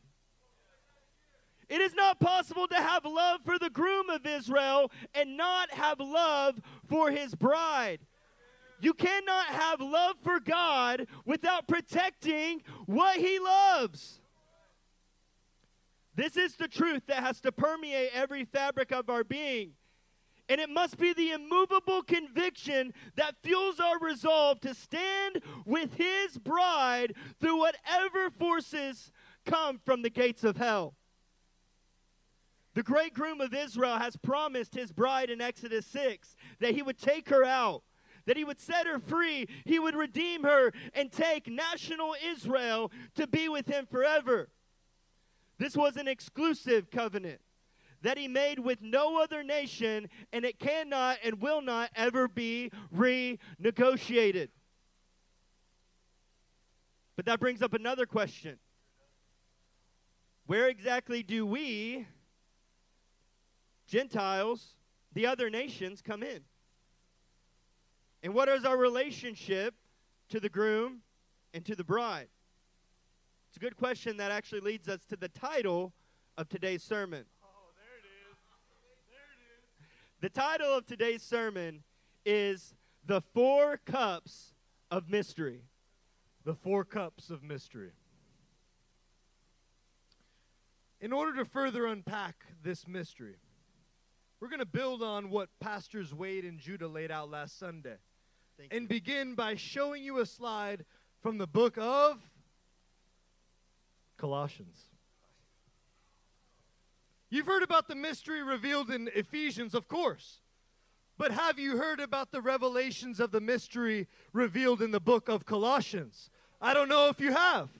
It 1.68 1.80
is 1.80 1.94
not 1.94 2.20
possible 2.20 2.66
to 2.68 2.74
have 2.74 3.04
love 3.04 3.40
for 3.44 3.58
the 3.58 3.70
groom 3.70 4.10
of 4.10 4.26
Israel 4.26 4.90
and 5.14 5.36
not 5.36 5.72
have 5.72 6.00
love 6.00 6.60
for 6.88 7.10
his 7.10 7.34
bride. 7.34 8.00
You 8.80 8.92
cannot 8.92 9.46
have 9.46 9.80
love 9.80 10.16
for 10.22 10.40
God 10.40 11.06
without 11.24 11.68
protecting 11.68 12.62
what 12.86 13.18
he 13.18 13.38
loves. 13.38 14.20
This 16.14 16.36
is 16.36 16.56
the 16.56 16.68
truth 16.68 17.04
that 17.06 17.22
has 17.22 17.40
to 17.40 17.52
permeate 17.52 18.10
every 18.12 18.44
fabric 18.44 18.90
of 18.90 19.08
our 19.08 19.24
being. 19.24 19.72
And 20.48 20.60
it 20.60 20.68
must 20.68 20.98
be 20.98 21.12
the 21.12 21.30
immovable 21.30 22.02
conviction 22.02 22.92
that 23.16 23.36
fuels 23.42 23.80
our 23.80 23.98
resolve 23.98 24.60
to 24.60 24.74
stand 24.74 25.40
with 25.64 25.94
his 25.94 26.36
bride 26.36 27.14
through 27.40 27.58
whatever 27.58 28.30
forces 28.30 29.12
come 29.46 29.78
from 29.84 30.02
the 30.02 30.10
gates 30.10 30.44
of 30.44 30.56
hell. 30.56 30.94
The 32.74 32.82
great 32.82 33.12
groom 33.14 33.40
of 33.40 33.54
Israel 33.54 33.98
has 33.98 34.16
promised 34.16 34.74
his 34.74 34.92
bride 34.92 35.30
in 35.30 35.40
Exodus 35.40 35.86
6 35.86 36.36
that 36.60 36.74
he 36.74 36.82
would 36.82 36.98
take 36.98 37.28
her 37.28 37.44
out, 37.44 37.82
that 38.24 38.36
he 38.36 38.44
would 38.44 38.60
set 38.60 38.86
her 38.86 38.98
free, 38.98 39.46
he 39.64 39.78
would 39.78 39.94
redeem 39.94 40.42
her, 40.42 40.72
and 40.94 41.12
take 41.12 41.48
national 41.48 42.14
Israel 42.24 42.90
to 43.14 43.26
be 43.26 43.48
with 43.48 43.66
him 43.66 43.86
forever. 43.86 44.48
This 45.58 45.76
was 45.76 45.96
an 45.96 46.08
exclusive 46.08 46.90
covenant 46.90 47.40
that 48.02 48.18
he 48.18 48.28
made 48.28 48.58
with 48.58 48.82
no 48.82 49.20
other 49.22 49.42
nation, 49.42 50.08
and 50.32 50.44
it 50.44 50.58
cannot 50.58 51.18
and 51.24 51.40
will 51.40 51.62
not 51.62 51.90
ever 51.94 52.28
be 52.28 52.70
renegotiated. 52.94 54.48
But 57.16 57.26
that 57.26 57.40
brings 57.40 57.62
up 57.62 57.74
another 57.74 58.06
question 58.06 58.58
Where 60.46 60.68
exactly 60.68 61.22
do 61.22 61.46
we, 61.46 62.06
Gentiles, 63.86 64.74
the 65.12 65.26
other 65.26 65.50
nations, 65.50 66.02
come 66.02 66.22
in? 66.22 66.40
And 68.22 68.34
what 68.34 68.48
is 68.48 68.64
our 68.64 68.76
relationship 68.76 69.74
to 70.28 70.40
the 70.40 70.48
groom 70.48 71.02
and 71.52 71.64
to 71.66 71.74
the 71.74 71.84
bride? 71.84 72.28
It's 73.48 73.56
a 73.56 73.60
good 73.60 73.76
question 73.76 74.16
that 74.16 74.30
actually 74.30 74.60
leads 74.60 74.88
us 74.88 75.04
to 75.10 75.16
the 75.16 75.28
title 75.28 75.92
of 76.38 76.48
today's 76.48 76.82
sermon. 76.82 77.26
The 80.22 80.28
title 80.28 80.72
of 80.72 80.86
today's 80.86 81.20
sermon 81.20 81.82
is 82.24 82.76
The 83.04 83.20
Four 83.20 83.78
Cups 83.78 84.54
of 84.88 85.10
Mystery. 85.10 85.62
The 86.44 86.54
four 86.54 86.84
cups 86.84 87.28
of 87.28 87.42
mystery. 87.42 87.90
In 91.00 91.12
order 91.12 91.34
to 91.38 91.44
further 91.44 91.86
unpack 91.86 92.36
this 92.62 92.86
mystery, 92.86 93.34
we're 94.38 94.46
going 94.46 94.60
to 94.60 94.64
build 94.64 95.02
on 95.02 95.28
what 95.28 95.48
Pastors 95.58 96.14
Wade 96.14 96.44
and 96.44 96.60
Judah 96.60 96.86
laid 96.86 97.10
out 97.10 97.28
last 97.28 97.58
Sunday 97.58 97.96
Thank 98.56 98.72
and 98.72 98.82
you. 98.82 98.88
begin 98.88 99.34
by 99.34 99.56
showing 99.56 100.04
you 100.04 100.20
a 100.20 100.26
slide 100.26 100.84
from 101.20 101.38
the 101.38 101.48
book 101.48 101.76
of 101.78 102.22
Colossians. 104.18 104.91
You've 107.32 107.46
heard 107.46 107.62
about 107.62 107.88
the 107.88 107.94
mystery 107.94 108.42
revealed 108.42 108.90
in 108.90 109.08
Ephesians, 109.14 109.74
of 109.74 109.88
course. 109.88 110.42
But 111.16 111.32
have 111.32 111.58
you 111.58 111.78
heard 111.78 111.98
about 111.98 112.30
the 112.30 112.42
revelations 112.42 113.20
of 113.20 113.30
the 113.30 113.40
mystery 113.40 114.06
revealed 114.34 114.82
in 114.82 114.90
the 114.90 115.00
book 115.00 115.30
of 115.30 115.46
Colossians? 115.46 116.28
I 116.60 116.74
don't 116.74 116.90
know 116.90 117.08
if 117.08 117.20
you 117.20 117.32
have. 117.32 117.70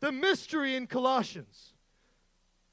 The 0.00 0.12
mystery 0.12 0.74
in 0.74 0.86
Colossians. 0.86 1.74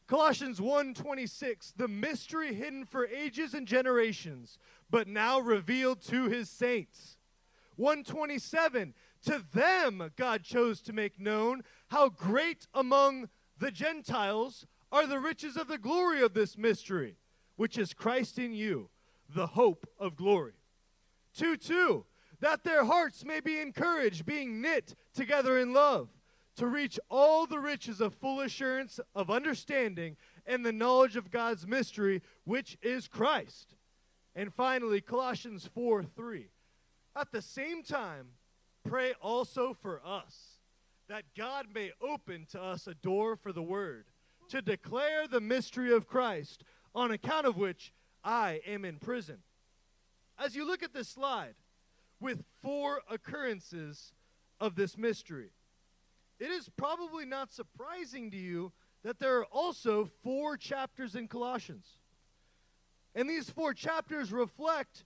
Colossians 0.08 0.62
1:26, 0.62 1.74
the 1.76 1.90
mystery 1.90 2.54
hidden 2.54 2.86
for 2.86 3.06
ages 3.08 3.54
and 3.54 3.68
generations, 3.68 4.58
but 4.90 5.10
now 5.10 5.42
revealed 5.42 6.02
to 6.04 6.30
his 6.30 6.50
saints. 6.50 7.18
127, 7.76 8.94
to 9.24 9.44
them 9.52 10.10
God 10.16 10.46
chose 10.46 10.80
to 10.84 10.94
make 10.94 11.20
known 11.20 11.66
how 11.90 12.08
great 12.08 12.66
among 12.74 13.28
the 13.58 13.72
Gentiles 13.72 14.66
are 14.92 15.08
the 15.08 15.20
riches 15.20 15.56
of 15.56 15.68
the 15.68 15.78
glory 15.78 16.22
of 16.22 16.34
this 16.34 16.58
mystery, 16.58 17.16
which 17.56 17.78
is 17.78 17.94
Christ 17.94 18.40
in 18.40 18.54
you, 18.54 18.90
the 19.34 19.48
hope 19.48 19.88
of 20.00 20.16
glory. 20.16 20.54
2 21.36 21.58
2, 21.58 22.06
that 22.40 22.64
their 22.64 22.86
hearts 22.86 23.24
may 23.24 23.40
be 23.40 23.60
encouraged, 23.60 24.26
being 24.26 24.62
knit 24.62 24.96
together 25.14 25.58
in 25.58 25.74
love, 25.74 26.10
to 26.56 26.68
reach 26.68 27.00
all 27.10 27.46
the 27.46 27.60
riches 27.60 28.02
of 28.02 28.14
full 28.14 28.42
assurance 28.42 29.00
of 29.14 29.30
understanding 29.30 30.18
and 30.46 30.66
the 30.66 30.72
knowledge 30.72 31.16
of 31.16 31.32
God's 31.32 31.68
mystery, 31.68 32.22
which 32.44 32.78
is 32.82 33.08
Christ. 33.08 33.76
And 34.36 34.54
finally, 34.54 35.02
Colossians 35.02 35.70
4 35.74 36.04
3. 36.04 36.50
At 37.16 37.32
the 37.32 37.42
same 37.42 37.84
time, 37.84 38.30
pray 38.84 39.14
also 39.22 39.74
for 39.74 40.02
us, 40.06 40.60
that 41.08 41.24
God 41.38 41.68
may 41.74 41.92
open 42.02 42.46
to 42.52 42.62
us 42.62 42.88
a 42.88 42.94
door 42.94 43.36
for 43.36 43.52
the 43.52 43.64
word 43.64 44.06
to 44.50 44.62
declare 44.62 45.28
the 45.28 45.42
mystery 45.42 45.94
of 45.94 46.08
Christ, 46.08 46.64
on 46.94 47.12
account 47.12 47.46
of 47.46 47.58
which 47.58 47.94
I 48.24 48.62
am 48.66 48.84
in 48.84 48.98
prison. 48.98 49.40
As 50.38 50.56
you 50.56 50.66
look 50.66 50.84
at 50.84 50.94
this 50.94 51.08
slide, 51.10 51.56
with 52.20 52.44
four 52.62 53.02
occurrences 53.10 54.14
of 54.60 54.76
this 54.76 54.98
mystery, 54.98 55.52
it 56.40 56.50
is 56.50 56.70
probably 56.78 57.26
not 57.26 57.52
surprising 57.52 58.32
to 58.32 58.38
you 58.38 58.72
that 59.04 59.20
there 59.20 59.38
are 59.38 59.46
also 59.46 60.10
four 60.24 60.58
chapters 60.58 61.16
in 61.16 61.28
Colossians. 61.28 62.00
And 63.16 63.30
these 63.30 63.50
four 63.50 63.74
chapters 63.74 64.32
reflect 64.32 65.06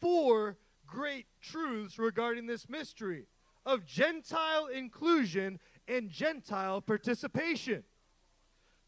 four 0.00 0.56
great 0.86 1.26
truths 1.40 1.98
regarding 1.98 2.46
this 2.46 2.68
mystery 2.68 3.26
of 3.64 3.86
Gentile 3.86 4.66
inclusion 4.66 5.58
and 5.86 6.10
Gentile 6.10 6.80
participation. 6.80 7.84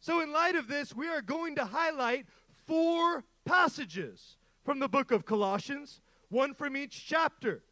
So, 0.03 0.20
in 0.20 0.32
light 0.32 0.57
of 0.57 0.66
this, 0.66 0.96
we 0.96 1.07
are 1.07 1.22
going 1.22 1.55
to 1.55 1.64
highlight 1.64 2.26
four 2.66 3.22
passages 3.44 4.36
from 4.64 4.80
the 4.80 4.88
book 4.88 5.12
of 5.12 5.24
Colossians, 5.24 6.00
one 6.28 6.55
from 6.55 6.76
each 6.76 7.07
chapter, 7.07 7.62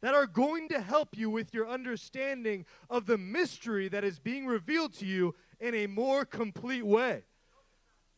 that 0.00 0.12
are 0.12 0.26
going 0.26 0.68
to 0.70 0.80
help 0.80 1.16
you 1.16 1.30
with 1.30 1.54
your 1.54 1.68
understanding 1.68 2.66
of 2.90 3.06
the 3.06 3.16
mystery 3.16 3.88
that 3.90 4.02
is 4.02 4.18
being 4.18 4.44
revealed 4.44 4.92
to 4.94 5.06
you 5.06 5.36
in 5.60 5.72
a 5.76 5.86
more 5.86 6.24
complete 6.24 6.84
way. 6.84 7.22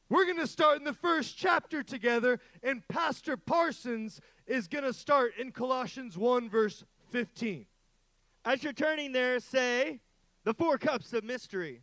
We're 0.09 0.25
going 0.25 0.39
to 0.39 0.47
start 0.47 0.79
in 0.79 0.85
the 0.85 0.95
first 0.95 1.37
chapter 1.37 1.83
together, 1.83 2.41
and 2.63 2.89
Pastor 2.89 3.37
Parsons 3.37 4.23
is 4.47 4.69
going 4.69 4.85
to 4.85 4.95
start 4.95 5.33
in 5.39 5.53
Colossians 5.53 6.17
1, 6.17 6.49
verse 6.49 6.83
15. 7.11 7.67
As 8.43 8.65
you're 8.65 8.73
turning 8.73 9.13
there, 9.13 9.39
say, 9.39 10.01
the 10.45 10.55
four 10.55 10.79
cups 10.79 11.13
of 11.13 11.25
mystery. 11.25 11.83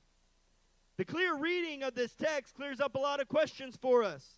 The 1.01 1.05
clear 1.05 1.35
reading 1.35 1.81
of 1.81 1.95
this 1.95 2.13
text 2.13 2.53
clears 2.53 2.79
up 2.79 2.93
a 2.93 2.99
lot 2.99 3.19
of 3.19 3.27
questions 3.27 3.75
for 3.75 4.03
us. 4.03 4.37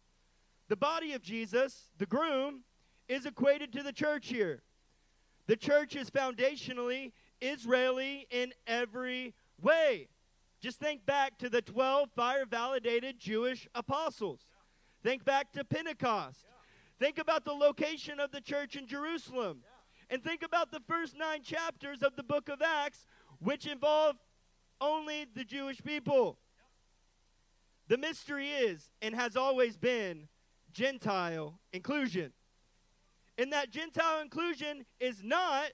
The 0.69 0.77
body 0.77 1.11
of 1.11 1.21
Jesus, 1.21 1.89
the 1.97 2.05
groom, 2.05 2.61
is 3.09 3.25
equated 3.25 3.73
to 3.73 3.83
the 3.83 3.91
church 3.91 4.29
here. 4.29 4.63
The 5.45 5.57
church 5.57 5.93
is 5.97 6.09
foundationally 6.09 7.11
Israeli 7.41 8.27
in 8.31 8.53
every 8.65 9.33
way. 9.61 10.07
Just 10.61 10.79
think 10.79 11.05
back 11.05 11.37
to 11.39 11.49
the 11.49 11.61
12 11.61 12.11
fire 12.15 12.45
validated 12.45 13.19
Jewish 13.19 13.67
apostles. 13.75 14.47
Think 15.03 15.25
back 15.25 15.51
to 15.51 15.65
Pentecost. 15.65 16.45
Think 16.97 17.17
about 17.17 17.43
the 17.43 17.51
location 17.51 18.21
of 18.21 18.31
the 18.31 18.39
church 18.39 18.77
in 18.77 18.87
Jerusalem. 18.87 19.63
And 20.09 20.23
think 20.23 20.43
about 20.43 20.71
the 20.71 20.79
first 20.87 21.17
nine 21.17 21.41
chapters 21.43 22.01
of 22.01 22.15
the 22.15 22.23
book 22.23 22.47
of 22.47 22.61
Acts, 22.61 23.05
which 23.39 23.67
involve 23.67 24.15
only 24.79 25.25
the 25.35 25.43
Jewish 25.43 25.83
people. 25.83 26.37
The 27.93 27.99
mystery 27.99 28.49
is 28.49 28.89
and 29.03 29.13
has 29.13 29.37
always 29.37 29.77
been 29.77 30.27
Gentile 30.71 31.59
inclusion. 31.71 32.33
And 33.37 33.53
that 33.53 33.69
Gentile 33.69 34.19
inclusion 34.19 34.85
is 34.99 35.23
not 35.23 35.67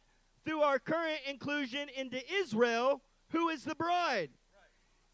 through 0.44 0.60
our 0.60 0.80
current 0.80 1.22
inclusion 1.30 1.88
into 1.96 2.20
Israel, 2.30 3.04
who 3.30 3.48
is 3.48 3.64
the 3.64 3.74
bride. 3.74 4.32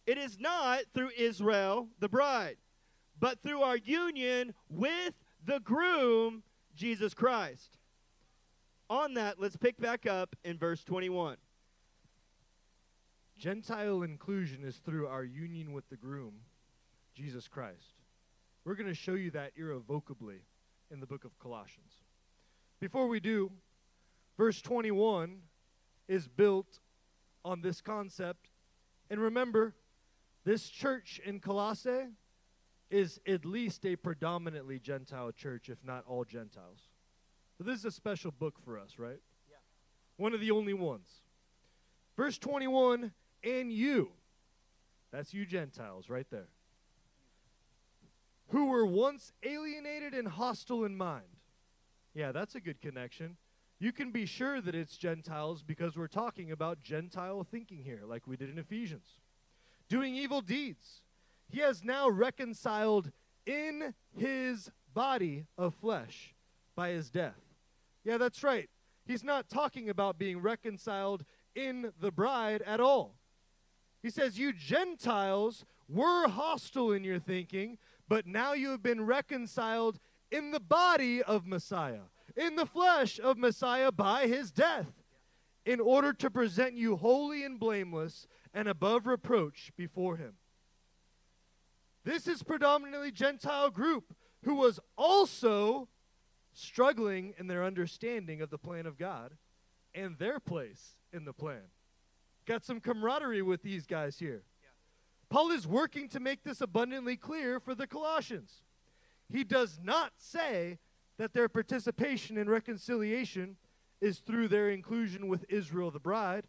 It 0.07 0.17
is 0.17 0.39
not 0.39 0.79
through 0.95 1.11
Israel, 1.15 1.89
the 1.99 2.09
bride, 2.09 2.57
but 3.19 3.39
through 3.43 3.61
our 3.61 3.77
union 3.77 4.55
with 4.67 5.13
the 5.45 5.59
groom, 5.59 6.41
Jesus 6.75 7.13
Christ. 7.13 7.77
On 8.89 9.13
that, 9.13 9.39
let's 9.39 9.57
pick 9.57 9.79
back 9.79 10.07
up 10.07 10.35
in 10.43 10.57
verse 10.57 10.83
21. 10.83 11.37
Gentile 13.37 14.01
inclusion 14.01 14.63
is 14.63 14.77
through 14.77 15.05
our 15.05 15.23
union 15.23 15.71
with 15.71 15.87
the 15.89 15.97
groom, 15.97 16.37
Jesus 17.15 17.47
Christ. 17.47 17.93
We're 18.65 18.75
going 18.75 18.89
to 18.89 18.95
show 18.95 19.13
you 19.13 19.31
that 19.31 19.51
irrevocably 19.55 20.41
in 20.91 20.99
the 20.99 21.07
book 21.07 21.23
of 21.23 21.37
Colossians. 21.39 21.93
Before 22.79 23.07
we 23.07 23.19
do, 23.19 23.51
verse 24.37 24.61
21 24.61 25.37
is 26.07 26.27
built 26.27 26.79
on 27.43 27.61
this 27.61 27.79
concept. 27.79 28.49
And 29.09 29.19
remember, 29.19 29.75
this 30.43 30.67
church 30.67 31.21
in 31.25 31.39
Colossae 31.39 32.09
is 32.89 33.19
at 33.27 33.45
least 33.45 33.85
a 33.85 33.95
predominantly 33.95 34.79
Gentile 34.79 35.31
church, 35.31 35.69
if 35.69 35.83
not 35.83 36.03
all 36.07 36.23
Gentiles. 36.23 36.89
So 37.57 37.63
this 37.63 37.79
is 37.79 37.85
a 37.85 37.91
special 37.91 38.31
book 38.31 38.55
for 38.63 38.77
us, 38.77 38.99
right? 38.99 39.21
Yeah. 39.49 39.57
One 40.17 40.33
of 40.33 40.41
the 40.41 40.51
only 40.51 40.73
ones. 40.73 41.07
Verse 42.17 42.37
21 42.37 43.11
and 43.43 43.71
you. 43.71 44.11
That's 45.11 45.33
you 45.33 45.45
Gentiles 45.45 46.09
right 46.09 46.27
there. 46.29 46.49
Who 48.49 48.65
were 48.67 48.85
once 48.85 49.33
alienated 49.43 50.13
and 50.13 50.27
hostile 50.27 50.85
in 50.85 50.95
mind. 50.95 51.25
Yeah, 52.13 52.31
that's 52.31 52.55
a 52.55 52.61
good 52.61 52.79
connection. 52.79 53.37
You 53.79 53.91
can 53.91 54.11
be 54.11 54.25
sure 54.25 54.61
that 54.61 54.73
it's 54.73 54.97
Gentiles 54.97 55.61
because 55.61 55.97
we're 55.97 56.07
talking 56.07 56.51
about 56.51 56.81
Gentile 56.81 57.43
thinking 57.43 57.83
here, 57.83 58.01
like 58.05 58.25
we 58.25 58.37
did 58.37 58.49
in 58.49 58.57
Ephesians. 58.57 59.19
Doing 59.89 60.15
evil 60.15 60.41
deeds. 60.41 61.01
He 61.49 61.59
has 61.59 61.83
now 61.83 62.09
reconciled 62.09 63.11
in 63.45 63.93
his 64.17 64.71
body 64.93 65.45
of 65.57 65.75
flesh 65.75 66.33
by 66.75 66.89
his 66.89 67.09
death. 67.09 67.39
Yeah, 68.03 68.17
that's 68.17 68.43
right. 68.43 68.69
He's 69.05 69.23
not 69.23 69.49
talking 69.49 69.89
about 69.89 70.17
being 70.17 70.39
reconciled 70.39 71.25
in 71.53 71.91
the 71.99 72.11
bride 72.11 72.61
at 72.63 72.79
all. 72.79 73.15
He 74.01 74.09
says, 74.09 74.39
You 74.39 74.53
Gentiles 74.53 75.65
were 75.87 76.27
hostile 76.27 76.91
in 76.91 77.03
your 77.03 77.19
thinking, 77.19 77.77
but 78.07 78.25
now 78.27 78.53
you 78.53 78.69
have 78.69 78.83
been 78.83 79.05
reconciled 79.05 79.99
in 80.31 80.51
the 80.51 80.59
body 80.59 81.21
of 81.21 81.45
Messiah, 81.45 82.01
in 82.35 82.55
the 82.55 82.65
flesh 82.65 83.19
of 83.19 83.37
Messiah 83.37 83.91
by 83.91 84.27
his 84.27 84.51
death, 84.51 84.87
in 85.65 85.79
order 85.79 86.13
to 86.13 86.29
present 86.29 86.75
you 86.75 86.95
holy 86.95 87.43
and 87.43 87.59
blameless 87.59 88.27
and 88.53 88.67
above 88.67 89.07
reproach 89.07 89.71
before 89.75 90.17
him. 90.17 90.33
This 92.03 92.27
is 92.27 92.43
predominantly 92.43 93.11
Gentile 93.11 93.71
group 93.71 94.15
who 94.43 94.55
was 94.55 94.79
also 94.95 95.89
struggling 96.53 97.33
in 97.37 97.47
their 97.47 97.63
understanding 97.63 98.41
of 98.41 98.51
the 98.51 98.59
plan 98.59 98.85
of 98.85 98.97
God 98.97 99.33
and 99.93 100.17
their 100.17 100.39
place 100.39 100.95
in 101.11 101.25
the 101.25 101.33
plan. 101.33 101.63
Got 102.45 102.63
some 102.63 102.79
camaraderie 102.79 103.41
with 103.41 103.63
these 103.63 103.87
guys 103.87 104.19
here. 104.19 104.43
Paul 105.35 105.51
is 105.51 105.67
working 105.67 106.07
to 106.07 106.21
make 106.21 106.45
this 106.45 106.61
abundantly 106.61 107.17
clear 107.17 107.59
for 107.59 107.75
the 107.75 107.87
Colossians. 107.87 108.61
He 109.29 109.43
does 109.43 109.77
not 109.83 110.13
say 110.15 110.79
that 111.17 111.33
their 111.33 111.49
participation 111.49 112.37
in 112.37 112.49
reconciliation 112.49 113.57
is 113.99 114.19
through 114.19 114.47
their 114.47 114.69
inclusion 114.69 115.27
with 115.27 115.43
Israel 115.49 115.91
the 115.91 115.99
bride. 115.99 116.45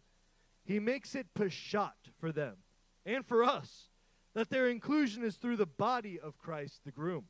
He 0.63 0.79
makes 0.79 1.15
it 1.15 1.33
pashat 1.35 2.13
for 2.17 2.31
them 2.31 2.59
and 3.05 3.25
for 3.25 3.43
us 3.43 3.89
that 4.33 4.49
their 4.49 4.69
inclusion 4.69 5.21
is 5.21 5.35
through 5.35 5.57
the 5.57 5.65
body 5.65 6.17
of 6.17 6.37
Christ 6.37 6.85
the 6.85 6.91
groom. 6.93 7.25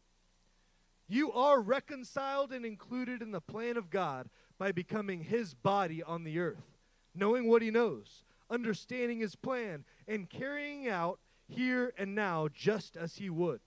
You 1.07 1.31
are 1.31 1.59
reconciled 1.59 2.51
and 2.51 2.67
included 2.67 3.23
in 3.23 3.31
the 3.31 3.41
plan 3.41 3.77
of 3.77 3.89
God 3.89 4.29
by 4.59 4.71
becoming 4.71 5.23
his 5.23 5.55
body 5.55 6.03
on 6.03 6.23
the 6.23 6.37
earth, 6.37 6.77
knowing 7.15 7.47
what 7.47 7.63
he 7.63 7.71
knows, 7.71 8.21
understanding 8.47 9.21
his 9.21 9.35
plan, 9.35 9.85
and 10.07 10.29
carrying 10.29 10.87
out 10.87 11.19
here 11.47 11.93
and 11.97 12.13
now 12.15 12.47
just 12.53 12.97
as 12.97 13.15
he 13.15 13.29
would. 13.29 13.61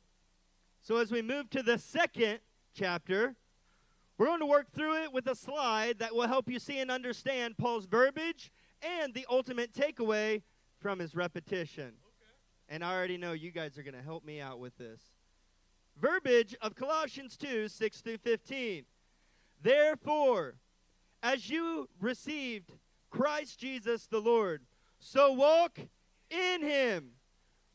So, 0.82 0.96
as 0.96 1.10
we 1.10 1.22
move 1.22 1.50
to 1.50 1.62
the 1.62 1.78
second 1.78 2.40
chapter, 2.74 3.36
we're 4.16 4.26
going 4.26 4.40
to 4.40 4.46
work 4.46 4.70
through 4.72 5.02
it 5.02 5.12
with 5.12 5.26
a 5.26 5.34
slide 5.34 5.98
that 5.98 6.14
will 6.14 6.28
help 6.28 6.48
you 6.48 6.58
see 6.58 6.78
and 6.78 6.90
understand 6.90 7.58
Paul's 7.58 7.86
verbiage 7.86 8.50
and 8.82 9.14
the 9.14 9.26
ultimate 9.30 9.72
takeaway 9.72 10.42
from 10.78 10.98
his 10.98 11.14
repetition. 11.14 11.84
Okay. 11.84 12.30
And 12.68 12.84
I 12.84 12.94
already 12.94 13.18
know 13.18 13.32
you 13.32 13.50
guys 13.50 13.76
are 13.78 13.82
going 13.82 13.94
to 13.94 14.02
help 14.02 14.24
me 14.24 14.40
out 14.40 14.58
with 14.58 14.76
this. 14.78 15.00
verbiage 16.00 16.54
of 16.62 16.74
Colossians 16.74 17.36
2 17.36 17.68
6 17.68 18.00
through 18.00 18.18
15. 18.18 18.84
Therefore, 19.62 20.54
as 21.22 21.50
you 21.50 21.88
received 22.00 22.72
Christ 23.10 23.58
Jesus 23.58 24.06
the 24.06 24.20
Lord, 24.20 24.62
so 24.98 25.32
walk 25.32 25.78
in 26.30 26.62
him, 26.62 27.10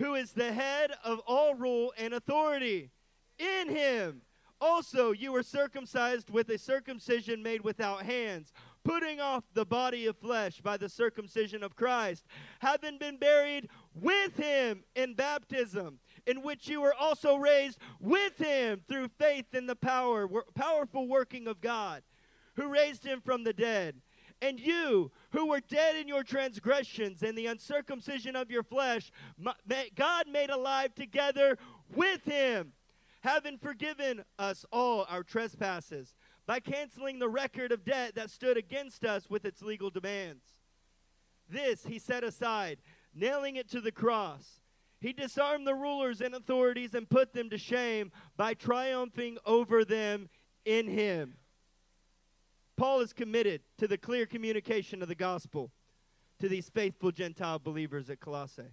who 0.00 0.14
is 0.14 0.32
the 0.32 0.52
head 0.52 0.90
of 1.04 1.20
all 1.26 1.54
rule 1.54 1.92
and 1.96 2.14
authority. 2.14 2.90
In 3.38 3.68
him 3.68 4.22
also 4.60 5.12
you 5.12 5.32
were 5.32 5.42
circumcised 5.42 6.30
with 6.30 6.48
a 6.48 6.58
circumcision 6.58 7.42
made 7.42 7.62
without 7.62 8.02
hands 8.02 8.52
putting 8.82 9.20
off 9.20 9.44
the 9.52 9.66
body 9.66 10.06
of 10.06 10.16
flesh 10.16 10.60
by 10.60 10.76
the 10.76 10.88
circumcision 10.88 11.62
of 11.62 11.76
Christ, 11.76 12.26
having 12.60 12.98
been 12.98 13.18
buried 13.18 13.68
with 13.94 14.36
him 14.36 14.84
in 14.94 15.14
baptism, 15.14 15.98
in 16.26 16.42
which 16.42 16.68
you 16.68 16.80
were 16.80 16.94
also 16.94 17.36
raised 17.36 17.78
with 18.00 18.38
him 18.38 18.80
through 18.88 19.08
faith 19.18 19.54
in 19.54 19.66
the 19.66 19.76
power, 19.76 20.26
powerful 20.54 21.06
working 21.08 21.46
of 21.46 21.60
God, 21.60 22.02
who 22.56 22.68
raised 22.68 23.04
him 23.04 23.20
from 23.20 23.44
the 23.44 23.52
dead. 23.52 23.96
And 24.40 24.58
you, 24.58 25.12
who 25.32 25.46
were 25.46 25.60
dead 25.60 25.96
in 25.96 26.08
your 26.08 26.22
transgressions 26.22 27.22
and 27.22 27.36
the 27.36 27.46
uncircumcision 27.46 28.36
of 28.36 28.50
your 28.50 28.62
flesh, 28.62 29.12
God 29.94 30.26
made 30.28 30.50
alive 30.50 30.94
together 30.94 31.58
with 31.94 32.24
him, 32.24 32.72
having 33.22 33.58
forgiven 33.58 34.24
us 34.38 34.64
all 34.72 35.06
our 35.08 35.22
trespasses 35.22 36.14
by 36.46 36.58
canceling 36.58 37.18
the 37.18 37.28
record 37.28 37.70
of 37.70 37.84
debt 37.84 38.14
that 38.16 38.30
stood 38.30 38.56
against 38.56 39.04
us 39.04 39.30
with 39.30 39.44
its 39.44 39.62
legal 39.62 39.90
demands. 39.90 40.44
This 41.48 41.84
he 41.84 41.98
set 41.98 42.24
aside, 42.24 42.78
nailing 43.14 43.56
it 43.56 43.68
to 43.70 43.80
the 43.80 43.92
cross. 43.92 44.60
He 45.00 45.12
disarmed 45.12 45.66
the 45.66 45.74
rulers 45.74 46.20
and 46.20 46.34
authorities 46.34 46.94
and 46.94 47.08
put 47.08 47.32
them 47.32 47.50
to 47.50 47.58
shame 47.58 48.12
by 48.36 48.54
triumphing 48.54 49.38
over 49.46 49.84
them 49.84 50.28
in 50.64 50.88
him. 50.88 51.36
Paul 52.80 53.00
is 53.00 53.12
committed 53.12 53.60
to 53.76 53.86
the 53.86 53.98
clear 53.98 54.24
communication 54.24 55.02
of 55.02 55.08
the 55.08 55.14
gospel 55.14 55.70
to 56.38 56.48
these 56.48 56.70
faithful 56.70 57.12
Gentile 57.12 57.58
believers 57.58 58.08
at 58.08 58.20
Colossae. 58.20 58.72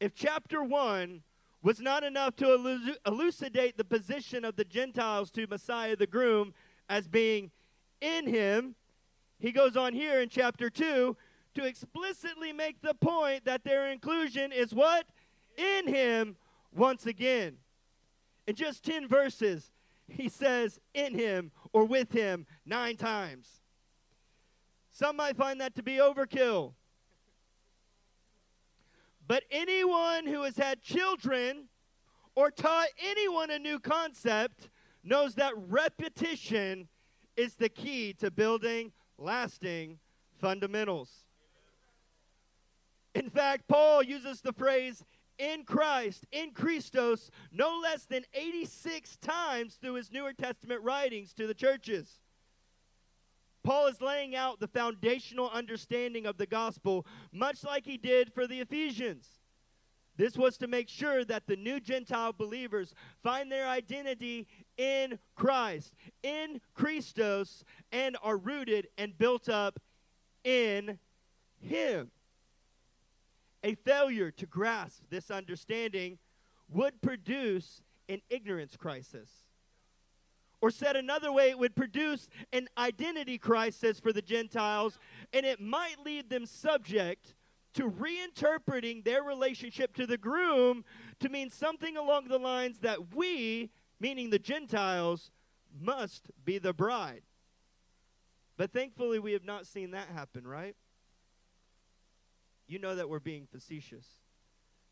If 0.00 0.12
chapter 0.12 0.64
1 0.64 1.22
was 1.62 1.78
not 1.78 2.02
enough 2.02 2.34
to 2.34 2.98
elucidate 3.06 3.76
the 3.76 3.84
position 3.84 4.44
of 4.44 4.56
the 4.56 4.64
Gentiles 4.64 5.30
to 5.30 5.46
Messiah 5.46 5.94
the 5.94 6.08
groom 6.08 6.52
as 6.88 7.06
being 7.06 7.52
in 8.00 8.26
him. 8.26 8.74
He 9.38 9.52
goes 9.52 9.76
on 9.76 9.92
here 9.92 10.20
in 10.20 10.28
chapter 10.28 10.68
2 10.68 11.16
to 11.54 11.64
explicitly 11.64 12.52
make 12.52 12.82
the 12.82 12.94
point 12.94 13.44
that 13.44 13.62
their 13.62 13.92
inclusion 13.92 14.50
is 14.50 14.74
what? 14.74 15.06
In 15.56 15.86
him 15.86 16.34
once 16.74 17.06
again. 17.06 17.58
In 18.48 18.56
just 18.56 18.82
10 18.82 19.06
verses, 19.06 19.70
he 20.10 20.28
says 20.28 20.78
in 20.94 21.14
him 21.14 21.52
or 21.72 21.84
with 21.84 22.12
him 22.12 22.46
nine 22.66 22.96
times. 22.96 23.60
Some 24.90 25.16
might 25.16 25.36
find 25.36 25.60
that 25.60 25.74
to 25.76 25.82
be 25.82 25.96
overkill. 25.96 26.74
But 29.26 29.44
anyone 29.50 30.26
who 30.26 30.42
has 30.42 30.56
had 30.56 30.82
children 30.82 31.68
or 32.34 32.50
taught 32.50 32.88
anyone 32.98 33.50
a 33.50 33.58
new 33.58 33.78
concept 33.78 34.68
knows 35.04 35.36
that 35.36 35.52
repetition 35.56 36.88
is 37.36 37.54
the 37.54 37.68
key 37.68 38.12
to 38.14 38.30
building 38.30 38.92
lasting 39.18 39.98
fundamentals. 40.40 41.24
In 43.14 43.30
fact, 43.30 43.68
Paul 43.68 44.02
uses 44.02 44.40
the 44.40 44.52
phrase 44.52 45.04
in 45.40 45.64
Christ, 45.64 46.26
in 46.30 46.50
Christos, 46.52 47.30
no 47.50 47.80
less 47.82 48.04
than 48.04 48.24
86 48.34 49.16
times 49.16 49.76
through 49.80 49.94
his 49.94 50.12
Newer 50.12 50.34
Testament 50.34 50.82
writings 50.82 51.32
to 51.34 51.46
the 51.46 51.54
churches. 51.54 52.20
Paul 53.62 53.86
is 53.86 54.00
laying 54.00 54.36
out 54.36 54.60
the 54.60 54.68
foundational 54.68 55.50
understanding 55.50 56.26
of 56.26 56.36
the 56.36 56.46
gospel, 56.46 57.06
much 57.32 57.64
like 57.64 57.84
he 57.84 57.96
did 57.96 58.32
for 58.32 58.46
the 58.46 58.60
Ephesians. 58.60 59.40
This 60.16 60.36
was 60.36 60.58
to 60.58 60.68
make 60.68 60.88
sure 60.88 61.24
that 61.24 61.46
the 61.46 61.56
new 61.56 61.80
Gentile 61.80 62.34
believers 62.34 62.94
find 63.22 63.50
their 63.50 63.66
identity 63.66 64.46
in 64.76 65.18
Christ, 65.34 65.94
in 66.22 66.60
Christos, 66.74 67.64
and 67.90 68.18
are 68.22 68.36
rooted 68.36 68.88
and 68.98 69.16
built 69.16 69.48
up 69.48 69.80
in 70.44 70.98
Him. 71.58 72.10
A 73.62 73.74
failure 73.74 74.30
to 74.30 74.46
grasp 74.46 75.02
this 75.10 75.30
understanding 75.30 76.18
would 76.68 77.00
produce 77.02 77.82
an 78.08 78.20
ignorance 78.30 78.76
crisis. 78.76 79.30
Or 80.62 80.70
said 80.70 80.96
another 80.96 81.32
way, 81.32 81.50
it 81.50 81.58
would 81.58 81.74
produce 81.74 82.28
an 82.52 82.68
identity 82.76 83.38
crisis 83.38 83.98
for 83.98 84.12
the 84.12 84.22
Gentiles, 84.22 84.98
and 85.32 85.46
it 85.46 85.60
might 85.60 85.96
leave 86.04 86.28
them 86.28 86.44
subject 86.44 87.34
to 87.74 87.90
reinterpreting 87.90 89.04
their 89.04 89.22
relationship 89.22 89.94
to 89.94 90.06
the 90.06 90.18
groom 90.18 90.84
to 91.20 91.28
mean 91.28 91.50
something 91.50 91.96
along 91.96 92.28
the 92.28 92.38
lines 92.38 92.80
that 92.80 93.14
we, 93.14 93.70
meaning 94.00 94.30
the 94.30 94.38
Gentiles, 94.38 95.30
must 95.80 96.30
be 96.44 96.58
the 96.58 96.72
bride. 96.72 97.22
But 98.56 98.72
thankfully, 98.72 99.18
we 99.18 99.32
have 99.32 99.44
not 99.44 99.66
seen 99.66 99.92
that 99.92 100.08
happen, 100.08 100.46
right? 100.46 100.76
You 102.70 102.78
know 102.78 102.94
that 102.94 103.08
we're 103.08 103.18
being 103.18 103.48
facetious. 103.50 104.06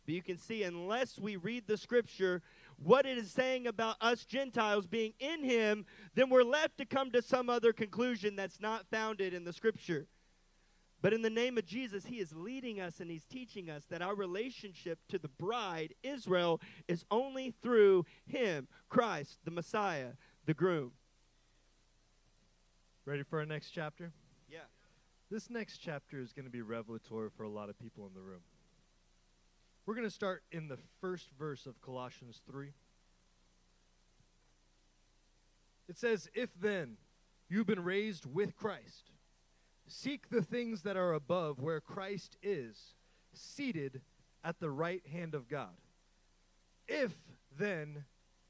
But 0.04 0.14
you 0.16 0.20
can 0.20 0.36
see, 0.36 0.64
unless 0.64 1.16
we 1.16 1.36
read 1.36 1.68
the 1.68 1.76
scripture 1.76 2.42
what 2.76 3.06
it 3.06 3.16
is 3.16 3.30
saying 3.30 3.68
about 3.68 3.94
us 4.00 4.24
Gentiles 4.24 4.88
being 4.88 5.12
in 5.20 5.44
him, 5.44 5.86
then 6.16 6.28
we're 6.28 6.42
left 6.42 6.78
to 6.78 6.84
come 6.84 7.12
to 7.12 7.22
some 7.22 7.48
other 7.48 7.72
conclusion 7.72 8.34
that's 8.34 8.60
not 8.60 8.86
founded 8.90 9.32
in 9.32 9.44
the 9.44 9.52
scripture. 9.52 10.08
But 11.00 11.12
in 11.12 11.22
the 11.22 11.30
name 11.30 11.56
of 11.56 11.66
Jesus, 11.66 12.06
he 12.06 12.16
is 12.16 12.34
leading 12.34 12.80
us 12.80 12.98
and 12.98 13.08
he's 13.08 13.24
teaching 13.24 13.70
us 13.70 13.84
that 13.90 14.02
our 14.02 14.16
relationship 14.16 14.98
to 15.10 15.18
the 15.18 15.28
bride, 15.28 15.94
Israel, 16.02 16.60
is 16.88 17.04
only 17.12 17.54
through 17.62 18.06
him, 18.26 18.66
Christ, 18.88 19.38
the 19.44 19.52
Messiah, 19.52 20.14
the 20.46 20.54
groom. 20.54 20.90
Ready 23.04 23.22
for 23.22 23.38
our 23.38 23.46
next 23.46 23.70
chapter? 23.70 24.10
This 25.30 25.50
next 25.50 25.78
chapter 25.78 26.18
is 26.20 26.32
going 26.32 26.46
to 26.46 26.50
be 26.50 26.62
revelatory 26.62 27.28
for 27.36 27.42
a 27.42 27.50
lot 27.50 27.68
of 27.68 27.78
people 27.78 28.06
in 28.06 28.14
the 28.14 28.22
room. 28.22 28.40
We're 29.84 29.94
going 29.94 30.06
to 30.06 30.14
start 30.14 30.42
in 30.50 30.68
the 30.68 30.78
first 31.00 31.28
verse 31.38 31.66
of 31.66 31.80
Colossians 31.82 32.42
3. 32.50 32.72
It 35.88 35.98
says, 35.98 36.28
If 36.34 36.50
then 36.58 36.96
you've 37.48 37.66
been 37.66 37.84
raised 37.84 38.26
with 38.26 38.56
Christ, 38.56 39.10
seek 39.86 40.30
the 40.30 40.42
things 40.42 40.82
that 40.82 40.96
are 40.96 41.12
above 41.12 41.60
where 41.60 41.80
Christ 41.80 42.36
is, 42.42 42.94
seated 43.34 44.00
at 44.42 44.60
the 44.60 44.70
right 44.70 45.06
hand 45.06 45.34
of 45.34 45.48
God. 45.48 45.76
If 46.86 47.12
then 47.58 48.04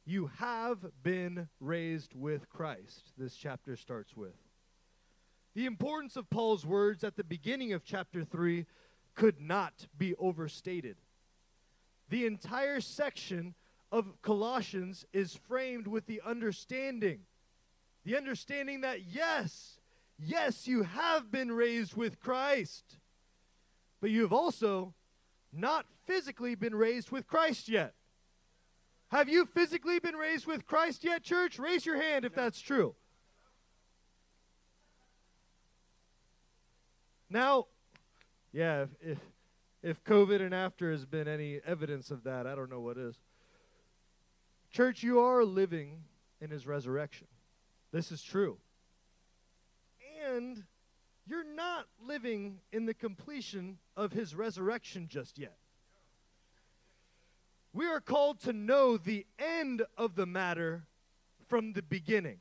you 0.05 0.31
have 0.39 0.87
been 1.03 1.49
raised 1.61 2.15
with 2.15 2.49
Christ, 2.49 3.13
this 3.17 3.35
chapter 3.35 3.77
starts 3.77 4.17
with. 4.17 4.48
The 5.59 5.67
importance 5.67 6.15
of 6.15 6.31
Paul's 6.31 6.65
words 6.65 7.03
at 7.03 7.17
the 7.17 7.25
beginning 7.25 7.73
of 7.73 7.85
chapter 7.85 8.23
3 8.23 8.65
could 9.17 9.41
not 9.41 9.89
be 9.99 10.15
overstated. 10.15 10.99
The 12.11 12.27
entire 12.27 12.81
section 12.81 13.57
of 13.91 14.23
Colossians 14.23 15.05
is 15.13 15.35
framed 15.35 15.89
with 15.89 16.07
the 16.07 16.23
understanding 16.25 17.23
the 18.05 18.17
understanding 18.17 18.83
that, 18.83 19.01
yes, 19.03 19.81
yes, 20.17 20.69
you 20.69 20.85
have 20.85 21.33
been 21.33 21.51
raised 21.51 21.97
with 21.97 22.21
Christ, 22.21 22.85
but 24.01 24.11
you 24.11 24.23
have 24.23 24.33
also 24.33 24.95
not 25.53 25.87
physically 26.07 26.55
been 26.55 26.77
raised 26.77 27.11
with 27.11 27.27
Christ 27.27 27.69
yet. 27.69 27.95
Have 29.09 29.29
you 29.29 29.45
physically 29.45 29.99
been 29.99 30.15
raised 30.15 30.47
with 30.47 30.67
Christ 30.67 31.03
yet, 31.03 31.25
church? 31.25 31.59
Raise 31.59 31.85
your 31.85 32.01
hand 32.01 32.25
if 32.25 32.33
that's 32.33 32.61
true. 32.61 32.95
Now, 37.31 37.67
yeah, 38.53 38.83
if, 38.83 38.89
if 39.03 39.19
if 39.83 40.03
COVID 40.05 40.41
and 40.41 40.55
after 40.55 40.91
has 40.91 41.05
been 41.05 41.29
any 41.29 41.61
evidence 41.65 42.11
of 42.11 42.25
that, 42.25 42.47
I 42.47 42.55
don't 42.55 42.71
know 42.71 42.81
what 42.81 42.99
is. 42.99 43.17
Church, 44.71 45.03
you 45.03 45.21
are 45.21 45.45
living 45.45 46.03
in 46.41 46.51
his 46.51 46.67
resurrection. 46.67 47.29
This 47.93 48.11
is 48.11 48.23
true. 48.23 48.59
And 50.27 50.65
you're 51.27 51.45
not 51.45 51.87
living 52.05 52.59
in 52.73 52.87
the 52.87 52.95
completion 52.95 53.79
of 53.97 54.13
his 54.13 54.35
resurrection 54.35 55.07
just 55.09 55.39
yet. 55.39 55.57
We 57.73 57.87
are 57.87 58.01
called 58.01 58.41
to 58.41 58.53
know 58.53 58.97
the 58.97 59.27
end 59.39 59.83
of 59.97 60.17
the 60.17 60.27
matter 60.27 60.85
from 61.47 61.73
the 61.73 61.83
beginning, 61.83 62.41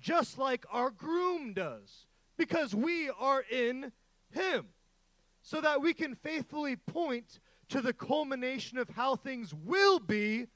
just 0.00 0.38
like 0.38 0.64
our 0.72 0.90
groom 0.90 1.52
does, 1.52 2.06
because 2.38 2.74
we 2.74 3.10
are 3.10 3.44
in 3.50 3.92
him, 4.30 4.68
so 5.42 5.60
that 5.60 5.82
we 5.82 5.92
can 5.92 6.14
faithfully 6.14 6.76
point 6.76 7.40
to 7.68 7.82
the 7.82 7.92
culmination 7.92 8.78
of 8.78 8.88
how 8.90 9.16
things 9.16 9.52
will 9.52 9.98
be 9.98 10.46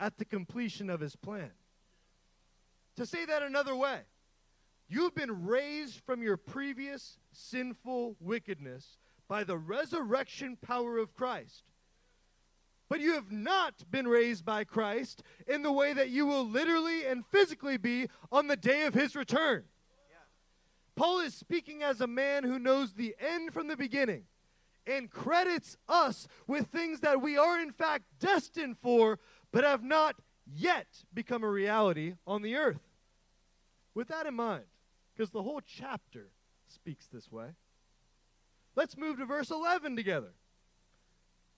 at 0.00 0.16
the 0.16 0.24
completion 0.24 0.88
of 0.88 1.00
his 1.00 1.16
plan. 1.16 1.50
To 2.96 3.04
say 3.04 3.26
that 3.26 3.42
another 3.42 3.76
way, 3.76 4.00
you've 4.88 5.14
been 5.14 5.44
raised 5.44 6.00
from 6.00 6.22
your 6.22 6.36
previous 6.36 7.18
sinful 7.32 8.16
wickedness 8.20 8.96
by 9.28 9.44
the 9.44 9.58
resurrection 9.58 10.56
power 10.56 10.96
of 10.96 11.12
Christ. 11.12 11.64
But 12.88 13.00
you 13.00 13.14
have 13.14 13.32
not 13.32 13.90
been 13.90 14.06
raised 14.06 14.44
by 14.44 14.64
Christ 14.64 15.22
in 15.46 15.62
the 15.62 15.72
way 15.72 15.92
that 15.92 16.10
you 16.10 16.24
will 16.24 16.46
literally 16.46 17.04
and 17.04 17.26
physically 17.26 17.76
be 17.76 18.06
on 18.30 18.46
the 18.46 18.56
day 18.56 18.82
of 18.82 18.94
his 18.94 19.16
return. 19.16 19.64
Paul 20.96 21.20
is 21.20 21.34
speaking 21.34 21.82
as 21.82 22.00
a 22.00 22.06
man 22.06 22.42
who 22.42 22.58
knows 22.58 22.94
the 22.94 23.14
end 23.20 23.52
from 23.52 23.68
the 23.68 23.76
beginning 23.76 24.24
and 24.86 25.10
credits 25.10 25.76
us 25.88 26.26
with 26.46 26.68
things 26.68 27.00
that 27.00 27.20
we 27.20 27.36
are 27.36 27.60
in 27.60 27.70
fact 27.70 28.04
destined 28.18 28.78
for, 28.78 29.18
but 29.52 29.62
have 29.62 29.82
not 29.82 30.16
yet 30.46 30.86
become 31.12 31.44
a 31.44 31.50
reality 31.50 32.14
on 32.26 32.42
the 32.42 32.56
earth. 32.56 32.80
With 33.94 34.08
that 34.08 34.26
in 34.26 34.34
mind, 34.34 34.64
because 35.14 35.30
the 35.30 35.42
whole 35.42 35.60
chapter 35.60 36.30
speaks 36.68 37.06
this 37.06 37.30
way, 37.30 37.48
let's 38.74 38.96
move 38.96 39.18
to 39.18 39.26
verse 39.26 39.50
11 39.50 39.96
together. 39.96 40.32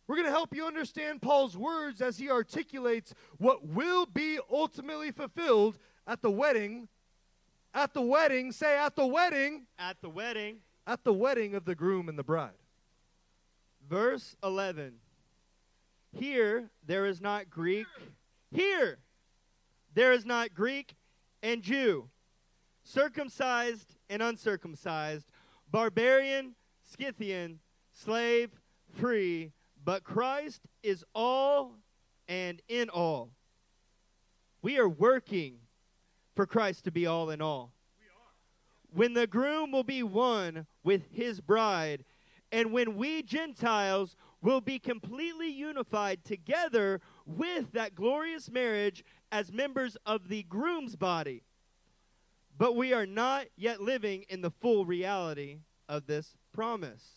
We're 0.06 0.16
going 0.16 0.26
to 0.26 0.32
help 0.32 0.54
you 0.54 0.66
understand 0.66 1.20
Paul's 1.20 1.56
words 1.56 2.00
as 2.00 2.16
he 2.16 2.30
articulates 2.30 3.14
what 3.36 3.66
will 3.66 4.06
be 4.06 4.38
ultimately 4.50 5.10
fulfilled 5.10 5.78
at 6.06 6.22
the 6.22 6.30
wedding. 6.30 6.88
At 7.74 7.94
the 7.94 8.02
wedding, 8.02 8.52
say 8.52 8.76
at 8.78 8.96
the 8.96 9.06
wedding. 9.06 9.66
At 9.78 10.00
the 10.00 10.08
wedding. 10.08 10.58
At 10.86 11.04
the 11.04 11.12
wedding 11.12 11.54
of 11.54 11.64
the 11.64 11.74
groom 11.74 12.08
and 12.08 12.18
the 12.18 12.24
bride. 12.24 12.50
Verse 13.88 14.36
11. 14.42 14.94
Here 16.12 16.70
there 16.86 17.06
is 17.06 17.20
not 17.20 17.50
Greek. 17.50 17.86
Here 18.50 18.98
there 19.94 20.12
is 20.12 20.24
not 20.24 20.54
Greek 20.54 20.94
and 21.42 21.62
Jew, 21.62 22.08
circumcised 22.82 23.96
and 24.08 24.22
uncircumcised, 24.22 25.30
barbarian, 25.70 26.54
Scythian, 26.82 27.60
slave, 27.92 28.50
free, 28.92 29.52
but 29.84 30.04
Christ 30.04 30.62
is 30.82 31.04
all 31.14 31.74
and 32.26 32.62
in 32.68 32.88
all. 32.88 33.30
We 34.62 34.78
are 34.78 34.88
working 34.88 35.58
for 36.38 36.46
Christ 36.46 36.84
to 36.84 36.92
be 36.92 37.04
all 37.04 37.30
in 37.30 37.42
all. 37.42 37.72
When 38.94 39.14
the 39.14 39.26
groom 39.26 39.72
will 39.72 39.82
be 39.82 40.04
one 40.04 40.68
with 40.84 41.02
his 41.10 41.40
bride, 41.40 42.04
and 42.52 42.70
when 42.70 42.94
we 42.94 43.24
Gentiles 43.24 44.14
will 44.40 44.60
be 44.60 44.78
completely 44.78 45.48
unified 45.48 46.24
together 46.24 47.00
with 47.26 47.72
that 47.72 47.96
glorious 47.96 48.48
marriage 48.52 49.02
as 49.32 49.50
members 49.50 49.96
of 50.06 50.28
the 50.28 50.44
groom's 50.44 50.94
body. 50.94 51.42
But 52.56 52.76
we 52.76 52.92
are 52.92 53.04
not 53.04 53.46
yet 53.56 53.80
living 53.80 54.24
in 54.28 54.40
the 54.40 54.52
full 54.52 54.86
reality 54.86 55.58
of 55.88 56.06
this 56.06 56.36
promise. 56.52 57.16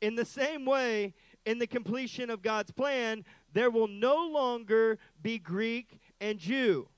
In 0.00 0.16
the 0.16 0.24
same 0.24 0.64
way, 0.66 1.14
in 1.46 1.60
the 1.60 1.68
completion 1.68 2.30
of 2.30 2.42
God's 2.42 2.72
plan, 2.72 3.24
there 3.52 3.70
will 3.70 3.86
no 3.86 4.26
longer 4.26 4.98
be 5.22 5.38
Greek 5.38 6.00
and 6.20 6.36
Jew 6.36 6.88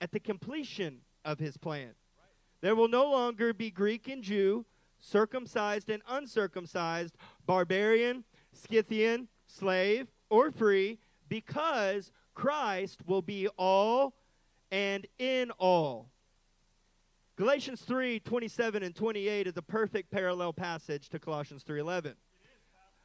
at 0.00 0.12
the 0.12 0.20
completion 0.20 1.00
of 1.24 1.38
his 1.38 1.56
plan. 1.56 1.94
There 2.60 2.74
will 2.74 2.88
no 2.88 3.10
longer 3.10 3.52
be 3.52 3.70
Greek 3.70 4.08
and 4.08 4.22
Jew, 4.22 4.66
circumcised 4.98 5.90
and 5.90 6.02
uncircumcised, 6.08 7.16
barbarian, 7.46 8.24
Scythian, 8.52 9.28
slave, 9.46 10.08
or 10.28 10.50
free, 10.50 10.98
because 11.28 12.10
Christ 12.34 13.00
will 13.06 13.22
be 13.22 13.48
all 13.56 14.14
and 14.70 15.06
in 15.18 15.50
all. 15.52 16.10
Galatians 17.36 17.82
3 17.82 18.18
27 18.20 18.82
and 18.82 18.94
28 18.94 19.46
is 19.46 19.56
a 19.56 19.62
perfect 19.62 20.10
parallel 20.10 20.52
passage 20.52 21.08
to 21.10 21.20
Colossians 21.20 21.62
3 21.62 21.78
11. 21.78 22.14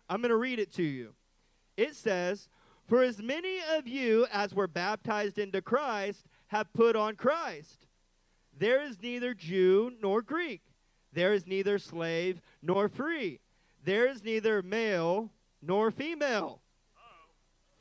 I'm 0.10 0.22
going 0.22 0.30
to 0.30 0.36
read 0.36 0.60
it 0.60 0.74
to 0.74 0.84
you. 0.84 1.14
It 1.78 1.96
says, 1.96 2.50
For 2.88 3.04
as 3.04 3.22
many 3.22 3.60
of 3.76 3.88
you 3.88 4.26
as 4.32 4.54
were 4.54 4.68
baptized 4.68 5.38
into 5.38 5.62
Christ 5.62 6.26
have 6.54 6.72
put 6.72 6.96
on 6.96 7.16
Christ. 7.16 7.88
There 8.56 8.84
is 8.84 9.02
neither 9.02 9.34
Jew 9.34 9.92
nor 10.00 10.22
Greek. 10.22 10.62
There 11.12 11.34
is 11.34 11.48
neither 11.48 11.80
slave 11.80 12.42
nor 12.62 12.88
free. 12.88 13.40
There 13.84 14.08
is 14.08 14.24
neither 14.24 14.62
male 14.62 15.32
nor 15.64 15.90
female. 15.90 16.62
Uh-oh. 16.96 17.32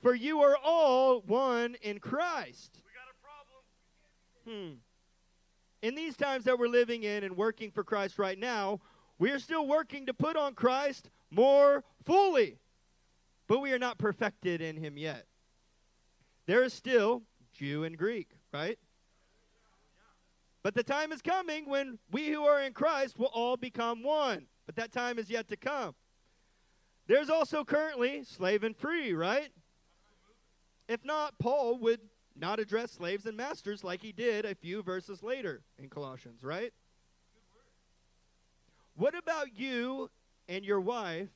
For 0.01 0.15
you 0.15 0.41
are 0.41 0.57
all 0.57 1.21
one 1.21 1.77
in 1.83 1.99
Christ. 1.99 2.71
We 2.77 2.93
got 2.95 3.13
a 3.13 3.19
problem. 4.47 4.71
Hmm. 4.71 5.87
In 5.87 5.95
these 5.95 6.17
times 6.17 6.45
that 6.45 6.59
we're 6.59 6.69
living 6.69 7.03
in 7.03 7.25
and 7.25 7.37
working 7.37 7.71
for 7.71 7.85
Christ 7.85 8.19
right 8.19 8.39
now, 8.39 8.81
we 9.19 9.31
are 9.33 9.39
still 9.39 9.67
working 9.67 10.07
to 10.07 10.15
put 10.15 10.35
on 10.35 10.55
Christ 10.55 11.11
more 11.31 11.85
fully. 12.05 12.57
But 13.49 13.61
we 13.61 13.73
are 13.73 13.79
not 13.79 13.99
perfected 13.99 14.63
in 14.63 14.79
him 14.79 14.97
yet. 14.97 15.27
There 16.47 16.63
is 16.63 16.73
still 16.73 17.23
Jew 17.53 17.85
and 17.85 17.99
Greek, 17.99 18.31
right? 18.53 18.79
But 20.63 20.75
the 20.75 20.83
time 20.83 21.11
is 21.13 21.21
coming 21.23 21.69
when 21.69 21.99
we 22.11 22.29
who 22.29 22.45
are 22.45 22.63
in 22.63 22.73
Christ 22.73 23.19
will 23.19 23.31
all 23.33 23.57
become 23.57 24.03
one. 24.03 24.47
But 24.67 24.77
that 24.77 24.93
time 24.93 25.19
is 25.19 25.29
yet 25.29 25.49
to 25.49 25.57
come. 25.57 25.95
There's 27.09 27.29
also 27.29 27.65
currently 27.65 28.23
slave 28.23 28.63
and 28.63 28.77
free, 28.77 29.13
right? 29.13 29.49
If 30.89 31.05
not, 31.05 31.39
Paul 31.39 31.79
would 31.81 32.01
not 32.37 32.61
address 32.61 32.93
slaves 32.93 33.27
and 33.27 33.37
masters 33.37 33.83
like 33.83 34.03
he 34.03 34.13
did 34.13 34.45
a 34.45 34.55
few 34.55 34.83
verses 34.83 35.23
later 35.23 35.63
in 35.79 35.89
Colossians, 35.89 36.45
right? 36.45 36.73
What 38.95 39.17
about 39.17 39.59
you 39.59 40.11
and 40.49 40.65
your 40.65 40.81
wife 40.81 41.31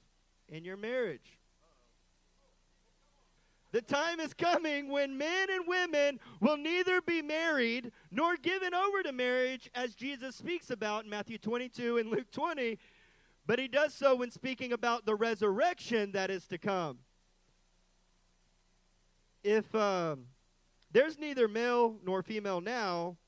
and 0.52 0.64
your 0.64 0.76
marriage? 0.76 1.35
The 3.76 3.82
time 3.82 4.20
is 4.20 4.32
coming 4.32 4.88
when 4.88 5.18
men 5.18 5.48
and 5.50 5.68
women 5.68 6.18
will 6.40 6.56
neither 6.56 7.02
be 7.02 7.20
married 7.20 7.92
nor 8.10 8.38
given 8.38 8.72
over 8.72 9.02
to 9.02 9.12
marriage, 9.12 9.68
as 9.74 9.94
Jesus 9.94 10.34
speaks 10.34 10.70
about 10.70 11.04
in 11.04 11.10
Matthew 11.10 11.36
22 11.36 11.98
and 11.98 12.08
Luke 12.08 12.30
20, 12.30 12.78
but 13.46 13.58
he 13.58 13.68
does 13.68 13.92
so 13.92 14.16
when 14.16 14.30
speaking 14.30 14.72
about 14.72 15.04
the 15.04 15.14
resurrection 15.14 16.12
that 16.12 16.30
is 16.30 16.46
to 16.46 16.56
come. 16.56 17.00
If 19.44 19.74
um, 19.74 20.24
there's 20.90 21.18
neither 21.18 21.46
male 21.46 21.96
nor 22.02 22.22
female 22.22 22.62
now, 22.62 23.18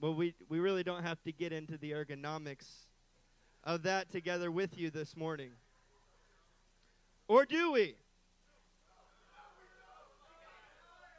well, 0.00 0.14
we, 0.14 0.32
we 0.48 0.60
really 0.60 0.84
don't 0.84 1.02
have 1.02 1.20
to 1.24 1.32
get 1.32 1.52
into 1.52 1.76
the 1.76 1.90
ergonomics 1.90 2.86
of 3.64 3.82
that 3.82 4.10
together 4.10 4.48
with 4.52 4.78
you 4.78 4.90
this 4.90 5.16
morning. 5.16 5.50
Or 7.26 7.44
do 7.44 7.72
we? 7.72 7.96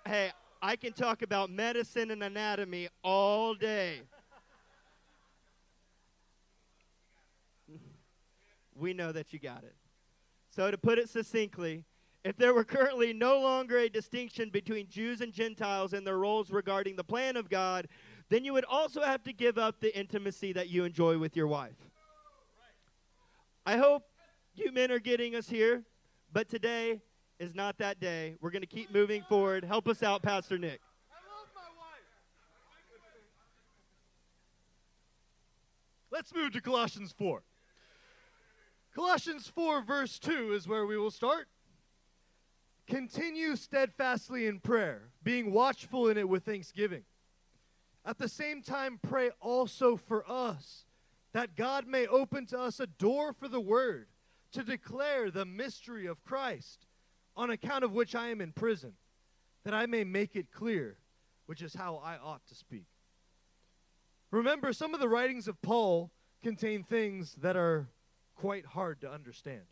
Hey, 0.05 0.31
I 0.61 0.75
can 0.75 0.93
talk 0.93 1.21
about 1.21 1.49
medicine 1.49 2.11
and 2.11 2.23
anatomy 2.23 2.89
all 3.03 3.53
day. 3.53 4.01
we 8.75 8.93
know 8.93 9.11
that 9.11 9.31
you 9.31 9.39
got 9.39 9.63
it. 9.63 9.75
So, 10.49 10.71
to 10.71 10.77
put 10.77 10.97
it 10.97 11.07
succinctly, 11.07 11.85
if 12.23 12.35
there 12.35 12.53
were 12.53 12.63
currently 12.63 13.13
no 13.13 13.39
longer 13.39 13.77
a 13.77 13.89
distinction 13.89 14.49
between 14.49 14.89
Jews 14.89 15.21
and 15.21 15.31
Gentiles 15.31 15.93
in 15.93 16.03
their 16.03 16.17
roles 16.17 16.49
regarding 16.49 16.95
the 16.95 17.03
plan 17.03 17.37
of 17.37 17.49
God, 17.49 17.87
then 18.29 18.43
you 18.43 18.53
would 18.53 18.65
also 18.65 19.01
have 19.01 19.23
to 19.23 19.33
give 19.33 19.57
up 19.57 19.79
the 19.79 19.97
intimacy 19.97 20.51
that 20.53 20.69
you 20.69 20.83
enjoy 20.83 21.17
with 21.17 21.35
your 21.35 21.47
wife. 21.47 21.89
I 23.65 23.77
hope 23.77 24.03
you 24.55 24.71
men 24.71 24.91
are 24.91 24.99
getting 24.99 25.35
us 25.35 25.47
here, 25.47 25.83
but 26.33 26.49
today 26.49 27.01
is 27.41 27.55
not 27.55 27.79
that 27.79 27.99
day. 27.99 28.35
We're 28.39 28.51
going 28.51 28.61
to 28.61 28.67
keep 28.67 28.93
moving 28.93 29.23
forward. 29.27 29.65
Help 29.65 29.87
us 29.87 30.03
out, 30.03 30.21
Pastor 30.21 30.59
Nik. 30.59 30.79
Let's 36.11 36.35
move 36.35 36.51
to 36.53 36.61
Colossians 36.61 37.15
4. 37.17 37.41
Colossians 38.93 39.47
4, 39.47 39.81
verse 39.81 40.19
2 40.19 40.53
is 40.53 40.67
where 40.67 40.85
we 40.85 40.97
will 40.97 41.09
start. 41.09 41.47
Continue 42.85 43.55
steadfastly 43.55 44.45
in 44.45 44.59
prayer, 44.59 45.09
being 45.23 45.51
watchful 45.51 46.09
in 46.09 46.17
it 46.17 46.29
with 46.29 46.43
thanksgiving. 46.43 47.03
At 48.05 48.19
the 48.19 48.29
same 48.29 48.61
time, 48.61 48.99
pray 49.01 49.31
also 49.39 49.95
for 49.95 50.29
us, 50.29 50.85
that 51.33 51.55
God 51.55 51.87
may 51.87 52.05
open 52.05 52.45
to 52.47 52.59
us 52.59 52.79
a 52.79 52.87
door 52.87 53.33
for 53.33 53.47
the 53.47 53.61
word 53.61 54.07
to 54.51 54.63
declare 54.63 55.31
the 55.31 55.45
mystery 55.45 56.05
of 56.05 56.23
Christ, 56.23 56.85
on 57.35 57.49
account 57.49 57.83
of 57.83 57.93
which 57.93 58.15
I 58.15 58.29
am 58.29 58.41
in 58.41 58.51
prison, 58.51 58.93
that 59.63 59.73
I 59.73 59.85
may 59.85 60.03
make 60.03 60.35
it 60.35 60.51
clear, 60.51 60.97
which 61.45 61.61
is 61.61 61.73
how 61.73 61.97
I 61.97 62.17
ought 62.17 62.45
to 62.47 62.55
speak. 62.55 62.85
Remember, 64.31 64.73
some 64.73 64.93
of 64.93 64.99
the 64.99 65.09
writings 65.09 65.47
of 65.47 65.61
Paul 65.61 66.11
contain 66.41 66.83
things 66.83 67.35
that 67.35 67.55
are 67.55 67.89
quite 68.35 68.65
hard 68.65 69.01
to 69.01 69.11
understand. 69.11 69.63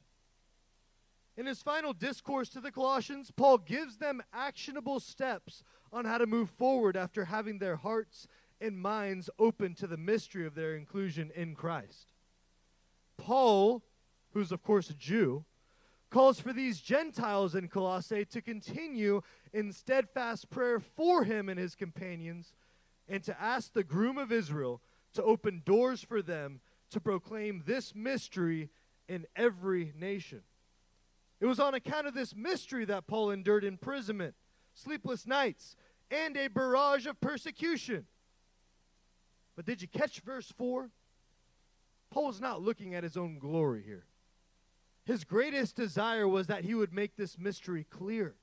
In 1.37 1.45
his 1.45 1.61
final 1.61 1.93
discourse 1.93 2.49
to 2.49 2.59
the 2.59 2.71
Colossians, 2.71 3.31
Paul 3.31 3.59
gives 3.59 3.97
them 3.97 4.21
actionable 4.33 4.99
steps 4.99 5.63
on 5.91 6.03
how 6.03 6.17
to 6.17 6.27
move 6.27 6.49
forward 6.49 6.97
after 6.97 7.25
having 7.25 7.59
their 7.59 7.77
hearts 7.77 8.27
and 8.59 8.77
minds 8.77 9.29
open 9.39 9.73
to 9.75 9.87
the 9.87 9.97
mystery 9.97 10.45
of 10.45 10.53
their 10.53 10.75
inclusion 10.75 11.31
in 11.33 11.55
Christ. 11.55 12.11
Paul, 13.17 13.83
who's 14.33 14.51
of 14.51 14.61
course 14.63 14.89
a 14.89 14.93
Jew, 14.93 15.45
calls 16.09 16.39
for 16.39 16.53
these 16.53 16.79
Gentiles 16.79 17.55
in 17.55 17.67
Colossae 17.67 18.25
to 18.25 18.41
continue 18.41 19.21
in 19.53 19.71
steadfast 19.71 20.49
prayer 20.49 20.79
for 20.79 21.23
him 21.23 21.49
and 21.49 21.59
his 21.59 21.75
companions, 21.75 22.53
and 23.07 23.23
to 23.23 23.41
ask 23.41 23.73
the 23.73 23.83
groom 23.83 24.17
of 24.17 24.31
Israel 24.31 24.81
to 25.13 25.23
open 25.23 25.61
doors 25.65 26.03
for 26.03 26.21
them 26.21 26.61
to 26.91 26.99
proclaim 26.99 27.63
this 27.65 27.93
mystery 27.95 28.69
in 29.07 29.25
every 29.35 29.93
nation. 29.97 30.41
It 31.39 31.45
was 31.45 31.59
on 31.59 31.73
account 31.73 32.07
of 32.07 32.13
this 32.13 32.35
mystery 32.35 32.85
that 32.85 33.07
Paul 33.07 33.31
endured 33.31 33.63
imprisonment, 33.63 34.35
sleepless 34.73 35.25
nights, 35.25 35.75
and 36.11 36.35
a 36.35 36.47
barrage 36.47 37.05
of 37.05 37.21
persecution. 37.21 38.05
But 39.55 39.65
did 39.65 39.81
you 39.81 39.87
catch 39.87 40.19
verse 40.19 40.51
4? 40.57 40.89
Paul 42.11 42.27
was 42.27 42.41
not 42.41 42.61
looking 42.61 42.95
at 42.95 43.03
his 43.03 43.17
own 43.17 43.39
glory 43.39 43.83
here. 43.85 44.05
His 45.09 45.23
greatest 45.23 45.75
desire 45.75 46.27
was 46.27 46.45
that 46.47 46.65
he 46.65 46.75
would 46.75 46.93
make 46.93 47.15
this 47.15 47.39
mystery 47.39 47.83
clear. 47.89 48.35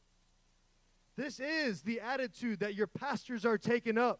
This 1.16 1.38
is 1.38 1.82
the 1.82 2.00
attitude 2.00 2.58
that 2.58 2.74
your 2.74 2.88
pastors 2.88 3.44
are 3.44 3.56
taking 3.56 3.96
up. 3.96 4.18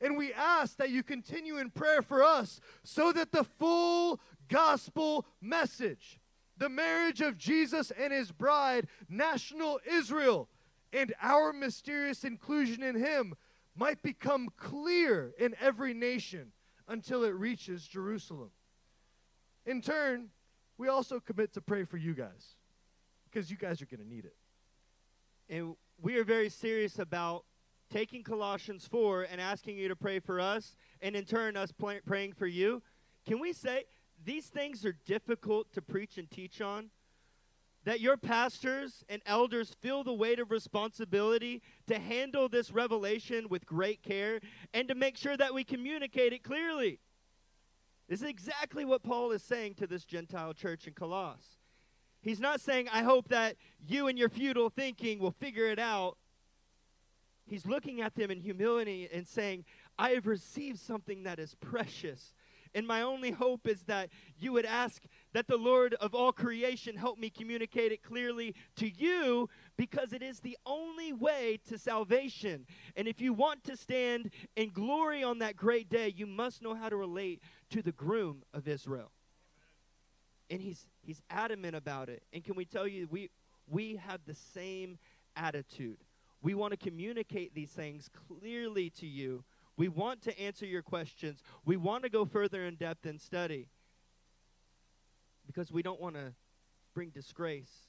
And 0.00 0.16
we 0.16 0.32
ask 0.32 0.78
that 0.78 0.88
you 0.88 1.02
continue 1.02 1.58
in 1.58 1.68
prayer 1.68 2.00
for 2.00 2.24
us 2.24 2.60
so 2.82 3.12
that 3.12 3.30
the 3.30 3.44
full 3.44 4.20
gospel 4.48 5.26
message 5.42 6.18
the 6.56 6.70
marriage 6.70 7.20
of 7.20 7.36
Jesus 7.36 7.90
and 7.90 8.10
his 8.10 8.32
bride, 8.32 8.86
national 9.10 9.78
Israel, 9.86 10.48
and 10.94 11.12
our 11.20 11.52
mysterious 11.52 12.24
inclusion 12.24 12.82
in 12.82 12.94
him 12.94 13.34
might 13.76 14.02
become 14.02 14.48
clear 14.56 15.34
in 15.38 15.54
every 15.60 15.92
nation 15.92 16.52
until 16.88 17.22
it 17.22 17.34
reaches 17.34 17.86
Jerusalem. 17.86 18.50
In 19.66 19.82
turn, 19.82 20.30
we 20.82 20.88
also 20.88 21.20
commit 21.20 21.52
to 21.52 21.60
pray 21.60 21.84
for 21.84 21.96
you 21.96 22.12
guys 22.12 22.56
because 23.30 23.50
you 23.50 23.56
guys 23.56 23.80
are 23.80 23.86
going 23.86 24.02
to 24.02 24.08
need 24.08 24.24
it. 24.24 24.34
And 25.48 25.76
we 26.00 26.18
are 26.18 26.24
very 26.24 26.48
serious 26.48 26.98
about 26.98 27.44
taking 27.88 28.24
Colossians 28.24 28.88
4 28.88 29.28
and 29.30 29.40
asking 29.40 29.76
you 29.76 29.86
to 29.86 29.94
pray 29.94 30.18
for 30.18 30.40
us, 30.40 30.74
and 31.00 31.14
in 31.14 31.24
turn, 31.24 31.56
us 31.56 31.70
pl- 31.70 32.00
praying 32.04 32.32
for 32.32 32.48
you. 32.48 32.82
Can 33.24 33.38
we 33.38 33.52
say 33.52 33.84
these 34.24 34.46
things 34.46 34.84
are 34.84 34.96
difficult 35.06 35.72
to 35.72 35.82
preach 35.82 36.18
and 36.18 36.28
teach 36.28 36.60
on. 36.60 36.90
That 37.84 38.00
your 38.00 38.16
pastors 38.16 39.04
and 39.08 39.22
elders 39.26 39.74
feel 39.80 40.04
the 40.04 40.12
weight 40.12 40.38
of 40.38 40.50
responsibility 40.50 41.62
to 41.88 41.98
handle 41.98 42.48
this 42.48 42.70
revelation 42.70 43.48
with 43.48 43.66
great 43.66 44.02
care 44.02 44.40
and 44.72 44.88
to 44.88 44.94
make 44.94 45.16
sure 45.16 45.36
that 45.36 45.52
we 45.52 45.64
communicate 45.64 46.32
it 46.32 46.44
clearly. 46.44 47.00
This 48.12 48.20
is 48.20 48.28
exactly 48.28 48.84
what 48.84 49.02
Paul 49.02 49.30
is 49.32 49.42
saying 49.42 49.76
to 49.76 49.86
this 49.86 50.04
Gentile 50.04 50.52
church 50.52 50.86
in 50.86 50.92
Colossus. 50.92 51.56
He's 52.20 52.40
not 52.40 52.60
saying, 52.60 52.90
I 52.92 53.02
hope 53.04 53.28
that 53.28 53.56
you 53.88 54.06
and 54.06 54.18
your 54.18 54.28
futile 54.28 54.68
thinking 54.68 55.18
will 55.18 55.30
figure 55.30 55.68
it 55.68 55.78
out. 55.78 56.18
He's 57.46 57.64
looking 57.64 58.02
at 58.02 58.14
them 58.14 58.30
in 58.30 58.38
humility 58.38 59.08
and 59.10 59.26
saying, 59.26 59.64
I 59.98 60.10
have 60.10 60.26
received 60.26 60.78
something 60.78 61.22
that 61.22 61.38
is 61.38 61.54
precious 61.54 62.34
and 62.74 62.86
my 62.86 63.02
only 63.02 63.30
hope 63.30 63.66
is 63.66 63.82
that 63.82 64.08
you 64.38 64.52
would 64.52 64.64
ask 64.64 65.02
that 65.32 65.46
the 65.46 65.56
Lord 65.56 65.94
of 65.94 66.14
all 66.14 66.32
creation 66.32 66.96
help 66.96 67.18
me 67.18 67.30
communicate 67.30 67.92
it 67.92 68.02
clearly 68.02 68.54
to 68.76 68.88
you 68.88 69.48
because 69.76 70.12
it 70.12 70.22
is 70.22 70.40
the 70.40 70.56
only 70.64 71.12
way 71.12 71.58
to 71.68 71.78
salvation. 71.78 72.66
And 72.96 73.06
if 73.06 73.20
you 73.20 73.32
want 73.32 73.64
to 73.64 73.76
stand 73.76 74.30
in 74.56 74.70
glory 74.70 75.22
on 75.22 75.38
that 75.40 75.56
great 75.56 75.90
day, 75.90 76.12
you 76.14 76.26
must 76.26 76.62
know 76.62 76.74
how 76.74 76.88
to 76.88 76.96
relate 76.96 77.42
to 77.72 77.82
the 77.82 77.92
groom 77.92 78.42
of 78.54 78.66
Israel. 78.68 79.10
And 80.50 80.60
he's 80.60 80.86
he's 81.02 81.22
adamant 81.30 81.76
about 81.76 82.08
it. 82.08 82.22
And 82.32 82.44
can 82.44 82.54
we 82.54 82.64
tell 82.64 82.86
you 82.86 83.08
we 83.10 83.30
we 83.68 83.96
have 83.96 84.20
the 84.26 84.34
same 84.34 84.98
attitude. 85.36 85.98
We 86.42 86.54
want 86.54 86.72
to 86.72 86.76
communicate 86.76 87.54
these 87.54 87.70
things 87.70 88.10
clearly 88.28 88.90
to 88.90 89.06
you 89.06 89.44
we 89.76 89.88
want 89.88 90.22
to 90.22 90.38
answer 90.38 90.66
your 90.66 90.82
questions. 90.82 91.42
We 91.64 91.76
want 91.76 92.02
to 92.04 92.10
go 92.10 92.24
further 92.24 92.64
in 92.64 92.76
depth 92.76 93.06
and 93.06 93.20
study 93.20 93.68
because 95.46 95.72
we 95.72 95.82
don't 95.82 96.00
want 96.00 96.14
to 96.14 96.34
bring 96.94 97.10
disgrace 97.10 97.88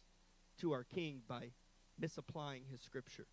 to 0.60 0.72
our 0.72 0.84
king 0.84 1.22
by 1.28 1.52
misapplying 2.00 2.64
his 2.72 2.82
scripture. 2.82 3.28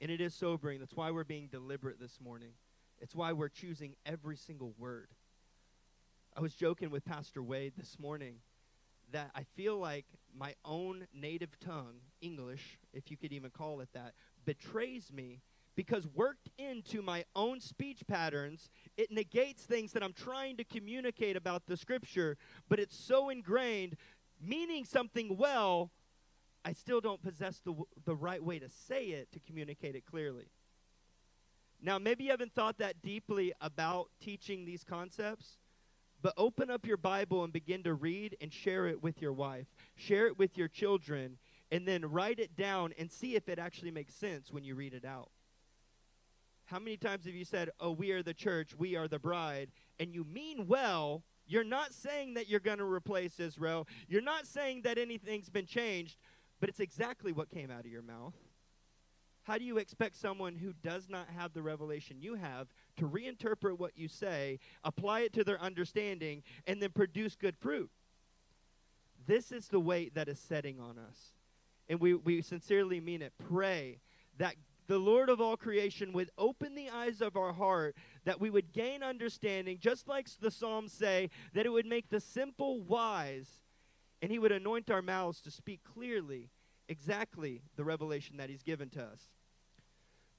And 0.00 0.10
it 0.10 0.20
is 0.20 0.34
sobering. 0.34 0.80
That's 0.80 0.96
why 0.96 1.10
we're 1.10 1.24
being 1.24 1.48
deliberate 1.48 2.00
this 2.00 2.18
morning. 2.20 2.52
It's 3.00 3.14
why 3.14 3.32
we're 3.32 3.48
choosing 3.48 3.94
every 4.06 4.36
single 4.36 4.74
word. 4.78 5.08
I 6.36 6.40
was 6.40 6.54
joking 6.54 6.90
with 6.90 7.04
Pastor 7.04 7.44
Wade 7.44 7.74
this 7.76 7.96
morning 7.96 8.38
that 9.12 9.30
I 9.36 9.44
feel 9.54 9.78
like 9.78 10.04
my 10.36 10.56
own 10.64 11.06
native 11.14 11.60
tongue, 11.60 12.00
English, 12.20 12.80
if 12.92 13.08
you 13.08 13.16
could 13.16 13.32
even 13.32 13.50
call 13.50 13.80
it 13.80 13.88
that, 13.92 14.14
betrays 14.44 15.12
me 15.12 15.42
because 15.76 16.08
worked 16.08 16.48
into 16.58 17.02
my 17.02 17.24
own 17.36 17.60
speech 17.60 18.00
patterns, 18.08 18.68
it 18.96 19.12
negates 19.12 19.62
things 19.62 19.92
that 19.92 20.02
I'm 20.02 20.12
trying 20.12 20.56
to 20.56 20.64
communicate 20.64 21.36
about 21.36 21.66
the 21.66 21.76
scripture, 21.76 22.36
but 22.68 22.80
it's 22.80 22.98
so 22.98 23.28
ingrained, 23.28 23.96
meaning 24.44 24.84
something 24.84 25.36
well, 25.36 25.92
I 26.64 26.72
still 26.72 27.00
don't 27.00 27.22
possess 27.22 27.60
the, 27.64 27.74
the 28.04 28.16
right 28.16 28.42
way 28.42 28.58
to 28.58 28.68
say 28.68 29.04
it 29.10 29.30
to 29.32 29.38
communicate 29.38 29.94
it 29.94 30.04
clearly. 30.04 30.46
Now, 31.80 32.00
maybe 32.00 32.24
you 32.24 32.30
haven't 32.30 32.54
thought 32.54 32.78
that 32.78 33.02
deeply 33.02 33.52
about 33.60 34.08
teaching 34.20 34.64
these 34.64 34.82
concepts, 34.82 35.58
but 36.24 36.32
open 36.38 36.70
up 36.70 36.86
your 36.86 36.96
Bible 36.96 37.44
and 37.44 37.52
begin 37.52 37.82
to 37.82 37.92
read 37.92 38.34
and 38.40 38.50
share 38.50 38.86
it 38.86 39.02
with 39.02 39.20
your 39.20 39.34
wife, 39.34 39.66
share 39.94 40.26
it 40.26 40.38
with 40.38 40.56
your 40.56 40.68
children, 40.68 41.36
and 41.70 41.86
then 41.86 42.10
write 42.10 42.40
it 42.40 42.56
down 42.56 42.94
and 42.98 43.12
see 43.12 43.36
if 43.36 43.46
it 43.46 43.58
actually 43.58 43.90
makes 43.90 44.14
sense 44.14 44.50
when 44.50 44.64
you 44.64 44.74
read 44.74 44.94
it 44.94 45.04
out. 45.04 45.28
How 46.64 46.78
many 46.78 46.96
times 46.96 47.26
have 47.26 47.34
you 47.34 47.44
said, 47.44 47.68
Oh, 47.78 47.90
we 47.90 48.10
are 48.12 48.22
the 48.22 48.32
church, 48.32 48.74
we 48.74 48.96
are 48.96 49.06
the 49.06 49.18
bride, 49.18 49.70
and 50.00 50.14
you 50.14 50.24
mean 50.24 50.66
well? 50.66 51.24
You're 51.46 51.62
not 51.62 51.92
saying 51.92 52.34
that 52.34 52.48
you're 52.48 52.58
going 52.58 52.78
to 52.78 52.90
replace 52.90 53.38
Israel. 53.38 53.86
You're 54.08 54.22
not 54.22 54.46
saying 54.46 54.80
that 54.84 54.96
anything's 54.96 55.50
been 55.50 55.66
changed, 55.66 56.16
but 56.58 56.70
it's 56.70 56.80
exactly 56.80 57.32
what 57.32 57.50
came 57.50 57.70
out 57.70 57.80
of 57.80 57.90
your 57.90 58.00
mouth. 58.00 58.32
How 59.42 59.58
do 59.58 59.64
you 59.64 59.76
expect 59.76 60.16
someone 60.16 60.56
who 60.56 60.72
does 60.82 61.10
not 61.10 61.28
have 61.36 61.52
the 61.52 61.60
revelation 61.60 62.16
you 62.18 62.36
have 62.36 62.68
to 62.96 63.08
reinterpret 63.08 63.78
what 63.78 63.96
you 63.96 64.08
say, 64.08 64.58
apply 64.82 65.20
it 65.20 65.32
to 65.34 65.44
their 65.44 65.60
understanding, 65.60 66.42
and 66.66 66.80
then 66.80 66.90
produce 66.90 67.36
good 67.36 67.56
fruit? 67.56 67.90
This 69.26 69.52
is 69.52 69.68
the 69.68 69.80
weight 69.80 70.14
that 70.14 70.28
is 70.28 70.38
setting 70.38 70.80
on 70.80 70.98
us. 70.98 71.32
And 71.88 72.00
we, 72.00 72.14
we 72.14 72.42
sincerely 72.42 73.00
mean 73.00 73.22
it. 73.22 73.32
Pray 73.38 74.00
that 74.38 74.54
the 74.86 74.98
Lord 74.98 75.28
of 75.28 75.40
all 75.40 75.56
creation 75.56 76.12
would 76.12 76.30
open 76.36 76.74
the 76.74 76.90
eyes 76.90 77.20
of 77.20 77.36
our 77.36 77.52
heart, 77.52 77.96
that 78.24 78.40
we 78.40 78.50
would 78.50 78.72
gain 78.72 79.02
understanding, 79.02 79.78
just 79.80 80.08
like 80.08 80.28
the 80.40 80.50
Psalms 80.50 80.92
say, 80.92 81.30
that 81.54 81.66
it 81.66 81.70
would 81.70 81.86
make 81.86 82.10
the 82.10 82.20
simple 82.20 82.80
wise, 82.80 83.48
and 84.20 84.30
He 84.30 84.38
would 84.38 84.52
anoint 84.52 84.90
our 84.90 85.02
mouths 85.02 85.40
to 85.42 85.50
speak 85.50 85.80
clearly 85.84 86.50
exactly 86.88 87.62
the 87.76 87.84
revelation 87.84 88.36
that 88.36 88.50
He's 88.50 88.62
given 88.62 88.90
to 88.90 89.02
us. 89.02 89.33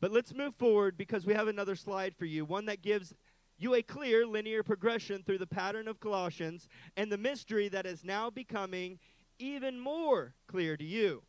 But 0.01 0.11
let's 0.11 0.33
move 0.33 0.55
forward 0.55 0.97
because 0.97 1.25
we 1.25 1.33
have 1.33 1.47
another 1.47 1.75
slide 1.75 2.15
for 2.15 2.25
you, 2.25 2.45
one 2.45 2.65
that 2.65 2.81
gives 2.81 3.13
you 3.57 3.73
a 3.75 3.81
clear 3.81 4.25
linear 4.25 4.63
progression 4.63 5.23
through 5.23 5.37
the 5.37 5.47
pattern 5.47 5.87
of 5.87 5.99
Colossians 5.99 6.67
and 6.97 7.11
the 7.11 7.17
mystery 7.17 7.69
that 7.69 7.85
is 7.85 8.03
now 8.03 8.29
becoming 8.29 8.99
even 9.39 9.79
more 9.79 10.33
clear 10.47 10.75
to 10.77 10.83
you. 10.83 11.23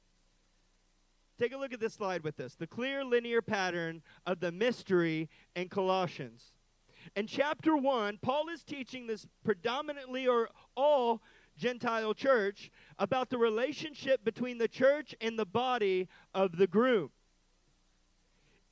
Take 1.38 1.52
a 1.52 1.56
look 1.56 1.72
at 1.72 1.80
this 1.80 1.94
slide 1.94 2.24
with 2.24 2.40
us 2.40 2.54
the 2.54 2.66
clear 2.66 3.04
linear 3.04 3.42
pattern 3.42 4.02
of 4.24 4.40
the 4.40 4.50
mystery 4.50 5.28
in 5.54 5.68
Colossians. 5.68 6.52
In 7.14 7.26
chapter 7.26 7.76
1, 7.76 8.18
Paul 8.20 8.48
is 8.48 8.64
teaching 8.64 9.06
this 9.06 9.26
predominantly 9.44 10.26
or 10.26 10.48
all 10.76 11.22
Gentile 11.56 12.14
church 12.14 12.70
about 12.98 13.30
the 13.30 13.38
relationship 13.38 14.24
between 14.24 14.58
the 14.58 14.68
church 14.68 15.14
and 15.20 15.38
the 15.38 15.46
body 15.46 16.08
of 16.34 16.56
the 16.56 16.66
groom. 16.66 17.10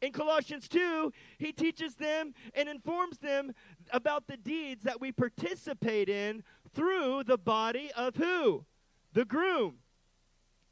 In 0.01 0.13
Colossians 0.13 0.69
2, 0.69 1.13
he 1.39 1.53
teaches 1.53 1.95
them 1.95 2.35
and 2.55 2.69
informs 2.69 3.19
them 3.19 3.53
about 3.91 4.27
the 4.27 4.37
deeds 4.37 4.83
that 4.85 5.01
we 5.01 5.13
participate 5.13 6.09
in 6.09 6.43
through 6.75 7.25
the 7.25 7.39
body 7.39 7.91
of 7.97 8.17
who? 8.17 8.67
The 9.13 9.25
groom. 9.25 9.77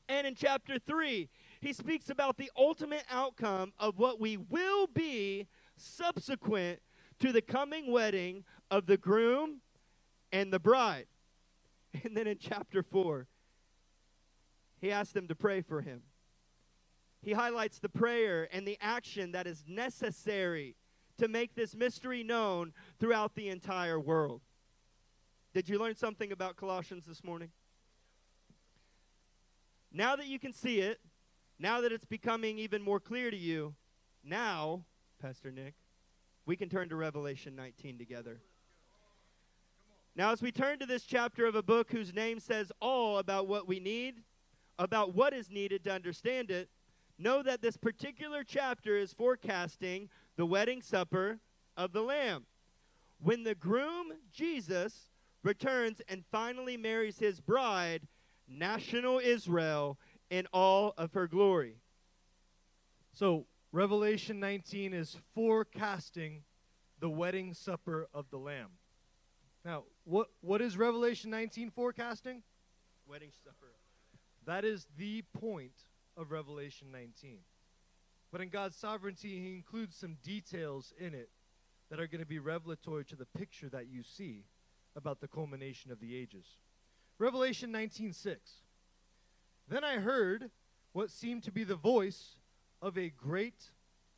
And 0.08 0.26
in 0.26 0.34
chapter 0.34 0.78
3, 0.78 1.28
he 1.60 1.72
speaks 1.72 2.10
about 2.10 2.36
the 2.36 2.50
ultimate 2.56 3.04
outcome 3.10 3.72
of 3.78 3.98
what 3.98 4.20
we 4.20 4.36
will 4.36 4.86
be 4.86 5.46
subsequent 5.76 6.80
to 7.20 7.32
the 7.32 7.40
coming 7.40 7.90
wedding 7.90 8.44
of 8.70 8.86
the 8.86 8.96
groom 8.96 9.60
and 10.32 10.52
the 10.52 10.58
bride. 10.58 11.06
And 12.04 12.16
then 12.16 12.26
in 12.26 12.38
chapter 12.38 12.82
4, 12.82 13.26
he 14.80 14.90
asks 14.90 15.12
them 15.12 15.28
to 15.28 15.34
pray 15.34 15.60
for 15.60 15.82
him. 15.82 16.02
He 17.22 17.32
highlights 17.32 17.78
the 17.78 17.88
prayer 17.88 18.48
and 18.52 18.66
the 18.66 18.76
action 18.80 19.32
that 19.32 19.46
is 19.46 19.64
necessary 19.66 20.76
to 21.18 21.28
make 21.28 21.54
this 21.54 21.74
mystery 21.74 22.24
known 22.24 22.72
throughout 22.98 23.34
the 23.34 23.48
entire 23.48 23.98
world. 24.00 24.42
Did 25.54 25.68
you 25.68 25.78
learn 25.78 25.94
something 25.94 26.32
about 26.32 26.56
Colossians 26.56 27.04
this 27.06 27.22
morning? 27.22 27.50
Now 29.92 30.16
that 30.16 30.26
you 30.26 30.38
can 30.38 30.52
see 30.52 30.80
it, 30.80 31.00
now 31.58 31.80
that 31.82 31.92
it's 31.92 32.06
becoming 32.06 32.58
even 32.58 32.82
more 32.82 32.98
clear 32.98 33.30
to 33.30 33.36
you, 33.36 33.74
now, 34.24 34.84
Pastor 35.20 35.52
Nik, 35.52 35.74
we 36.46 36.56
can 36.56 36.68
turn 36.68 36.88
to 36.88 36.96
Revelation 36.96 37.54
19 37.54 37.98
together. 37.98 38.40
Now, 40.16 40.32
as 40.32 40.42
we 40.42 40.50
turn 40.50 40.78
to 40.78 40.86
this 40.86 41.04
chapter 41.04 41.46
of 41.46 41.54
a 41.54 41.62
book 41.62 41.90
whose 41.90 42.12
name 42.12 42.40
says 42.40 42.72
all 42.80 43.18
about 43.18 43.46
what 43.46 43.68
we 43.68 43.80
need, 43.80 44.22
about 44.78 45.14
what 45.14 45.32
is 45.32 45.50
needed 45.50 45.84
to 45.84 45.92
understand 45.92 46.50
it, 46.50 46.68
know 47.18 47.42
that 47.42 47.62
this 47.62 47.76
particular 47.76 48.44
chapter 48.44 48.96
is 48.96 49.12
forecasting 49.12 50.08
the 50.36 50.46
wedding 50.46 50.82
supper 50.82 51.38
of 51.76 51.92
the 51.92 52.02
Lamb. 52.02 52.46
When 53.18 53.44
the 53.44 53.54
groom, 53.54 54.12
Jesus, 54.32 55.10
returns 55.42 56.00
and 56.08 56.24
finally 56.30 56.76
marries 56.76 57.18
his 57.18 57.40
bride, 57.40 58.08
national 58.48 59.18
Israel, 59.18 59.98
in 60.30 60.46
all 60.52 60.94
of 60.96 61.12
her 61.12 61.28
glory. 61.28 61.76
So, 63.12 63.46
Revelation 63.70 64.40
19 64.40 64.92
is 64.92 65.16
forecasting 65.34 66.42
the 67.00 67.08
wedding 67.08 67.54
supper 67.54 68.08
of 68.12 68.26
the 68.30 68.38
Lamb. 68.38 68.70
Now, 69.64 69.84
what, 70.04 70.28
what 70.40 70.60
is 70.60 70.76
Revelation 70.76 71.30
19 71.30 71.70
forecasting? 71.70 72.42
Wedding 73.06 73.30
supper. 73.44 73.72
That 74.44 74.64
is 74.64 74.88
the 74.96 75.22
point 75.38 75.72
of 76.16 76.30
Revelation 76.30 76.88
19. 76.92 77.38
But 78.30 78.40
in 78.40 78.48
God's 78.48 78.76
sovereignty, 78.76 79.40
He 79.40 79.54
includes 79.54 79.96
some 79.96 80.16
details 80.22 80.92
in 80.98 81.14
it 81.14 81.30
that 81.90 82.00
are 82.00 82.06
going 82.06 82.20
to 82.20 82.26
be 82.26 82.38
revelatory 82.38 83.04
to 83.06 83.16
the 83.16 83.26
picture 83.26 83.68
that 83.68 83.88
you 83.88 84.02
see 84.02 84.44
about 84.96 85.20
the 85.20 85.28
culmination 85.28 85.90
of 85.90 86.00
the 86.00 86.16
ages. 86.16 86.58
Revelation 87.18 87.70
19:6. 87.72 88.36
Then 89.68 89.84
I 89.84 89.96
heard 89.96 90.50
what 90.92 91.10
seemed 91.10 91.42
to 91.44 91.52
be 91.52 91.64
the 91.64 91.76
voice 91.76 92.36
of 92.80 92.98
a 92.98 93.10
great 93.10 93.70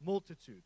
multitude 0.05 0.63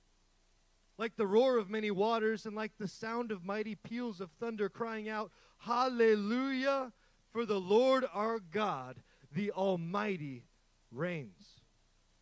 like 0.99 1.17
the 1.17 1.27
roar 1.27 1.57
of 1.57 1.71
many 1.71 1.93
waters 1.93 2.45
and 2.45 2.57
like 2.57 2.73
the 2.77 2.89
sound 2.89 3.31
of 3.31 3.45
mighty 3.45 3.77
peals 3.77 4.21
of 4.21 4.33
thunder, 4.33 4.69
crying 4.69 5.09
out, 5.09 5.31
Hallelujah! 5.59 6.93
For 7.33 7.47
the 7.47 7.61
Lord 7.61 8.05
our 8.13 8.41
God, 8.41 8.97
the 9.33 9.53
Almighty, 9.53 10.45
reigns. 10.93 11.61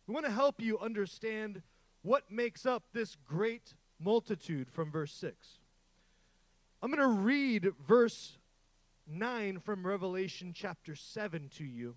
We 0.05 0.13
want 0.13 0.25
to 0.25 0.31
help 0.31 0.61
you 0.61 0.79
understand 0.79 1.61
what 2.01 2.31
makes 2.31 2.65
up 2.65 2.83
this 2.93 3.17
great 3.27 3.73
multitude 3.99 4.69
from 4.71 4.91
verse 4.91 5.13
6. 5.13 5.59
I'm 6.81 6.91
going 6.91 7.01
to 7.01 7.21
read 7.21 7.71
verse 7.85 8.37
9 9.07 9.59
from 9.59 9.85
Revelation 9.85 10.53
chapter 10.53 10.95
7 10.95 11.49
to 11.57 11.63
you, 11.63 11.95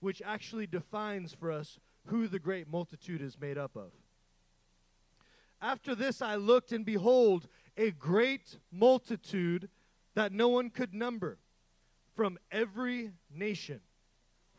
which 0.00 0.20
actually 0.24 0.66
defines 0.66 1.32
for 1.32 1.52
us 1.52 1.78
who 2.06 2.26
the 2.26 2.38
great 2.38 2.68
multitude 2.68 3.22
is 3.22 3.40
made 3.40 3.56
up 3.58 3.76
of. 3.76 3.92
After 5.62 5.94
this 5.94 6.22
I 6.22 6.36
looked, 6.36 6.72
and 6.72 6.84
behold, 6.84 7.46
a 7.76 7.90
great 7.90 8.58
multitude 8.72 9.68
that 10.14 10.32
no 10.32 10.48
one 10.48 10.70
could 10.70 10.94
number 10.94 11.38
from 12.16 12.38
every 12.50 13.12
nation, 13.32 13.80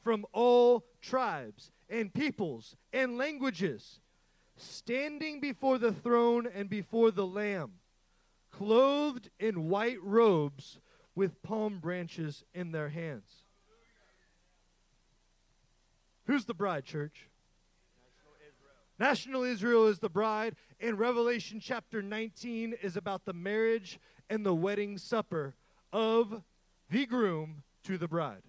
from 0.04 0.26
all 0.34 0.86
tribes 1.02 1.72
and 1.90 2.14
peoples 2.14 2.76
and 2.94 3.18
languages, 3.18 4.00
standing 4.58 5.40
before 5.40 5.78
the 5.78 5.92
throne 5.92 6.48
and 6.54 6.70
before 6.70 7.12
the 7.12 7.26
Lamb, 7.26 7.74
clothed 8.52 9.30
in 9.40 9.70
white 9.70 10.02
robes 10.02 10.80
with 11.16 11.42
palm 11.44 11.80
branches 11.80 12.44
in 12.54 12.72
their 12.72 12.90
hands. 12.90 13.46
Who's 16.26 16.46
the 16.46 16.54
bride, 16.54 16.86
church? 16.86 17.28
National 19.00 19.44
Israel 19.44 19.88
is 19.88 20.00
the 20.00 20.10
bride, 20.10 20.56
and 20.80 21.00
Revelation 21.00 21.60
chapter 21.60 22.04
19 22.04 22.76
is 22.84 22.96
about 22.96 23.26
the 23.26 23.34
marriage 23.34 24.00
and 24.30 24.46
the 24.46 24.54
wedding 24.54 24.98
supper 24.98 25.56
of 25.92 26.44
the 26.90 27.08
groom 27.08 27.64
to 27.84 27.98
the 27.98 28.08
bride. 28.08 28.44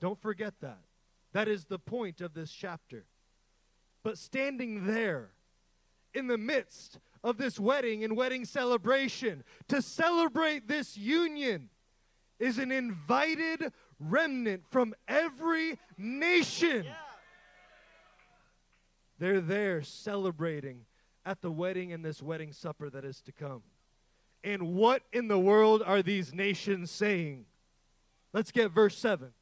Don't 0.00 0.20
forget 0.20 0.54
that. 0.60 0.80
That 1.32 1.48
is 1.48 1.66
the 1.66 1.78
point 1.78 2.20
of 2.20 2.34
this 2.34 2.50
chapter. 2.50 3.06
But 4.02 4.18
standing 4.18 4.86
there 4.86 5.30
in 6.14 6.26
the 6.26 6.38
midst 6.38 6.98
of 7.22 7.36
this 7.36 7.58
wedding 7.58 8.04
and 8.04 8.16
wedding 8.16 8.44
celebration 8.44 9.44
to 9.68 9.82
celebrate 9.82 10.68
this 10.68 10.96
union 10.96 11.68
is 12.38 12.58
an 12.58 12.70
invited 12.70 13.72
remnant 13.98 14.62
from 14.70 14.94
every 15.08 15.78
nation. 15.96 16.84
Yeah. 16.84 16.94
They're 19.18 19.40
there 19.40 19.82
celebrating 19.82 20.86
at 21.26 21.42
the 21.42 21.50
wedding 21.50 21.92
and 21.92 22.04
this 22.04 22.22
wedding 22.22 22.52
supper 22.52 22.88
that 22.90 23.04
is 23.04 23.20
to 23.22 23.32
come. 23.32 23.62
And 24.44 24.74
what 24.74 25.02
in 25.12 25.26
the 25.28 25.38
world 25.38 25.82
are 25.84 26.02
these 26.02 26.32
nations 26.32 26.90
saying? 26.90 27.46
Let's 28.32 28.52
get 28.52 28.70
verse 28.70 28.96
7. 28.96 29.32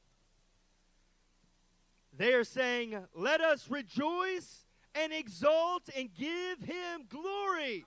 They 2.16 2.32
are 2.32 2.44
saying, 2.44 2.96
Let 3.14 3.40
us 3.40 3.70
rejoice 3.70 4.64
and 4.94 5.12
exult 5.12 5.88
and 5.96 6.08
give 6.14 6.60
him 6.60 7.06
glory. 7.08 7.84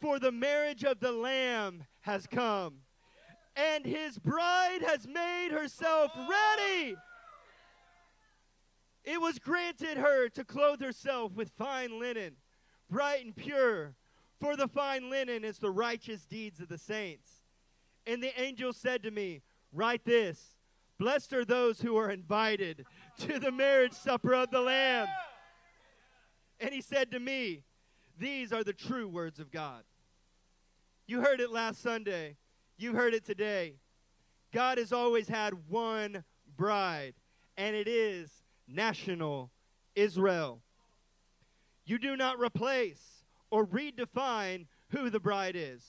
For 0.00 0.18
the 0.18 0.32
marriage 0.32 0.82
of 0.82 0.98
the 0.98 1.12
Lamb 1.12 1.84
has 2.00 2.26
come, 2.26 2.78
and 3.54 3.86
his 3.86 4.18
bride 4.18 4.80
has 4.84 5.06
made 5.06 5.50
herself 5.52 6.10
ready. 6.16 6.96
It 9.04 9.20
was 9.20 9.38
granted 9.38 9.96
her 9.96 10.28
to 10.30 10.44
clothe 10.44 10.80
herself 10.80 11.32
with 11.32 11.50
fine 11.50 12.00
linen, 12.00 12.36
bright 12.90 13.24
and 13.24 13.34
pure, 13.34 13.94
for 14.40 14.56
the 14.56 14.66
fine 14.66 15.08
linen 15.08 15.44
is 15.44 15.58
the 15.58 15.70
righteous 15.70 16.24
deeds 16.24 16.58
of 16.58 16.68
the 16.68 16.78
saints. 16.78 17.42
And 18.04 18.20
the 18.20 18.40
angel 18.40 18.72
said 18.72 19.04
to 19.04 19.12
me, 19.12 19.42
Write 19.72 20.04
this 20.04 20.51
Blessed 21.02 21.32
are 21.32 21.44
those 21.44 21.80
who 21.80 21.96
are 21.96 22.12
invited 22.12 22.86
to 23.18 23.40
the 23.40 23.50
marriage 23.50 23.92
supper 23.92 24.34
of 24.34 24.52
the 24.52 24.60
Lamb. 24.60 25.08
And 26.60 26.72
he 26.72 26.80
said 26.80 27.10
to 27.10 27.18
me, 27.18 27.64
These 28.16 28.52
are 28.52 28.62
the 28.62 28.72
true 28.72 29.08
words 29.08 29.40
of 29.40 29.50
God. 29.50 29.82
You 31.08 31.20
heard 31.20 31.40
it 31.40 31.50
last 31.50 31.82
Sunday. 31.82 32.36
You 32.78 32.94
heard 32.94 33.14
it 33.14 33.24
today. 33.24 33.78
God 34.52 34.78
has 34.78 34.92
always 34.92 35.26
had 35.26 35.68
one 35.68 36.22
bride, 36.56 37.14
and 37.56 37.74
it 37.74 37.88
is 37.88 38.30
national 38.68 39.50
Israel. 39.96 40.62
You 41.84 41.98
do 41.98 42.16
not 42.16 42.38
replace 42.38 43.24
or 43.50 43.66
redefine 43.66 44.66
who 44.90 45.10
the 45.10 45.18
bride 45.18 45.56
is. 45.56 45.82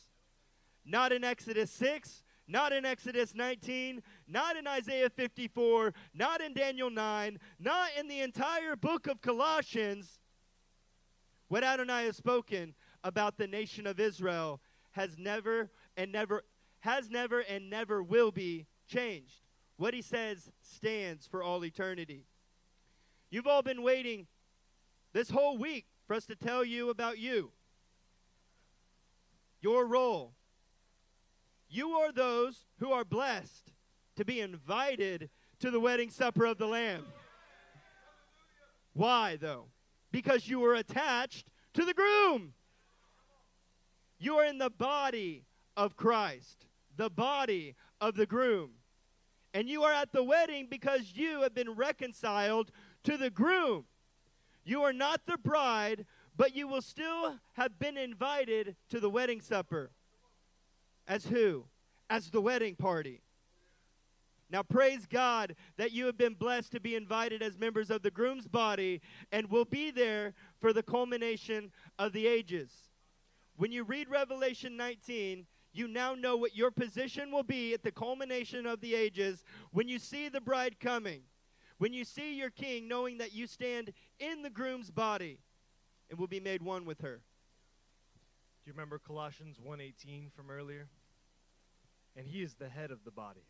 Not 0.84 1.11
in 1.11 1.24
Exodus 1.24 1.70
6, 1.70 2.22
not 2.47 2.73
in 2.73 2.85
Exodus 2.85 3.33
19, 3.33 4.01
not 4.27 4.57
in 4.57 4.67
Isaiah 4.67 5.09
54, 5.09 5.93
not 6.13 6.41
in 6.41 6.53
Daniel 6.53 6.89
9, 6.89 7.39
not 7.59 7.89
in 7.97 8.07
the 8.07 8.21
entire 8.21 8.75
book 8.75 9.07
of 9.07 9.21
Colossians. 9.21 10.19
What 11.47 11.63
Adonai 11.63 12.05
has 12.05 12.17
spoken 12.17 12.73
about 13.03 13.37
the 13.37 13.47
nation 13.47 13.87
of 13.87 13.99
Israel 13.99 14.59
has 14.91 15.17
never 15.17 15.69
and 15.97 16.11
never 16.11 16.43
has 16.81 17.09
never 17.09 17.39
and 17.39 17.69
never 17.69 18.03
will 18.03 18.31
be 18.31 18.65
changed. 18.87 19.41
What 19.77 19.93
he 19.93 20.01
says 20.01 20.51
stands 20.61 21.25
for 21.25 21.41
all 21.41 21.63
eternity. 21.63 22.25
You've 23.29 23.47
all 23.47 23.61
been 23.61 23.81
waiting 23.83 24.27
this 25.13 25.29
whole 25.29 25.57
week 25.57 25.85
for 26.05 26.13
us 26.15 26.25
to 26.25 26.35
tell 26.35 26.63
you 26.63 26.89
about 26.89 27.17
you, 27.17 27.51
your 29.61 29.87
role, 29.87 30.33
You 31.74 31.89
are 31.93 32.11
those 32.11 32.67
who 32.80 32.91
are 32.91 33.03
blessed 33.03 33.71
to 34.15 34.24
be 34.24 34.41
invited 34.41 35.32
to 35.59 35.71
the 35.71 35.80
wedding 35.80 36.11
supper 36.11 36.45
of 36.45 36.59
the 36.59 36.67
Lamb. 36.67 37.03
Why, 38.93 39.38
though? 39.41 39.69
Because 40.11 40.47
you 40.47 40.59
were 40.59 40.76
attached 40.76 41.47
to 41.74 41.84
the 41.84 41.95
groom. 41.95 42.53
You 44.19 44.36
are 44.36 44.45
in 44.45 44.59
the 44.59 44.69
body 44.69 45.45
of 45.76 45.97
Christ, 45.97 46.67
the 46.95 47.09
body 47.09 47.74
of 47.99 48.13
the 48.13 48.28
groom. 48.28 48.74
And 49.51 49.67
you 49.67 49.82
are 49.82 49.93
at 49.93 50.11
the 50.11 50.24
wedding 50.24 50.67
because 50.69 51.13
you 51.15 51.41
have 51.41 51.55
been 51.55 51.71
reconciled 51.71 52.69
to 53.03 53.17
the 53.17 53.32
groom. 53.32 53.86
You 54.63 54.84
are 54.84 54.93
not 54.93 55.21
the 55.26 55.39
bride, 55.39 56.05
but 56.38 56.55
you 56.55 56.67
will 56.67 56.84
still 56.84 57.39
have 57.53 57.80
been 57.80 57.97
invited 57.97 58.76
to 58.89 58.99
the 58.99 59.09
wedding 59.09 59.41
supper. 59.41 59.89
As 61.07 61.25
who? 61.25 61.65
As 62.09 62.29
the 62.29 62.41
wedding 62.41 62.75
party. 62.75 63.21
Now, 64.49 64.61
praise 64.61 65.07
God 65.07 65.55
that 65.77 65.93
you 65.93 66.05
have 66.05 66.17
been 66.17 66.35
blessed 66.35 66.71
to 66.73 66.79
be 66.79 66.95
invited 66.95 67.41
as 67.41 67.57
members 67.57 67.89
of 67.89 68.03
the 68.03 68.11
groom's 68.11 68.47
body 68.47 69.01
and 69.31 69.49
will 69.49 69.65
be 69.65 69.89
there 69.89 70.33
for 70.61 70.73
the 70.73 70.83
culmination 70.83 71.71
of 71.97 72.13
the 72.13 72.27
ages. 72.27 72.71
When 73.55 73.71
you 73.71 73.83
read 73.83 74.09
Revelation 74.09 74.77
19, 74.77 75.47
you 75.73 75.87
now 75.87 76.13
know 76.13 76.37
what 76.37 76.55
your 76.55 76.69
position 76.69 77.31
will 77.31 77.43
be 77.43 77.73
at 77.73 77.81
the 77.81 77.91
culmination 77.91 78.67
of 78.67 78.79
the 78.79 78.93
ages 78.93 79.43
when 79.71 79.87
you 79.87 79.97
see 79.97 80.29
the 80.29 80.41
bride 80.41 80.79
coming. 80.79 81.21
When 81.79 81.91
you 81.91 82.05
see 82.05 82.35
your 82.35 82.51
king, 82.51 82.87
knowing 82.87 83.17
that 83.17 83.33
you 83.33 83.47
stand 83.47 83.91
in 84.19 84.43
the 84.43 84.51
groom's 84.51 84.91
body 84.91 85.39
and 86.11 86.19
will 86.19 86.27
be 86.27 86.39
made 86.39 86.61
one 86.61 86.85
with 86.85 87.01
her. 87.01 87.21
Do 88.64 88.70
you 88.70 88.74
remember 88.74 88.97
Colossians 88.97 89.59
1:18 89.59 90.32
from 90.32 90.49
earlier? 90.49 90.88
And 92.16 92.28
he 92.28 92.41
is 92.41 92.55
the 92.55 92.70
head 92.70 92.91
of 92.91 93.03
the 93.03 93.11
body, 93.11 93.45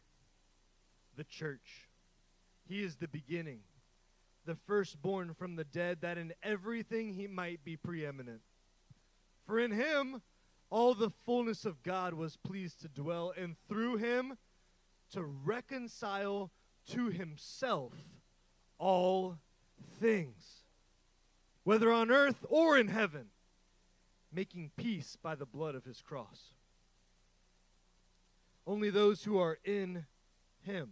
the 1.16 1.24
church. 1.24 1.88
He 2.66 2.82
is 2.82 2.96
the 2.96 3.08
beginning, 3.08 3.64
the 4.46 4.56
firstborn 4.56 5.36
from 5.36 5.56
the 5.56 5.66
dead, 5.66 6.02
that 6.02 6.18
in 6.18 6.34
everything 6.42 7.14
he 7.14 7.28
might 7.28 7.64
be 7.64 7.78
preeminent. 7.78 8.42
For 9.46 9.60
in 9.60 9.72
him 9.72 10.24
all 10.72 10.96
the 10.96 11.12
fullness 11.12 11.64
of 11.64 11.84
God 11.84 12.16
was 12.16 12.38
pleased 12.38 12.82
to 12.82 12.88
dwell, 12.88 13.32
and 13.38 13.56
through 13.68 13.98
him 13.98 14.40
to 15.12 15.24
reconcile 15.24 16.52
to 16.88 17.10
himself 17.10 17.94
all 18.80 19.38
things, 20.00 20.64
whether 21.64 21.92
on 21.92 22.10
earth 22.10 22.44
or 22.50 22.80
in 22.80 22.88
heaven, 22.88 23.30
making 24.34 24.72
peace 24.76 25.18
by 25.22 25.36
the 25.36 25.46
blood 25.46 25.76
of 25.76 25.86
his 25.86 26.02
cross. 26.02 26.54
Only 28.66 28.90
those 28.90 29.24
who 29.24 29.38
are 29.38 29.60
in 29.64 30.06
him, 30.62 30.92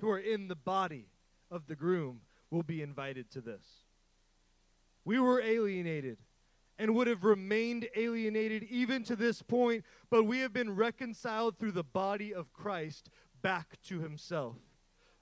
who 0.00 0.08
are 0.08 0.18
in 0.18 0.48
the 0.48 0.56
body 0.56 1.08
of 1.50 1.66
the 1.66 1.76
groom, 1.76 2.20
will 2.50 2.62
be 2.62 2.82
invited 2.82 3.30
to 3.32 3.40
this. 3.40 3.64
We 5.04 5.18
were 5.18 5.40
alienated 5.40 6.18
and 6.78 6.94
would 6.94 7.06
have 7.06 7.24
remained 7.24 7.88
alienated 7.94 8.62
even 8.64 9.04
to 9.04 9.16
this 9.16 9.42
point, 9.42 9.84
but 10.08 10.24
we 10.24 10.38
have 10.40 10.52
been 10.52 10.74
reconciled 10.74 11.58
through 11.58 11.72
the 11.72 11.84
body 11.84 12.32
of 12.32 12.52
Christ 12.52 13.10
back 13.42 13.80
to 13.84 14.00
himself. 14.00 14.56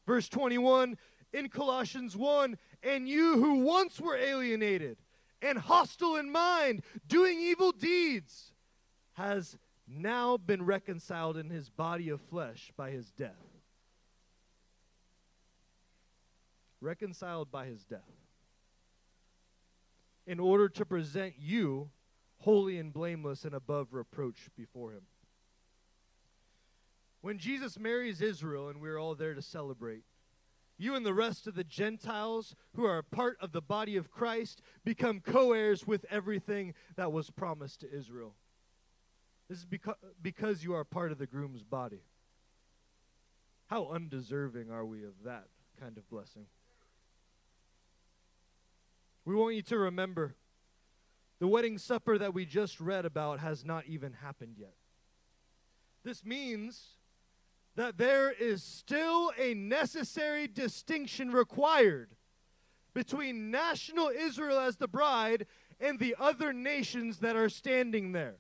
Verse 0.06 0.28
21 0.28 0.96
in 1.32 1.48
Colossians 1.48 2.16
1 2.16 2.56
and 2.82 3.08
you 3.08 3.34
who 3.34 3.56
once 3.56 4.00
were 4.00 4.16
alienated 4.16 4.98
and 5.42 5.58
hostile 5.58 6.16
in 6.16 6.30
mind, 6.30 6.82
doing 7.06 7.40
evil 7.40 7.72
deeds, 7.72 8.52
has 9.14 9.56
now 9.86 10.36
been 10.36 10.64
reconciled 10.64 11.36
in 11.36 11.50
his 11.50 11.70
body 11.70 12.08
of 12.08 12.20
flesh 12.20 12.72
by 12.76 12.90
his 12.90 13.10
death. 13.10 13.32
Reconciled 16.80 17.50
by 17.50 17.66
his 17.66 17.84
death. 17.84 18.00
In 20.26 20.38
order 20.38 20.68
to 20.68 20.84
present 20.84 21.34
you 21.38 21.90
holy 22.40 22.78
and 22.78 22.92
blameless 22.92 23.44
and 23.44 23.54
above 23.54 23.92
reproach 23.92 24.48
before 24.56 24.92
him. 24.92 25.02
When 27.20 27.38
Jesus 27.38 27.78
marries 27.78 28.20
Israel, 28.20 28.68
and 28.68 28.80
we're 28.80 28.98
all 28.98 29.14
there 29.14 29.34
to 29.34 29.42
celebrate, 29.42 30.04
you 30.78 30.94
and 30.94 31.04
the 31.04 31.12
rest 31.12 31.46
of 31.46 31.54
the 31.54 31.64
Gentiles 31.64 32.54
who 32.74 32.84
are 32.84 32.98
a 32.98 33.02
part 33.04 33.36
of 33.40 33.52
the 33.52 33.60
body 33.60 33.96
of 33.96 34.10
Christ 34.10 34.62
become 34.84 35.20
co 35.20 35.52
heirs 35.52 35.86
with 35.86 36.06
everything 36.08 36.74
that 36.96 37.12
was 37.12 37.30
promised 37.30 37.80
to 37.80 37.92
Israel. 37.92 38.36
This 39.48 39.58
is 39.58 39.66
beca- 39.66 39.94
because 40.22 40.62
you 40.62 40.74
are 40.74 40.84
part 40.84 41.10
of 41.10 41.18
the 41.18 41.26
groom's 41.26 41.64
body. 41.64 42.02
How 43.66 43.88
undeserving 43.88 44.70
are 44.70 44.84
we 44.84 45.04
of 45.04 45.24
that 45.24 45.44
kind 45.80 45.98
of 45.98 46.08
blessing? 46.08 46.46
We 49.24 49.34
want 49.34 49.56
you 49.56 49.62
to 49.62 49.78
remember 49.78 50.36
the 51.40 51.48
wedding 51.48 51.76
supper 51.76 52.18
that 52.18 52.34
we 52.34 52.46
just 52.46 52.80
read 52.80 53.04
about 53.04 53.40
has 53.40 53.64
not 53.64 53.86
even 53.86 54.14
happened 54.14 54.54
yet. 54.58 54.74
This 56.04 56.24
means 56.24 56.97
that 57.78 57.96
there 57.96 58.32
is 58.32 58.60
still 58.60 59.30
a 59.38 59.54
necessary 59.54 60.48
distinction 60.48 61.30
required 61.30 62.10
between 62.92 63.52
national 63.52 64.08
Israel 64.08 64.58
as 64.58 64.78
the 64.78 64.88
bride 64.88 65.46
and 65.78 66.00
the 66.00 66.16
other 66.18 66.52
nations 66.52 67.20
that 67.20 67.36
are 67.36 67.48
standing 67.48 68.10
there. 68.10 68.34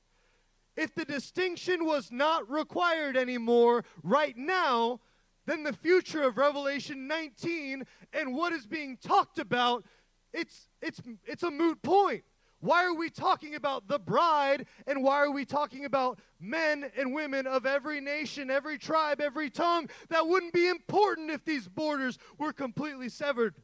If 0.76 0.92
the 0.92 1.04
distinction 1.04 1.84
was 1.84 2.10
not 2.10 2.50
required 2.50 3.16
anymore 3.16 3.84
right 4.02 4.36
now, 4.36 4.98
then 5.46 5.62
the 5.62 5.72
future 5.72 6.24
of 6.24 6.36
Revelation 6.36 7.06
19 7.06 7.84
and 8.12 8.34
what 8.34 8.52
is 8.52 8.66
being 8.66 8.96
talked 8.96 9.38
about, 9.38 9.84
it's, 10.32 10.66
it's, 10.82 11.00
it's 11.24 11.44
a 11.44 11.50
moot 11.52 11.80
point. 11.82 12.24
Why 12.60 12.84
are 12.84 12.94
we 12.94 13.08
talking 13.08 13.54
about 13.54 13.86
the 13.86 13.98
bride 13.98 14.66
and 14.86 15.02
why 15.02 15.18
are 15.18 15.30
we 15.30 15.44
talking 15.44 15.84
about 15.84 16.18
men 16.40 16.90
and 16.96 17.14
women 17.14 17.46
of 17.46 17.66
every 17.66 18.00
nation, 18.00 18.50
every 18.50 18.78
tribe, 18.78 19.20
every 19.20 19.48
tongue? 19.48 19.88
That 20.08 20.26
wouldn't 20.26 20.52
be 20.52 20.66
important 20.66 21.30
if 21.30 21.44
these 21.44 21.68
borders 21.68 22.18
were 22.36 22.52
completely 22.52 23.08
severed. 23.08 23.54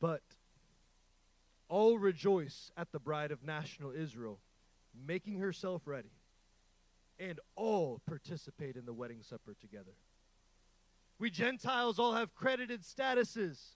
But 0.00 0.22
all 1.68 1.98
rejoice 1.98 2.70
at 2.76 2.92
the 2.92 3.00
bride 3.00 3.30
of 3.30 3.42
national 3.42 3.92
Israel, 3.92 4.40
making 5.06 5.38
herself 5.38 5.82
ready, 5.86 6.12
and 7.18 7.40
all 7.56 8.00
participate 8.06 8.76
in 8.76 8.84
the 8.84 8.92
wedding 8.92 9.22
supper 9.22 9.54
together. 9.58 9.92
We 11.18 11.30
Gentiles 11.30 11.98
all 11.98 12.14
have 12.14 12.34
credited 12.34 12.82
statuses 12.82 13.74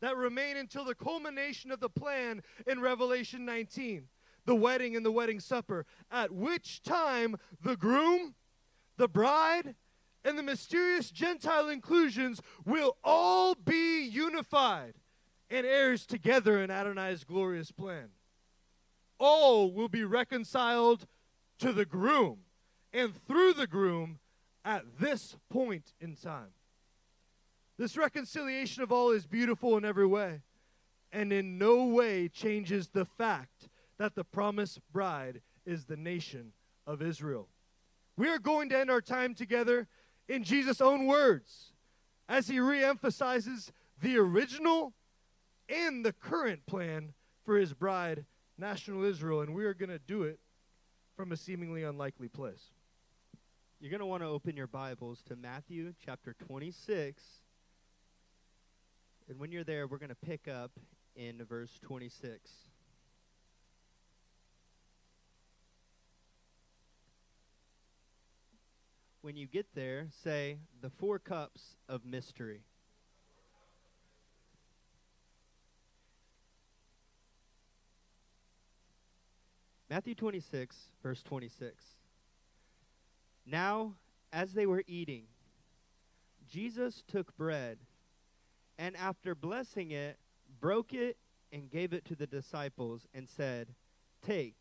that 0.00 0.16
remain 0.16 0.56
until 0.56 0.84
the 0.84 0.94
culmination 0.94 1.70
of 1.70 1.80
the 1.80 1.88
plan 1.88 2.42
in 2.66 2.80
Revelation 2.80 3.44
19, 3.44 4.08
the 4.44 4.54
wedding 4.54 4.96
and 4.96 5.06
the 5.06 5.12
wedding 5.12 5.40
supper, 5.40 5.86
at 6.10 6.32
which 6.32 6.82
time 6.82 7.36
the 7.62 7.76
groom, 7.76 8.34
the 8.96 9.08
bride, 9.08 9.74
and 10.24 10.38
the 10.38 10.42
mysterious 10.42 11.10
Gentile 11.10 11.68
inclusions 11.68 12.40
will 12.64 12.96
all 13.02 13.54
be 13.54 14.04
unified 14.04 14.94
and 15.50 15.66
heirs 15.66 16.06
together 16.06 16.62
in 16.62 16.70
Adonai's 16.70 17.24
glorious 17.24 17.72
plan. 17.72 18.10
All 19.18 19.72
will 19.72 19.88
be 19.88 20.04
reconciled 20.04 21.06
to 21.58 21.72
the 21.72 21.84
groom 21.84 22.40
and 22.92 23.14
through 23.26 23.54
the 23.54 23.66
groom 23.66 24.18
at 24.64 24.98
this 24.98 25.36
point 25.48 25.92
in 26.00 26.16
time. 26.16 26.52
This 27.78 27.96
reconciliation 27.96 28.82
of 28.82 28.92
all 28.92 29.10
is 29.10 29.26
beautiful 29.26 29.76
in 29.76 29.84
every 29.84 30.06
way 30.06 30.42
and 31.10 31.32
in 31.32 31.58
no 31.58 31.84
way 31.84 32.28
changes 32.28 32.88
the 32.88 33.04
fact 33.04 33.68
that 33.98 34.14
the 34.14 34.24
promised 34.24 34.80
bride 34.92 35.42
is 35.64 35.84
the 35.84 35.96
nation 35.96 36.52
of 36.86 37.02
Israel. 37.02 37.48
We 38.16 38.28
are 38.28 38.38
going 38.38 38.68
to 38.70 38.78
end 38.78 38.90
our 38.90 39.00
time 39.00 39.34
together 39.34 39.88
in 40.28 40.44
Jesus' 40.44 40.80
own 40.80 41.06
words 41.06 41.72
as 42.28 42.48
he 42.48 42.56
reemphasizes 42.56 43.70
the 44.00 44.16
original 44.18 44.94
and 45.68 46.04
the 46.04 46.12
current 46.12 46.66
plan 46.66 47.12
for 47.44 47.56
his 47.56 47.74
bride, 47.74 48.24
national 48.58 49.04
Israel, 49.04 49.40
and 49.40 49.54
we 49.54 49.64
are 49.64 49.74
going 49.74 49.90
to 49.90 49.98
do 49.98 50.22
it 50.22 50.38
from 51.16 51.32
a 51.32 51.36
seemingly 51.36 51.82
unlikely 51.82 52.28
place. 52.28 52.70
You're 53.80 53.90
going 53.90 54.00
to 54.00 54.06
want 54.06 54.22
to 54.22 54.28
open 54.28 54.56
your 54.56 54.66
Bibles 54.66 55.22
to 55.28 55.36
Matthew 55.36 55.92
chapter 56.04 56.34
26. 56.46 57.41
And 59.28 59.38
when 59.38 59.52
you're 59.52 59.64
there, 59.64 59.86
we're 59.86 59.98
going 59.98 60.08
to 60.10 60.14
pick 60.14 60.48
up 60.48 60.72
in 61.16 61.44
verse 61.44 61.78
26. 61.82 62.50
When 69.22 69.36
you 69.36 69.46
get 69.46 69.66
there, 69.74 70.08
say, 70.24 70.58
the 70.80 70.90
four 70.90 71.18
cups 71.18 71.76
of 71.88 72.04
mystery. 72.04 72.62
Matthew 79.88 80.14
26, 80.14 80.88
verse 81.02 81.22
26. 81.22 81.84
Now, 83.46 83.92
as 84.32 84.54
they 84.54 84.66
were 84.66 84.82
eating, 84.86 85.24
Jesus 86.50 87.04
took 87.06 87.36
bread, 87.36 87.78
and 88.78 88.96
after 88.96 89.34
blessing 89.34 89.90
it, 89.90 90.18
broke 90.60 90.92
it 90.92 91.16
and 91.52 91.70
gave 91.70 91.92
it 91.92 92.04
to 92.06 92.14
the 92.14 92.26
disciples, 92.26 93.06
and 93.12 93.28
said, 93.28 93.68
Take, 94.24 94.54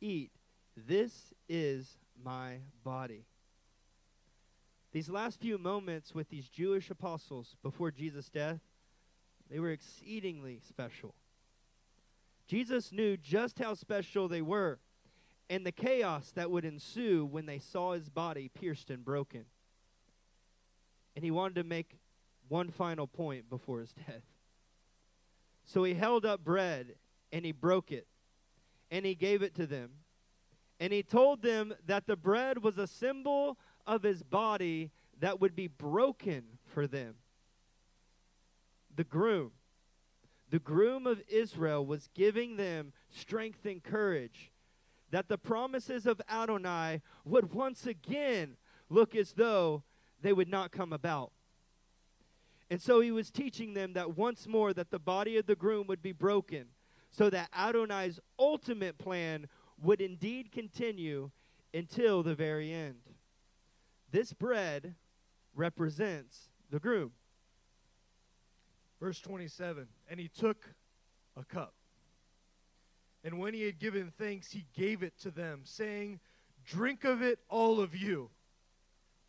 eat, 0.00 0.30
this 0.76 1.32
is 1.48 1.96
my 2.22 2.58
body. 2.84 3.24
These 4.92 5.08
last 5.08 5.40
few 5.40 5.58
moments 5.58 6.14
with 6.14 6.28
these 6.28 6.48
Jewish 6.48 6.90
apostles 6.90 7.56
before 7.62 7.90
Jesus' 7.90 8.28
death, 8.28 8.60
they 9.50 9.58
were 9.58 9.70
exceedingly 9.70 10.60
special. 10.66 11.14
Jesus 12.46 12.92
knew 12.92 13.16
just 13.16 13.58
how 13.58 13.74
special 13.74 14.28
they 14.28 14.42
were 14.42 14.78
and 15.50 15.64
the 15.64 15.72
chaos 15.72 16.32
that 16.34 16.50
would 16.50 16.64
ensue 16.64 17.24
when 17.24 17.46
they 17.46 17.58
saw 17.58 17.92
his 17.92 18.08
body 18.08 18.48
pierced 18.48 18.90
and 18.90 19.04
broken. 19.04 19.44
And 21.14 21.24
he 21.24 21.30
wanted 21.30 21.56
to 21.56 21.64
make 21.64 21.96
one 22.48 22.70
final 22.70 23.06
point 23.06 23.48
before 23.48 23.80
his 23.80 23.92
death. 24.06 24.22
So 25.64 25.84
he 25.84 25.94
held 25.94 26.24
up 26.24 26.44
bread 26.44 26.94
and 27.32 27.44
he 27.44 27.52
broke 27.52 27.92
it 27.92 28.06
and 28.90 29.04
he 29.04 29.14
gave 29.14 29.42
it 29.42 29.54
to 29.56 29.66
them. 29.66 29.90
And 30.80 30.92
he 30.92 31.02
told 31.02 31.42
them 31.42 31.74
that 31.86 32.06
the 32.06 32.16
bread 32.16 32.62
was 32.62 32.78
a 32.78 32.86
symbol 32.86 33.58
of 33.86 34.02
his 34.02 34.22
body 34.22 34.90
that 35.20 35.40
would 35.40 35.56
be 35.56 35.66
broken 35.66 36.44
for 36.64 36.86
them. 36.86 37.16
The 38.94 39.04
groom, 39.04 39.52
the 40.50 40.58
groom 40.58 41.06
of 41.06 41.22
Israel, 41.28 41.84
was 41.84 42.08
giving 42.14 42.56
them 42.56 42.92
strength 43.10 43.64
and 43.64 43.82
courage 43.82 44.52
that 45.10 45.28
the 45.28 45.38
promises 45.38 46.06
of 46.06 46.20
Adonai 46.30 47.00
would 47.24 47.52
once 47.52 47.86
again 47.86 48.56
look 48.88 49.14
as 49.14 49.32
though 49.32 49.82
they 50.22 50.32
would 50.32 50.48
not 50.48 50.70
come 50.70 50.92
about. 50.92 51.32
And 52.70 52.80
so 52.80 53.00
he 53.00 53.10
was 53.10 53.30
teaching 53.30 53.74
them 53.74 53.94
that 53.94 54.16
once 54.16 54.46
more 54.46 54.74
that 54.74 54.90
the 54.90 54.98
body 54.98 55.36
of 55.38 55.46
the 55.46 55.56
groom 55.56 55.86
would 55.86 56.02
be 56.02 56.12
broken 56.12 56.66
so 57.10 57.30
that 57.30 57.48
Adonai's 57.56 58.20
ultimate 58.38 58.98
plan 58.98 59.46
would 59.80 60.00
indeed 60.00 60.52
continue 60.52 61.30
until 61.72 62.22
the 62.22 62.34
very 62.34 62.72
end. 62.72 63.00
This 64.10 64.32
bread 64.32 64.94
represents 65.54 66.50
the 66.70 66.78
groom. 66.78 67.12
Verse 69.00 69.20
27 69.20 69.86
And 70.10 70.20
he 70.20 70.28
took 70.28 70.74
a 71.36 71.44
cup. 71.44 71.74
And 73.24 73.38
when 73.38 73.54
he 73.54 73.62
had 73.62 73.78
given 73.78 74.12
thanks, 74.16 74.52
he 74.52 74.66
gave 74.76 75.02
it 75.02 75.18
to 75.20 75.30
them, 75.30 75.62
saying, 75.64 76.20
Drink 76.64 77.04
of 77.04 77.22
it, 77.22 77.38
all 77.48 77.80
of 77.80 77.96
you, 77.96 78.30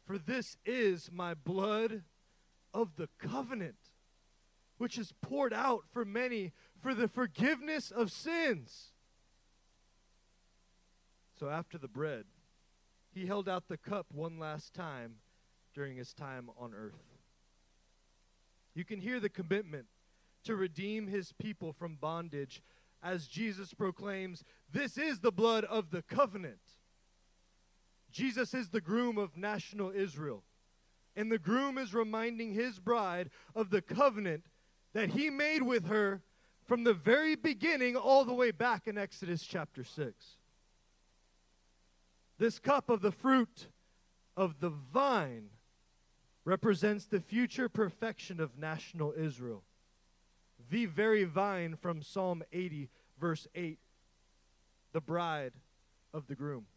for 0.05 0.17
this 0.17 0.57
is 0.65 1.09
my 1.11 1.33
blood 1.33 2.03
of 2.73 2.95
the 2.95 3.09
covenant, 3.17 3.91
which 4.77 4.97
is 4.97 5.13
poured 5.21 5.53
out 5.53 5.83
for 5.91 6.05
many 6.05 6.51
for 6.81 6.93
the 6.93 7.07
forgiveness 7.07 7.91
of 7.91 8.11
sins. 8.11 8.91
So 11.39 11.49
after 11.49 11.77
the 11.77 11.87
bread, 11.87 12.25
he 13.11 13.25
held 13.25 13.49
out 13.49 13.67
the 13.67 13.77
cup 13.77 14.07
one 14.13 14.39
last 14.39 14.73
time 14.73 15.15
during 15.73 15.97
his 15.97 16.13
time 16.13 16.49
on 16.57 16.73
earth. 16.73 17.01
You 18.73 18.85
can 18.85 18.99
hear 18.99 19.19
the 19.19 19.29
commitment 19.29 19.85
to 20.43 20.55
redeem 20.55 21.07
his 21.07 21.33
people 21.33 21.73
from 21.73 21.95
bondage 21.95 22.61
as 23.01 23.27
Jesus 23.27 23.73
proclaims, 23.73 24.43
This 24.71 24.97
is 24.97 25.19
the 25.19 25.31
blood 25.31 25.63
of 25.65 25.91
the 25.91 26.01
covenant. 26.01 26.59
Jesus 28.11 28.53
is 28.53 28.69
the 28.69 28.81
groom 28.81 29.17
of 29.17 29.37
national 29.37 29.91
Israel. 29.91 30.43
And 31.19 31.29
the 31.29 31.37
groom 31.37 31.77
is 31.77 31.93
reminding 31.93 32.53
his 32.53 32.79
bride 32.79 33.29
of 33.53 33.71
the 33.71 33.81
covenant 33.81 34.45
that 34.93 35.09
he 35.09 35.29
made 35.29 35.63
with 35.63 35.87
her 35.87 36.21
from 36.65 36.85
the 36.85 36.93
very 36.93 37.35
beginning 37.35 37.97
all 37.97 38.23
the 38.23 38.33
way 38.33 38.51
back 38.51 38.87
in 38.87 38.97
Exodus 38.97 39.43
chapter 39.43 39.83
6. 39.83 40.37
This 42.37 42.57
cup 42.57 42.89
of 42.89 43.01
the 43.01 43.11
fruit 43.11 43.67
of 44.37 44.61
the 44.61 44.69
vine 44.69 45.49
represents 46.45 47.05
the 47.05 47.19
future 47.19 47.67
perfection 47.67 48.39
of 48.39 48.57
national 48.57 49.13
Israel. 49.17 49.63
The 50.69 50.85
very 50.85 51.25
vine 51.25 51.75
from 51.75 52.01
Psalm 52.01 52.43
80, 52.53 52.87
verse 53.19 53.45
8, 53.53 53.77
the 54.93 55.01
bride 55.01 55.51
of 56.13 56.27
the 56.27 56.35
groom. 56.35 56.67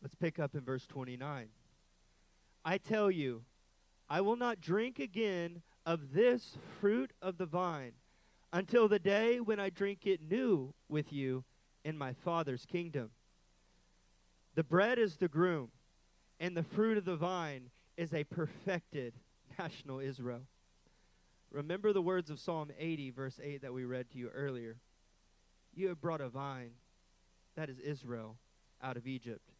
Let's 0.00 0.14
pick 0.14 0.38
up 0.38 0.54
in 0.54 0.60
verse 0.60 0.86
29. 0.86 1.48
I 2.64 2.78
tell 2.78 3.10
you, 3.10 3.42
I 4.08 4.20
will 4.20 4.36
not 4.36 4.60
drink 4.60 4.98
again 4.98 5.62
of 5.84 6.12
this 6.12 6.56
fruit 6.80 7.12
of 7.20 7.38
the 7.38 7.46
vine 7.46 7.92
until 8.52 8.86
the 8.86 8.98
day 8.98 9.40
when 9.40 9.58
I 9.58 9.70
drink 9.70 10.06
it 10.06 10.20
new 10.20 10.74
with 10.88 11.12
you 11.12 11.44
in 11.84 11.98
my 11.98 12.12
Father's 12.12 12.64
kingdom. 12.64 13.10
The 14.54 14.62
bread 14.62 14.98
is 14.98 15.16
the 15.16 15.28
groom, 15.28 15.70
and 16.38 16.56
the 16.56 16.62
fruit 16.62 16.98
of 16.98 17.04
the 17.04 17.16
vine 17.16 17.70
is 17.96 18.12
a 18.12 18.24
perfected 18.24 19.14
national 19.58 20.00
Israel. 20.00 20.42
Remember 21.50 21.92
the 21.92 22.02
words 22.02 22.30
of 22.30 22.38
Psalm 22.38 22.70
80, 22.78 23.10
verse 23.10 23.40
8, 23.42 23.62
that 23.62 23.74
we 23.74 23.84
read 23.84 24.10
to 24.10 24.18
you 24.18 24.28
earlier. 24.28 24.76
You 25.74 25.88
have 25.88 26.00
brought 26.00 26.20
a 26.20 26.28
vine, 26.28 26.72
that 27.56 27.68
is 27.68 27.78
Israel, 27.78 28.36
out 28.82 28.96
of 28.96 29.06
Egypt. 29.06 29.50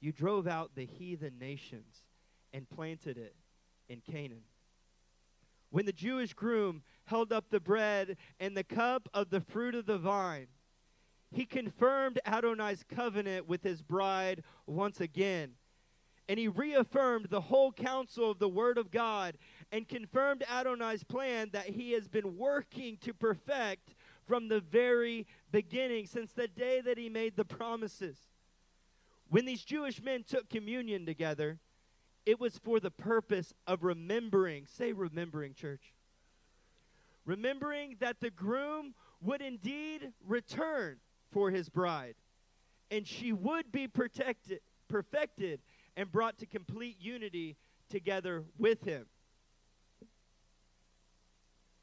You 0.00 0.12
drove 0.12 0.46
out 0.46 0.72
the 0.74 0.86
heathen 0.86 1.38
nations 1.38 2.02
and 2.54 2.70
planted 2.70 3.18
it 3.18 3.34
in 3.88 4.00
Canaan. 4.00 4.44
When 5.70 5.84
the 5.84 5.92
Jewish 5.92 6.32
groom 6.32 6.82
held 7.04 7.32
up 7.32 7.50
the 7.50 7.60
bread 7.60 8.16
and 8.38 8.56
the 8.56 8.64
cup 8.64 9.08
of 9.12 9.28
the 9.28 9.40
fruit 9.40 9.74
of 9.74 9.86
the 9.86 9.98
vine, 9.98 10.46
he 11.32 11.44
confirmed 11.44 12.20
Adonai's 12.24 12.84
covenant 12.88 13.48
with 13.48 13.64
his 13.64 13.82
bride 13.82 14.44
once 14.66 15.00
again. 15.00 15.54
And 16.28 16.38
he 16.38 16.46
reaffirmed 16.48 17.26
the 17.28 17.40
whole 17.40 17.72
counsel 17.72 18.30
of 18.30 18.38
the 18.38 18.48
Word 18.48 18.78
of 18.78 18.92
God 18.92 19.36
and 19.72 19.86
confirmed 19.86 20.44
Adonai's 20.48 21.02
plan 21.04 21.50
that 21.52 21.66
he 21.66 21.92
has 21.92 22.06
been 22.06 22.38
working 22.38 22.96
to 23.02 23.12
perfect 23.12 23.96
from 24.26 24.48
the 24.48 24.60
very 24.60 25.26
beginning, 25.50 26.06
since 26.06 26.32
the 26.32 26.48
day 26.48 26.80
that 26.80 26.96
he 26.96 27.10
made 27.10 27.36
the 27.36 27.44
promises. 27.44 28.16
When 29.28 29.44
these 29.44 29.64
Jewish 29.64 30.00
men 30.00 30.22
took 30.22 30.48
communion 30.48 31.04
together, 31.04 31.58
it 32.26 32.40
was 32.40 32.58
for 32.58 32.80
the 32.80 32.90
purpose 32.90 33.52
of 33.66 33.84
remembering, 33.84 34.66
say, 34.66 34.92
remembering, 34.92 35.54
church. 35.54 35.92
Remembering 37.24 37.96
that 38.00 38.20
the 38.20 38.30
groom 38.30 38.94
would 39.20 39.40
indeed 39.40 40.12
return 40.26 40.98
for 41.30 41.50
his 41.50 41.68
bride, 41.68 42.14
and 42.90 43.06
she 43.06 43.32
would 43.32 43.72
be 43.72 43.88
protected, 43.88 44.60
perfected, 44.88 45.60
and 45.96 46.10
brought 46.10 46.38
to 46.38 46.46
complete 46.46 46.96
unity 47.00 47.56
together 47.88 48.44
with 48.58 48.82
him. 48.84 49.06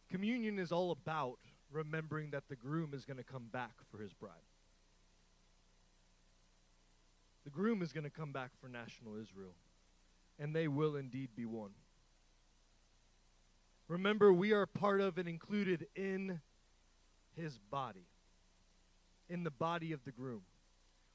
Communion 0.10 0.60
is 0.60 0.72
all 0.72 0.92
about 0.92 1.40
remembering 1.72 2.32
that 2.32 2.44
the 2.50 2.56
groom 2.56 2.94
is 2.94 3.06
going 3.06 3.18
to 3.18 3.24
come 3.24 3.48
back 3.52 3.72
for 3.90 4.02
his 4.02 4.14
bride. 4.14 4.34
The 7.44 7.50
groom 7.50 7.82
is 7.82 7.92
going 7.92 8.04
to 8.04 8.10
come 8.10 8.32
back 8.32 8.52
for 8.62 8.68
national 8.68 9.16
Israel, 9.16 9.56
and 10.42 10.56
they 10.56 10.68
will 10.68 10.96
indeed 10.96 11.30
be 11.36 11.46
one. 11.46 11.70
Remember, 13.88 14.34
we 14.34 14.52
are 14.54 14.66
part 14.66 15.00
of 15.00 15.20
and 15.20 15.30
included 15.30 15.86
in 15.96 16.42
his 17.38 17.60
body 17.60 18.08
in 19.30 19.44
the 19.44 19.52
body 19.52 19.94
of 19.94 20.04
the 20.04 20.12
groom, 20.12 20.42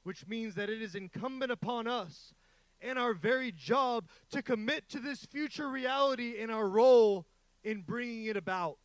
which 0.03 0.25
means 0.25 0.55
that 0.55 0.69
it 0.69 0.81
is 0.81 0.95
incumbent 0.95 1.51
upon 1.51 1.87
us 1.87 2.33
and 2.81 2.97
our 2.97 3.13
very 3.13 3.51
job 3.51 4.07
to 4.31 4.41
commit 4.41 4.87
to 4.89 4.99
this 4.99 5.25
future 5.25 5.69
reality 5.69 6.39
in 6.39 6.49
our 6.49 6.67
role 6.67 7.27
in 7.63 7.81
bringing 7.81 8.25
it 8.25 8.37
about. 8.37 8.77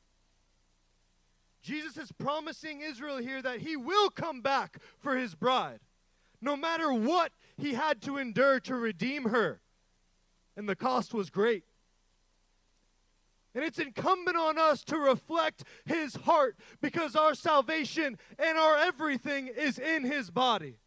Jesus 1.62 1.96
is 1.96 2.10
promising 2.12 2.80
Israel 2.80 3.18
here 3.18 3.40
that 3.40 3.60
he 3.60 3.76
will 3.76 4.10
come 4.10 4.40
back 4.40 4.78
for 4.98 5.16
his 5.16 5.34
bride, 5.34 5.80
no 6.40 6.56
matter 6.56 6.92
what 6.92 7.32
he 7.56 7.74
had 7.74 8.02
to 8.02 8.18
endure 8.18 8.58
to 8.60 8.74
redeem 8.74 9.24
her. 9.28 9.60
And 10.56 10.68
the 10.68 10.76
cost 10.76 11.14
was 11.14 11.30
great. 11.30 11.64
And 13.54 13.62
it's 13.62 13.78
incumbent 13.78 14.36
on 14.36 14.58
us 14.58 14.82
to 14.84 14.96
reflect 14.96 15.64
his 15.84 16.16
heart 16.16 16.56
because 16.80 17.14
our 17.14 17.34
salvation 17.34 18.18
and 18.38 18.58
our 18.58 18.76
everything 18.76 19.48
is 19.48 19.78
in 19.78 20.04
his 20.04 20.30
body. 20.30 20.78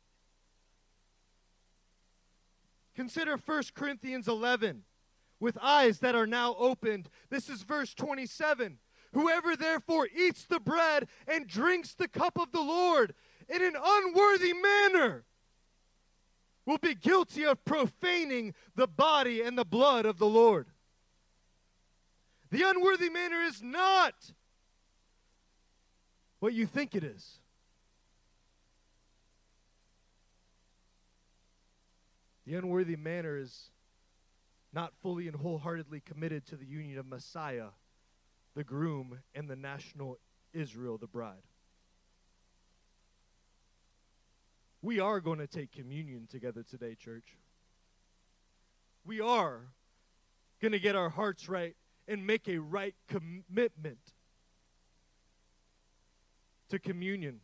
Consider 2.96 3.38
1 3.38 3.64
Corinthians 3.76 4.28
11 4.28 4.84
with 5.40 5.58
eyes 5.62 6.00
that 6.00 6.16
are 6.16 6.26
now 6.26 6.56
opened. 6.58 7.10
This 7.30 7.50
is 7.50 7.64
verse 7.64 7.94
27. 7.94 8.80
Whoever 9.14 9.56
therefore 9.56 10.08
eats 10.16 10.46
the 10.46 10.60
bread 10.60 11.08
and 11.28 11.48
drinks 11.48 11.94
the 11.94 12.08
cup 12.08 12.40
of 12.40 12.52
the 12.52 12.62
Lord 12.62 13.14
in 13.48 13.62
an 13.62 13.76
unworthy 13.82 14.54
manner 14.54 15.26
will 16.66 16.78
be 16.78 16.96
guilty 16.96 17.46
of 17.46 17.64
profaning 17.64 18.54
the 18.76 18.88
body 18.88 19.42
and 19.42 19.58
the 19.58 19.66
blood 19.66 20.06
of 20.06 20.18
the 20.18 20.26
Lord. 20.26 20.68
The 22.52 22.64
unworthy 22.64 23.10
manner 23.10 23.42
is 23.42 23.62
not 23.62 24.14
what 26.40 26.54
you 26.54 26.66
think 26.66 26.96
it 26.96 27.04
is. 27.04 27.40
The 32.46 32.56
unworthy 32.56 32.96
manner 32.96 33.38
is 33.38 33.72
not 34.72 34.94
fully 35.02 35.28
and 35.28 35.36
wholeheartedly 35.36 36.02
committed 36.02 36.46
to 36.48 36.56
the 36.56 36.66
union 36.66 37.00
of 37.00 37.08
Messiah, 37.08 37.70
the 38.56 38.64
groom, 38.64 39.20
and 39.34 39.50
the 39.50 39.56
national 39.56 40.20
Israel, 40.54 40.98
the 40.98 41.08
bride. 41.08 41.42
We 44.86 45.00
are 45.00 45.20
going 45.20 45.40
to 45.40 45.48
take 45.48 45.72
communion 45.72 46.28
together 46.30 46.62
today, 46.62 46.94
church. 46.94 47.40
We 49.04 49.20
are 49.20 49.62
going 50.62 50.74
to 50.74 50.80
get 50.80 50.96
our 50.96 51.10
hearts 51.10 51.50
right 51.50 51.76
and 52.08 52.28
make 52.28 52.48
a 52.48 52.60
right 52.60 52.94
commitment 53.08 53.98
to 56.70 56.78
communion. 56.78 57.40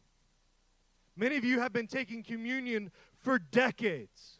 Many 1.18 1.36
of 1.36 1.44
you 1.44 1.62
have 1.62 1.74
been 1.74 1.88
taking 1.88 2.22
communion 2.22 2.92
for 3.18 3.40
decades, 3.40 4.38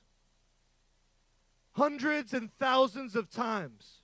hundreds 1.72 2.36
and 2.36 2.54
thousands 2.60 3.16
of 3.16 3.32
times, 3.32 4.04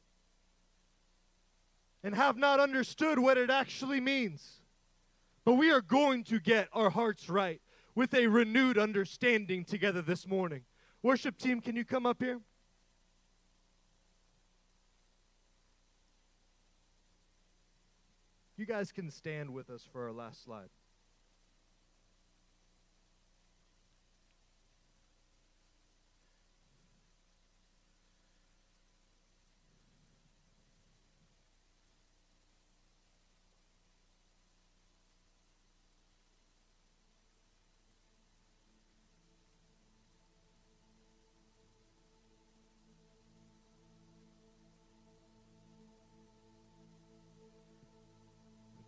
and 2.04 2.16
have 2.16 2.36
not 2.36 2.60
understood 2.60 3.20
what 3.20 3.38
it 3.38 3.52
actually 3.52 4.02
means. 4.02 4.62
But 5.46 5.54
we 5.54 5.70
are 5.70 5.82
going 5.82 6.24
to 6.24 6.40
get 6.40 6.68
our 6.74 6.90
hearts 6.90 7.30
right 7.30 7.62
with 7.98 8.14
a 8.14 8.28
renewed 8.28 8.78
understanding 8.78 9.66
together 9.66 10.04
this 10.04 10.28
morning. 10.28 10.62
Worship 11.02 11.36
team, 11.36 11.60
can 11.60 11.76
you 11.76 11.84
come 11.84 12.06
up 12.06 12.22
here? 12.22 12.40
You 18.56 18.68
guys 18.68 18.92
can 18.92 19.10
stand 19.10 19.50
with 19.50 19.72
us 19.72 19.84
for 19.92 20.06
our 20.06 20.12
last 20.12 20.44
slide. 20.44 20.70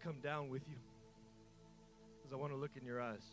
Come 0.04 0.18
down 0.24 0.50
with 0.50 0.62
you 0.68 0.76
because 2.18 2.34
I 2.34 2.36
want 2.38 2.52
to 2.54 2.58
look 2.58 2.72
in 2.80 2.86
your 2.86 3.02
eyes. 3.02 3.24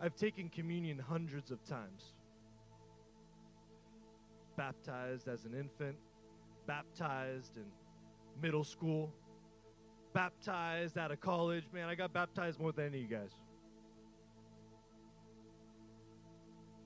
I've 0.00 0.14
taken 0.14 0.48
communion 0.48 0.98
hundreds 0.98 1.50
of 1.50 1.62
times. 1.64 2.14
Baptized 4.56 5.28
as 5.28 5.44
an 5.44 5.54
infant, 5.54 5.96
baptized 6.66 7.56
in 7.56 7.66
middle 8.40 8.64
school, 8.64 9.12
baptized 10.14 10.96
out 10.96 11.10
of 11.10 11.20
college. 11.20 11.64
Man, 11.72 11.88
I 11.88 11.94
got 11.94 12.12
baptized 12.12 12.58
more 12.58 12.72
than 12.72 12.86
any 12.86 13.04
of 13.04 13.10
you 13.10 13.16
guys. 13.16 13.30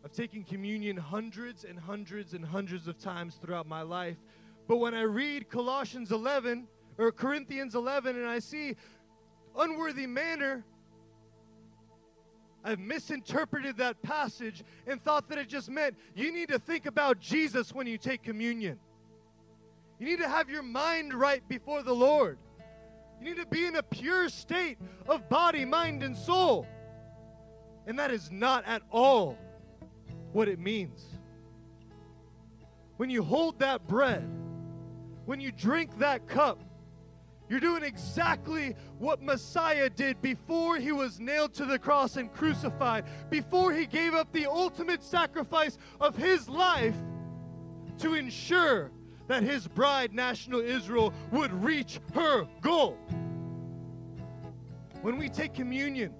I've 0.04 0.12
taken 0.12 0.44
communion 0.44 0.96
hundreds 0.96 1.64
and 1.64 1.78
hundreds 1.78 2.34
and 2.34 2.44
hundreds 2.44 2.88
of 2.88 2.98
times 2.98 3.38
throughout 3.40 3.66
my 3.66 3.82
life. 3.82 4.18
But 4.68 4.76
when 4.76 4.94
I 4.94 5.02
read 5.02 5.48
Colossians 5.48 6.12
11, 6.12 6.66
or 6.98 7.12
Corinthians 7.12 7.74
11 7.74 8.16
and 8.16 8.26
I 8.26 8.38
see 8.38 8.76
unworthy 9.56 10.06
manner, 10.06 10.64
I've 12.64 12.78
misinterpreted 12.78 13.76
that 13.76 14.00
passage 14.02 14.64
and 14.86 15.02
thought 15.02 15.28
that 15.28 15.38
it 15.38 15.48
just 15.48 15.70
meant 15.70 15.96
you 16.14 16.32
need 16.32 16.48
to 16.48 16.58
think 16.58 16.86
about 16.86 17.20
Jesus 17.20 17.74
when 17.74 17.86
you 17.86 17.98
take 17.98 18.22
communion. 18.22 18.78
You 19.98 20.06
need 20.06 20.18
to 20.20 20.28
have 20.28 20.48
your 20.48 20.62
mind 20.62 21.12
right 21.12 21.46
before 21.48 21.82
the 21.82 21.92
Lord. 21.92 22.38
You 23.20 23.26
need 23.26 23.36
to 23.36 23.46
be 23.46 23.66
in 23.66 23.76
a 23.76 23.82
pure 23.82 24.28
state 24.28 24.78
of 25.06 25.28
body, 25.28 25.64
mind, 25.64 26.02
and 26.02 26.16
soul. 26.16 26.66
And 27.86 27.98
that 27.98 28.10
is 28.10 28.30
not 28.30 28.64
at 28.64 28.82
all 28.90 29.38
what 30.32 30.48
it 30.48 30.58
means. 30.58 31.04
When 32.96 33.10
you 33.10 33.22
hold 33.22 33.58
that 33.58 33.86
bread, 33.86 34.28
when 35.26 35.40
you 35.40 35.52
drink 35.52 35.98
that 35.98 36.26
cup, 36.26 36.58
you're 37.48 37.60
doing 37.60 37.82
exactly 37.82 38.74
what 38.98 39.22
Messiah 39.22 39.90
did 39.90 40.20
before 40.22 40.76
he 40.76 40.92
was 40.92 41.20
nailed 41.20 41.52
to 41.54 41.66
the 41.66 41.78
cross 41.78 42.16
and 42.16 42.32
crucified, 42.32 43.04
before 43.28 43.72
he 43.72 43.86
gave 43.86 44.14
up 44.14 44.32
the 44.32 44.46
ultimate 44.46 45.02
sacrifice 45.02 45.78
of 46.00 46.16
his 46.16 46.48
life 46.48 46.96
to 47.98 48.14
ensure 48.14 48.90
that 49.26 49.42
his 49.42 49.68
bride, 49.68 50.12
national 50.12 50.60
Israel, 50.60 51.12
would 51.30 51.52
reach 51.52 52.00
her 52.14 52.46
goal. 52.60 52.98
When 55.02 55.18
we 55.18 55.28
take 55.28 55.52
communion, 55.52 56.14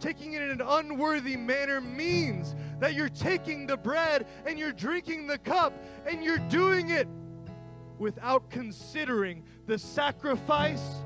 taking 0.00 0.32
it 0.32 0.42
in 0.42 0.50
an 0.50 0.60
unworthy 0.60 1.36
manner 1.36 1.80
means 1.80 2.56
that 2.80 2.94
you're 2.94 3.08
taking 3.08 3.66
the 3.66 3.76
bread 3.76 4.26
and 4.46 4.58
you're 4.58 4.72
drinking 4.72 5.28
the 5.28 5.38
cup 5.38 5.72
and 6.06 6.22
you're 6.22 6.38
doing 6.48 6.90
it 6.90 7.08
without 7.98 8.50
considering 8.50 9.42
the 9.66 9.78
sacrifice 9.78 11.02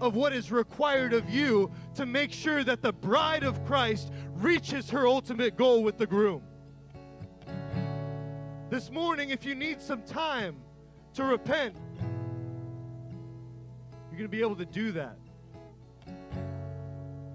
of 0.00 0.14
what 0.14 0.32
is 0.32 0.50
required 0.50 1.12
of 1.12 1.28
you 1.28 1.70
to 1.94 2.06
make 2.06 2.32
sure 2.32 2.64
that 2.64 2.80
the 2.82 2.92
bride 2.92 3.42
of 3.42 3.64
Christ 3.66 4.10
reaches 4.36 4.90
her 4.90 5.06
ultimate 5.06 5.56
goal 5.56 5.82
with 5.82 5.98
the 5.98 6.06
groom. 6.06 6.42
This 8.70 8.90
morning, 8.90 9.30
if 9.30 9.44
you 9.44 9.54
need 9.54 9.80
some 9.80 10.02
time 10.02 10.56
to 11.14 11.24
repent, 11.24 11.74
you're 14.08 14.18
going 14.18 14.22
to 14.22 14.28
be 14.28 14.40
able 14.40 14.56
to 14.56 14.64
do 14.64 14.92
that. 14.92 15.16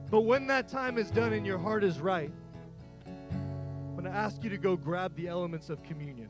But 0.09 0.21
when 0.21 0.47
that 0.47 0.67
time 0.69 0.97
is 0.97 1.11
done 1.11 1.33
and 1.33 1.45
your 1.45 1.57
heart 1.57 1.83
is 1.83 1.99
right, 1.99 2.31
I'm 3.05 3.91
going 3.91 4.05
to 4.05 4.17
ask 4.17 4.43
you 4.43 4.49
to 4.49 4.57
go 4.57 4.75
grab 4.75 5.15
the 5.15 5.27
elements 5.27 5.69
of 5.69 5.83
communion. 5.83 6.24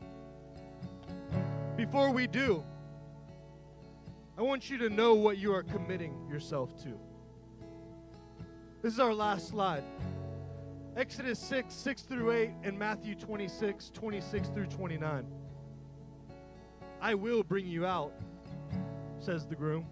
Before 1.76 2.10
we 2.10 2.26
do, 2.26 2.64
I 4.38 4.42
want 4.42 4.70
you 4.70 4.78
to 4.78 4.88
know 4.88 5.12
what 5.12 5.36
you 5.36 5.52
are 5.52 5.62
committing 5.62 6.26
yourself 6.26 6.74
to. 6.84 6.98
This 8.80 8.94
is 8.94 9.00
our 9.00 9.12
last 9.12 9.48
slide. 9.48 9.84
Exodus 10.96 11.38
6, 11.38 11.74
6 11.74 12.02
through 12.02 12.32
8, 12.32 12.50
and 12.62 12.78
Matthew 12.78 13.14
26, 13.14 13.90
26 13.90 14.48
through 14.48 14.66
29. 14.66 15.26
I 17.02 17.14
will 17.14 17.42
bring 17.42 17.66
you 17.66 17.84
out, 17.84 18.12
says 19.18 19.46
the 19.46 19.54
groom. 19.54 19.84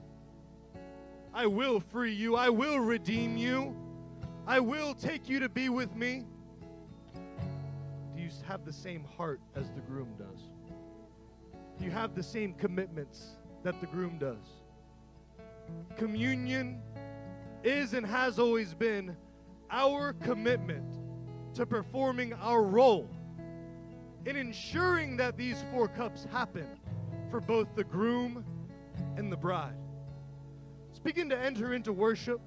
I 1.35 1.45
will 1.45 1.81
free 1.81 2.15
you. 2.15 2.35
I 2.35 2.49
will 2.49 2.79
redeem 2.79 3.37
you. 3.37 3.77
I 4.47 4.59
will 4.59 4.95
take 4.95 5.29
you 5.29 5.39
to 5.41 5.51
be 5.51 5.69
with 5.69 5.95
me. 5.95 6.25
Do 8.17 8.23
you 8.23 8.31
have 8.49 8.65
the 8.65 8.73
same 8.73 9.05
heart 9.19 9.41
as 9.55 9.71
the 9.73 9.81
groom 9.83 10.09
does? 10.17 10.44
You 11.79 11.91
have 11.91 12.15
the 12.15 12.23
same 12.23 12.55
commitments 12.55 13.37
that 13.63 13.81
the 13.81 13.87
groom 13.87 14.19
does? 14.19 14.63
Communion 15.97 16.81
is 17.63 17.95
and 17.95 18.07
has 18.07 18.39
always 18.39 18.75
been 18.75 19.17
our 19.71 20.13
commitment 20.15 20.99
to 21.55 21.67
performing 21.67 22.33
our 22.35 22.63
role 22.63 23.09
in 24.27 24.37
ensuring 24.37 25.17
that 25.17 25.37
these 25.37 25.65
four 25.73 25.89
cups 25.89 26.27
happen 26.31 26.67
for 27.31 27.41
both 27.41 27.69
the 27.75 27.85
groom 27.85 28.45
and 29.17 29.31
the 29.31 29.37
bride. 29.37 29.77
Speaking 30.93 31.29
to 31.31 31.39
enter 31.39 31.75
into 31.75 31.93
worship. 31.93 32.41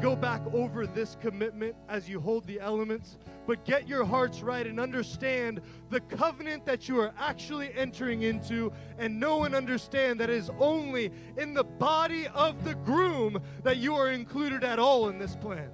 Go 0.00 0.16
back 0.16 0.40
over 0.54 0.86
this 0.86 1.18
commitment 1.20 1.76
as 1.88 2.08
you 2.08 2.20
hold 2.20 2.46
the 2.46 2.58
elements, 2.58 3.18
but 3.46 3.66
get 3.66 3.86
your 3.86 4.02
hearts 4.02 4.40
right 4.40 4.66
and 4.66 4.80
understand 4.80 5.60
the 5.90 6.00
covenant 6.00 6.64
that 6.64 6.88
you 6.88 6.98
are 6.98 7.12
actually 7.18 7.70
entering 7.74 8.22
into, 8.22 8.72
and 8.98 9.20
know 9.20 9.44
and 9.44 9.54
understand 9.54 10.18
that 10.20 10.30
it 10.30 10.36
is 10.36 10.50
only 10.58 11.12
in 11.36 11.52
the 11.52 11.64
body 11.64 12.26
of 12.28 12.64
the 12.64 12.74
groom 12.76 13.42
that 13.62 13.76
you 13.76 13.94
are 13.94 14.10
included 14.10 14.64
at 14.64 14.78
all 14.78 15.10
in 15.10 15.18
this 15.18 15.36
plan. 15.36 15.68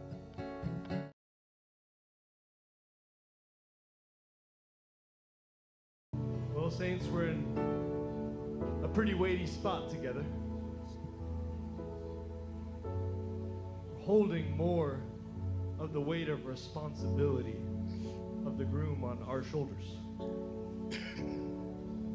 Well, 6.53 6.70
Saints, 6.73 7.07
we're 7.07 7.28
in 7.28 8.81
a 8.82 8.89
pretty 8.89 9.15
weighty 9.15 9.47
spot 9.47 9.89
together. 9.89 10.24
Holding 14.07 14.57
more 14.57 15.01
of 15.81 15.93
the 15.93 16.01
weight 16.01 16.28
of 16.28 16.47
responsibility 16.47 17.57
of 18.47 18.57
the 18.57 18.65
groom 18.65 19.03
on 19.03 19.19
our 19.27 19.43
shoulders. 19.43 19.85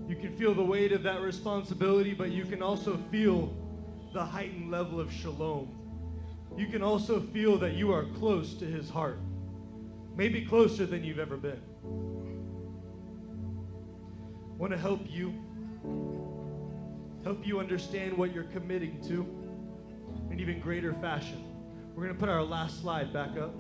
You 0.08 0.16
can 0.16 0.34
feel 0.38 0.54
the 0.54 0.64
weight 0.64 0.94
of 0.94 1.04
that 1.04 1.20
responsibility, 1.20 2.14
but 2.14 2.32
you 2.32 2.46
can 2.46 2.64
also 2.64 2.98
feel 3.12 3.54
the 4.14 4.24
heightened 4.24 4.72
level 4.72 5.02
of 5.02 5.12
shalom. 5.12 5.68
You 6.58 6.68
can 6.68 6.82
also 6.82 7.20
feel 7.20 7.58
that 7.58 7.74
you 7.74 7.92
are 7.92 8.06
close 8.06 8.54
to 8.56 8.66
his 8.66 8.90
heart, 8.90 9.20
maybe 10.16 10.46
closer 10.46 10.86
than 10.86 11.04
you've 11.04 11.20
ever 11.20 11.36
been. 11.36 11.62
Want 14.58 14.72
to 14.72 14.80
help 14.80 15.02
you, 15.10 15.34
help 17.26 17.46
you 17.46 17.60
understand 17.60 18.18
what 18.18 18.34
you're 18.34 18.46
committing 18.46 19.02
to 19.10 19.28
in 20.32 20.40
even 20.40 20.62
greater 20.62 20.94
fashion. 20.94 21.51
We're 22.02 22.08
going 22.08 22.18
to 22.18 22.20
put 22.20 22.30
our 22.30 22.42
last 22.42 22.82
slide 22.82 23.14
back 23.14 23.38
up. 23.38 23.54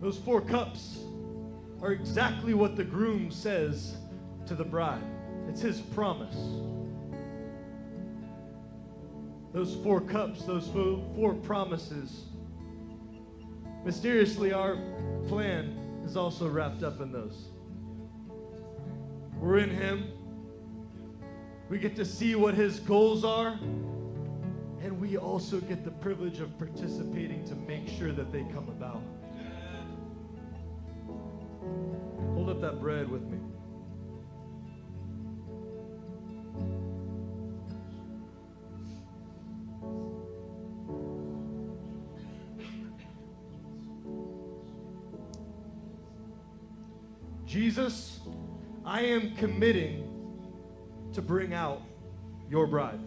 Those 0.00 0.18
four 0.18 0.40
cups 0.40 0.98
are 1.80 1.92
exactly 1.92 2.54
what 2.54 2.74
the 2.74 2.82
groom 2.82 3.30
says 3.30 3.96
to 4.46 4.56
the 4.56 4.64
bride. 4.64 5.00
It's 5.48 5.60
his 5.60 5.80
promise. 5.80 6.34
Those 9.52 9.76
four 9.76 10.00
cups, 10.00 10.42
those 10.42 10.66
four 10.66 11.34
promises. 11.34 12.24
Mysteriously, 13.84 14.52
our 14.52 14.76
plan 15.28 16.02
is 16.04 16.16
also 16.16 16.48
wrapped 16.48 16.82
up 16.82 17.00
in 17.00 17.12
those. 17.12 17.44
We're 19.38 19.58
in 19.58 19.70
Him. 19.70 20.10
We 21.68 21.78
get 21.78 21.94
to 21.94 22.04
see 22.04 22.34
what 22.34 22.54
His 22.54 22.80
goals 22.80 23.24
are. 23.24 23.56
And 24.80 25.00
we 25.00 25.16
also 25.16 25.60
get 25.60 25.84
the 25.84 25.90
privilege 25.90 26.40
of 26.40 26.56
participating 26.58 27.44
to 27.46 27.54
make 27.54 27.88
sure 27.88 28.12
that 28.12 28.32
they 28.32 28.42
come 28.44 28.68
about. 28.68 29.02
Hold 32.34 32.50
up 32.50 32.60
that 32.60 32.80
bread 32.80 33.08
with 33.08 33.22
me. 33.22 33.38
Jesus, 47.46 48.20
I 48.84 49.00
am 49.00 49.34
committing 49.36 50.04
to 51.14 51.22
bring 51.22 51.54
out 51.54 51.82
your 52.50 52.66
bride. 52.66 53.00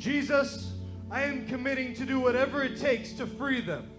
Jesus, 0.00 0.72
I 1.10 1.24
am 1.24 1.46
committing 1.46 1.92
to 1.96 2.06
do 2.06 2.18
whatever 2.18 2.64
it 2.64 2.80
takes 2.80 3.12
to 3.12 3.26
free 3.26 3.60
them. 3.60 3.90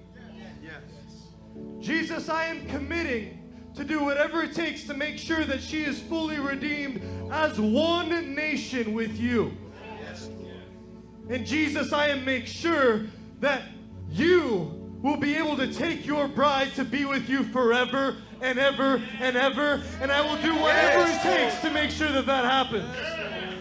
Jesus, 1.79 2.27
I 2.27 2.45
am 2.45 2.65
committing 2.65 3.37
to 3.75 3.83
do 3.83 4.03
whatever 4.03 4.41
it 4.41 4.55
takes 4.55 4.83
to 4.85 4.95
make 4.95 5.19
sure 5.19 5.45
that 5.45 5.61
she 5.61 5.83
is 5.83 5.99
fully 5.99 6.39
redeemed 6.39 7.03
as 7.31 7.59
one 7.59 8.33
nation 8.33 8.95
with 8.95 9.15
you. 9.19 9.55
And 11.29 11.45
Jesus, 11.45 11.93
I 11.93 12.07
am 12.07 12.25
make 12.25 12.47
sure 12.47 13.05
that 13.39 13.61
you 14.09 14.97
will 15.03 15.17
be 15.17 15.35
able 15.35 15.55
to 15.57 15.71
take 15.71 16.03
your 16.03 16.27
bride 16.27 16.73
to 16.75 16.83
be 16.83 17.05
with 17.05 17.29
you 17.29 17.43
forever 17.43 18.17
and 18.41 18.57
ever 18.57 19.01
and 19.19 19.37
ever. 19.37 19.83
And 20.01 20.11
I 20.11 20.21
will 20.21 20.41
do 20.41 20.55
whatever 20.55 21.11
it 21.11 21.21
takes 21.21 21.61
to 21.61 21.69
make 21.69 21.91
sure 21.91 22.11
that 22.11 22.25
that 22.25 22.43
happens. 22.43 23.60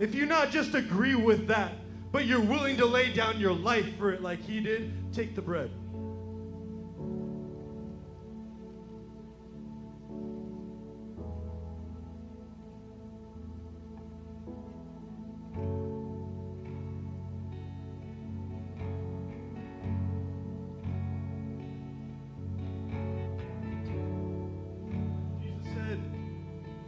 If 0.00 0.14
you 0.14 0.26
not 0.26 0.50
just 0.50 0.74
agree 0.74 1.16
with 1.16 1.48
that, 1.48 1.72
but 2.12 2.24
you're 2.24 2.40
willing 2.40 2.76
to 2.76 2.86
lay 2.86 3.12
down 3.12 3.40
your 3.40 3.52
life 3.52 3.96
for 3.98 4.12
it 4.12 4.22
like 4.22 4.40
he 4.40 4.60
did, 4.60 5.12
take 5.12 5.34
the 5.34 5.42
bread. 5.42 5.70
Jesus 25.42 25.74
said, 25.74 26.00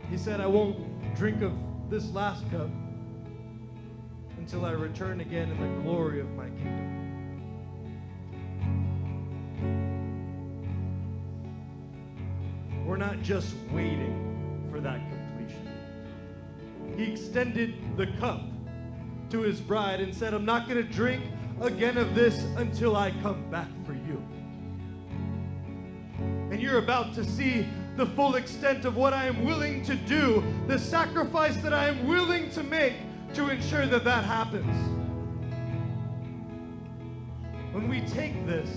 He 0.08 0.16
said, 0.16 0.40
I 0.40 0.46
won't 0.46 0.78
drink 1.16 1.42
of 1.42 1.52
this 1.90 2.08
last 2.12 2.48
cup 2.52 2.70
until 4.52 4.66
I 4.66 4.72
return 4.72 5.20
again 5.20 5.48
in 5.48 5.60
the 5.60 5.82
glory 5.82 6.18
of 6.18 6.28
my 6.30 6.46
kingdom. 6.46 6.96
We're 12.84 12.96
not 12.96 13.22
just 13.22 13.54
waiting 13.70 14.66
for 14.68 14.80
that 14.80 14.98
completion. 15.08 15.68
He 16.96 17.12
extended 17.12 17.96
the 17.96 18.08
cup 18.18 18.42
to 19.30 19.42
his 19.42 19.60
bride 19.60 20.00
and 20.00 20.12
said, 20.12 20.34
I'm 20.34 20.44
not 20.44 20.68
going 20.68 20.84
to 20.84 20.92
drink 20.92 21.22
again 21.60 21.96
of 21.96 22.16
this 22.16 22.42
until 22.56 22.96
I 22.96 23.12
come 23.22 23.48
back 23.52 23.68
for 23.86 23.92
you. 23.92 24.20
And 26.50 26.60
you're 26.60 26.78
about 26.78 27.14
to 27.14 27.24
see 27.24 27.68
the 27.96 28.06
full 28.06 28.34
extent 28.34 28.84
of 28.84 28.96
what 28.96 29.12
I 29.12 29.26
am 29.26 29.44
willing 29.44 29.84
to 29.84 29.94
do, 29.94 30.42
the 30.66 30.76
sacrifice 30.76 31.56
that 31.58 31.72
I 31.72 31.86
am 31.86 32.08
willing 32.08 32.50
to 32.50 32.64
make 32.64 32.94
to 33.34 33.48
ensure 33.48 33.86
that 33.86 34.04
that 34.04 34.24
happens. 34.24 34.76
When 37.72 37.88
we 37.88 38.00
take 38.00 38.46
this, 38.46 38.68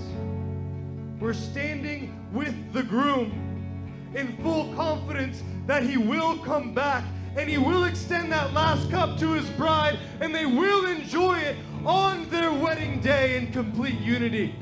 we're 1.20 1.34
standing 1.34 2.20
with 2.32 2.74
the 2.74 2.84
groom 2.84 4.12
in 4.16 4.38
full 4.44 4.74
confidence 4.76 5.42
that 5.66 5.84
he 5.84 5.98
will 5.98 6.38
come 6.40 6.74
back 6.74 7.04
and 7.36 7.50
he 7.50 7.58
will 7.58 7.86
extend 7.86 8.32
that 8.32 8.54
last 8.54 8.92
cup 8.92 9.18
to 9.18 9.32
his 9.32 9.50
bride 9.52 9.98
and 10.22 10.34
they 10.36 10.46
will 10.46 10.86
enjoy 10.86 11.40
it 11.40 11.56
on 11.86 12.30
their 12.30 12.54
wedding 12.54 13.00
day 13.00 13.38
in 13.38 13.52
complete 13.52 14.00
unity. 14.00 14.54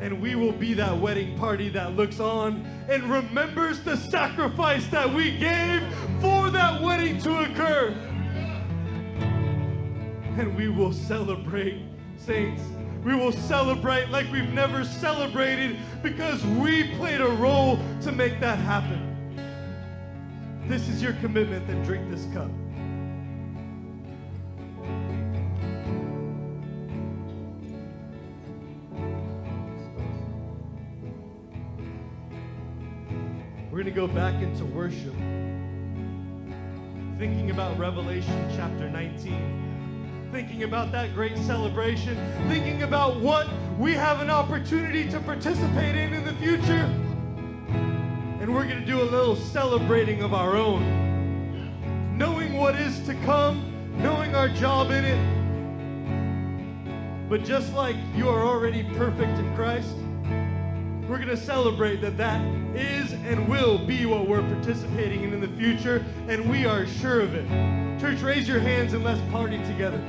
And 0.00 0.20
we 0.20 0.34
will 0.34 0.52
be 0.52 0.74
that 0.74 0.98
wedding 0.98 1.36
party 1.38 1.68
that 1.70 1.94
looks 1.94 2.18
on 2.18 2.66
and 2.88 3.04
remembers 3.04 3.80
the 3.80 3.96
sacrifice 3.96 4.86
that 4.88 5.12
we 5.12 5.36
gave 5.36 5.82
for 6.20 6.50
that 6.50 6.80
wedding 6.80 7.18
to 7.18 7.40
occur. 7.40 7.94
And 10.38 10.56
we 10.56 10.68
will 10.68 10.92
celebrate, 10.92 11.82
saints. 12.16 12.62
We 13.04 13.14
will 13.14 13.32
celebrate 13.32 14.10
like 14.10 14.30
we've 14.30 14.52
never 14.52 14.84
celebrated 14.84 15.76
because 16.02 16.44
we 16.44 16.84
played 16.96 17.20
a 17.20 17.28
role 17.28 17.78
to 18.02 18.12
make 18.12 18.40
that 18.40 18.58
happen. 18.58 19.08
This 20.68 20.88
is 20.88 21.02
your 21.02 21.12
commitment, 21.14 21.66
then 21.66 21.82
drink 21.82 22.08
this 22.10 22.26
cup. 22.32 22.48
We're 33.70 33.82
going 33.82 33.84
to 33.86 33.90
go 33.90 34.06
back 34.06 34.40
into 34.42 34.64
worship, 34.66 35.14
thinking 37.18 37.50
about 37.50 37.78
Revelation 37.78 38.48
chapter 38.54 38.88
19, 38.88 39.61
thinking 40.32 40.62
about 40.62 40.90
that 40.90 41.12
great 41.14 41.36
celebration, 41.36 42.16
thinking 42.48 42.84
about 42.84 43.20
what 43.20 43.46
we 43.78 43.92
have 43.92 44.22
an 44.22 44.30
opportunity 44.30 45.06
to 45.06 45.20
participate 45.20 45.94
in 45.94 46.14
in 46.14 46.24
the 46.24 46.32
future. 46.36 46.88
And 48.40 48.52
we're 48.52 48.66
going 48.66 48.80
to 48.80 48.86
do 48.86 49.02
a 49.02 49.04
little 49.04 49.36
celebrating 49.36 50.22
of 50.22 50.32
our 50.32 50.56
own, 50.56 52.16
knowing 52.16 52.54
what 52.54 52.76
is 52.76 52.98
to 53.00 53.14
come, 53.26 53.62
knowing 53.98 54.34
our 54.34 54.48
job 54.48 54.90
in 54.90 55.04
it. 55.04 55.20
But 57.28 57.44
just 57.44 57.74
like 57.74 57.96
you 58.16 58.30
are 58.30 58.42
already 58.42 58.84
perfect 58.94 59.38
in 59.38 59.54
Christ, 59.54 59.94
we're 61.06 61.18
going 61.18 61.28
to 61.28 61.36
celebrate 61.36 62.00
that 62.00 62.16
that 62.16 62.40
is 62.74 63.12
and 63.12 63.46
will 63.50 63.84
be 63.84 64.06
what 64.06 64.26
we're 64.26 64.40
participating 64.40 65.24
in 65.24 65.34
in 65.34 65.42
the 65.42 65.48
future, 65.58 66.02
and 66.26 66.48
we 66.48 66.64
are 66.64 66.86
sure 66.86 67.20
of 67.20 67.34
it. 67.34 67.46
Church, 68.00 68.22
raise 68.22 68.48
your 68.48 68.60
hands 68.60 68.94
and 68.94 69.04
let's 69.04 69.20
party 69.30 69.58
together. 69.64 70.02